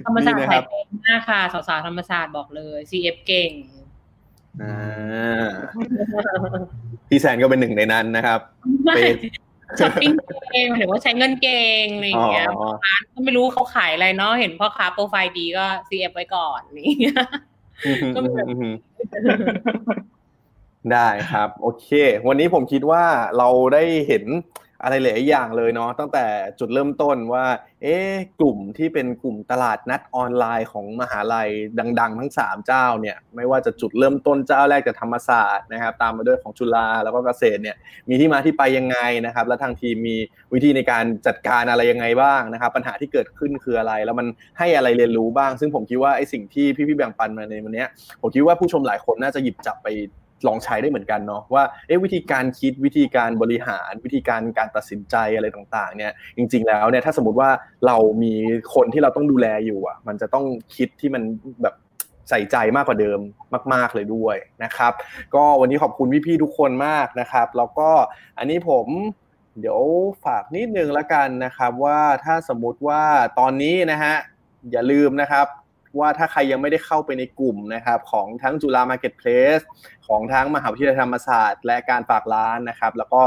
[0.04, 3.52] ธรรมศาสตนี่ร์นะคใส่รับเก่งมากค่ะสาวๆธรรมศาสตร์บอกเลย CF เก่ง
[4.62, 5.46] อ่า
[7.08, 8.40] พี่แซนก็เป็นหนึ่งในนั้นนะครับ
[8.84, 9.16] ไม่เป็น
[9.78, 10.10] ช้อปปิ้ง
[10.52, 16.92] เก่งหมายถึงว่าใช้เงินเก่งอะไรอย่างเงี้ยอ๋อร้านก็ไม่รู้เขาขายอะไรเนาะเห็นพ่อค้าโปรไฟล์ดีก็ CF ไว้ก่อนนี่
[17.86, 18.74] อืมก็มีแบบอืมอืม
[20.92, 21.88] ได้ครับ โอเค
[22.28, 23.04] วันนี้ผมคิดว่า
[23.38, 24.24] เราได้เห็น
[24.82, 26.26] อะไรหลายอย่างเลยเนาะตั้งแต่
[26.58, 27.44] จุดเริ่มต้นว่า
[27.82, 31.50] เอ๊ะกลุ่มที่เป็นกลุ่มตลาดนัดออนไลน์ของมหาลัย
[32.00, 37.76] ดัง ๆ ทั้งสามเจ้าเนี่ยไม่ว่าจะจุดเริ่มต้นเจ้าแรกจากธรรมศาสตร์นะครับตามมาด้วยของจุฬาแล้วก็เกษตรเนี่ย
[38.08, 40.16] มีที่มาที่ไปยังไงนะครับ แล้วทางทีมมี
[40.54, 44.26] วิธีในการจัดการอะไรยังไงบ้างนะครับ ปัญหาที่เกิดขึ้นคืออะไร แล้วมัน
[44.58, 47.84] ให้อะไรเรียนรู้บ้าง ซึ่งผมคิดว่าไอ้สิ่งที่พี่ๆแบ่งปันมาในวันนี้
[48.20, 49.88] ผมคิดว่าผู้ชมหลายคนน่าจะหยิบจับไป
[50.46, 57.50] ลองใช้ได้เหมือนกันเนาะว่าเอ๊ะวิธีการคิดวิธีการบริหารวิธีการการตัดสินใจอะไรต่างๆเนี่ยจริง ๆ แล้วเนี่ยถ้าสมมติว่า
[57.86, 58.34] เรามี
[58.74, 60.44] คนที่เราต้องดูแลอยู่อะมันจะต้อง
[60.76, 61.22] คิดที่มัน
[61.62, 61.74] แบบ
[62.30, 63.20] ใส่ใจมากกว่าเดิม
[63.72, 64.92] มาก ๆ เลยด้วยนะครับ
[65.34, 67.90] ก็วันนี้ขอบคุณพี่ๆทุกคนมากนะครับ แล้วก็
[68.38, 68.86] อันนี้ผม
[69.60, 69.80] เดี๋ยว
[70.24, 73.02] ฝากนิดนึงละกันนะครับว่าถ้าสมมุติว่า
[73.38, 74.14] ตอนนี้นะฮะ
[74.72, 75.46] อย่าลืมนะครับ
[76.00, 79.28] ว่าถ้าใครยังไม่ได้เข้าไปในกลุ่มนะครับของทั้งจุฬามาร์เก็ตเพล
[79.58, 79.60] ส
[80.06, 83.22] ของทั้งมหาวิทยาลัยธรรมศาสตร์ และการฝากร้านนะครับ แล้วก็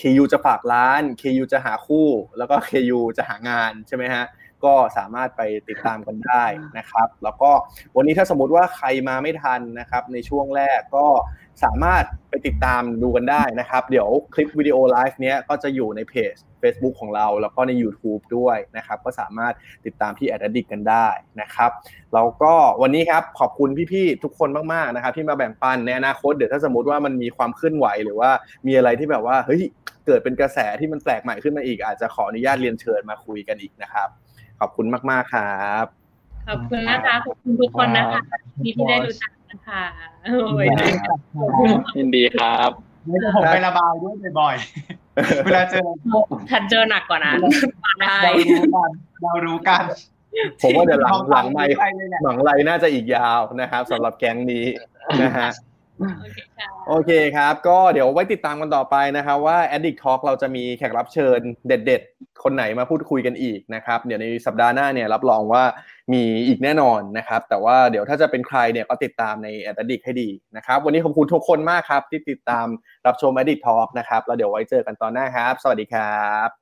[0.00, 2.08] KU จะฝากร้าน KU จะหาคู่
[2.38, 4.24] แล้วก็ KU จะหางานใช่ไหมฮะ
[4.64, 6.44] ก็สามารถไปติดตามกันได้
[6.78, 7.50] นะครับ แล้วก็
[7.96, 11.06] วันนี้ถ้าสมมติว่าใครมาไม่ทันนะครับ ในช่วงแรกก็
[11.64, 19.54] สามารถไปติดตามดูกันได้นะครับ เดี๋ยวคลิปวิดีโอไลฟ์เนี้ยก็จะอยู่ในเพจ Facebook ของเรา แล้วก็ใน YouTube ด้วยนะครับ ก็สามารถ
[19.86, 21.08] ติดตามที่ a d d i c t กันได้
[21.40, 21.70] นะครับ
[22.14, 28.30] แล้วก็วันนี้ครับขอบคุณพี่ๆทุกคนมากๆนะครับที่มาแบ่งปันในอนาคตเดี๋ยวถ้าสมมติว่ามันมีความเคลื่อนไหวหรือว่า
[28.66, 29.62] มีอะไรที่แบบว่าเฮ้ย
[30.06, 34.08] เกิดเป็นกระแสที่มันแปลกใหม่ขึ้นมาอีก อาจจะขออนุญาตเรียนเชิญมาคุยกันอีกนะครับ
[34.60, 35.86] ขอบคุณมากๆครับ
[36.48, 38.20] ขอบคุณนะคะขอบคุณทุกคนนะคะ
[38.62, 39.30] ที่ได้รู้จัก
[39.66, 39.82] คะ
[40.24, 40.66] โอ้ย
[41.96, 42.70] ยินดีครับ
[43.06, 45.86] เดี๋ยวผมไประบายด้วยบ่อยๆ เวลาเจอ
[46.50, 47.38] ทันเจอหนักกว่านั้น
[48.00, 48.90] ได้เรารู้กัน
[49.22, 49.82] เรารู้กัน
[50.62, 54.64] ผมว่าเดี๋ยวหลังหลังไม่ไปเลยแหละหลังไรน่าจะอีกยาวนะครับสำหรับแก๊งนี้
[55.22, 55.71] นะฮะโอเคค่ะ
[56.88, 65.64] โอเคครับ ก็เดี๋ยวไว้ติดตามกันต่อไปนะครับว่า Addict Talk เราจะมีแขกรับเชิญเด็ด ๆ คนไหนมาพูดคุยกันอีกนะครับ เดี๋ยวในสัปดาห์หน้าเนี่ยรับรองว่า
[66.12, 72.66] มีอีกแน่นอนนะครับ แต่ว่าเดี๋ยวถ้าจะเป็นใครเนี่ยก็ติดตามใน Addict ให้ดีนะครับ วันนี้ขอบคุณทุกคนมากครับ ที่ติดตาม
[73.06, 76.61] รับชม Addict Talk นะครับแล้วเดี๋ยวไว้เจอกันตอนหน้าครับ สวัสดีครับ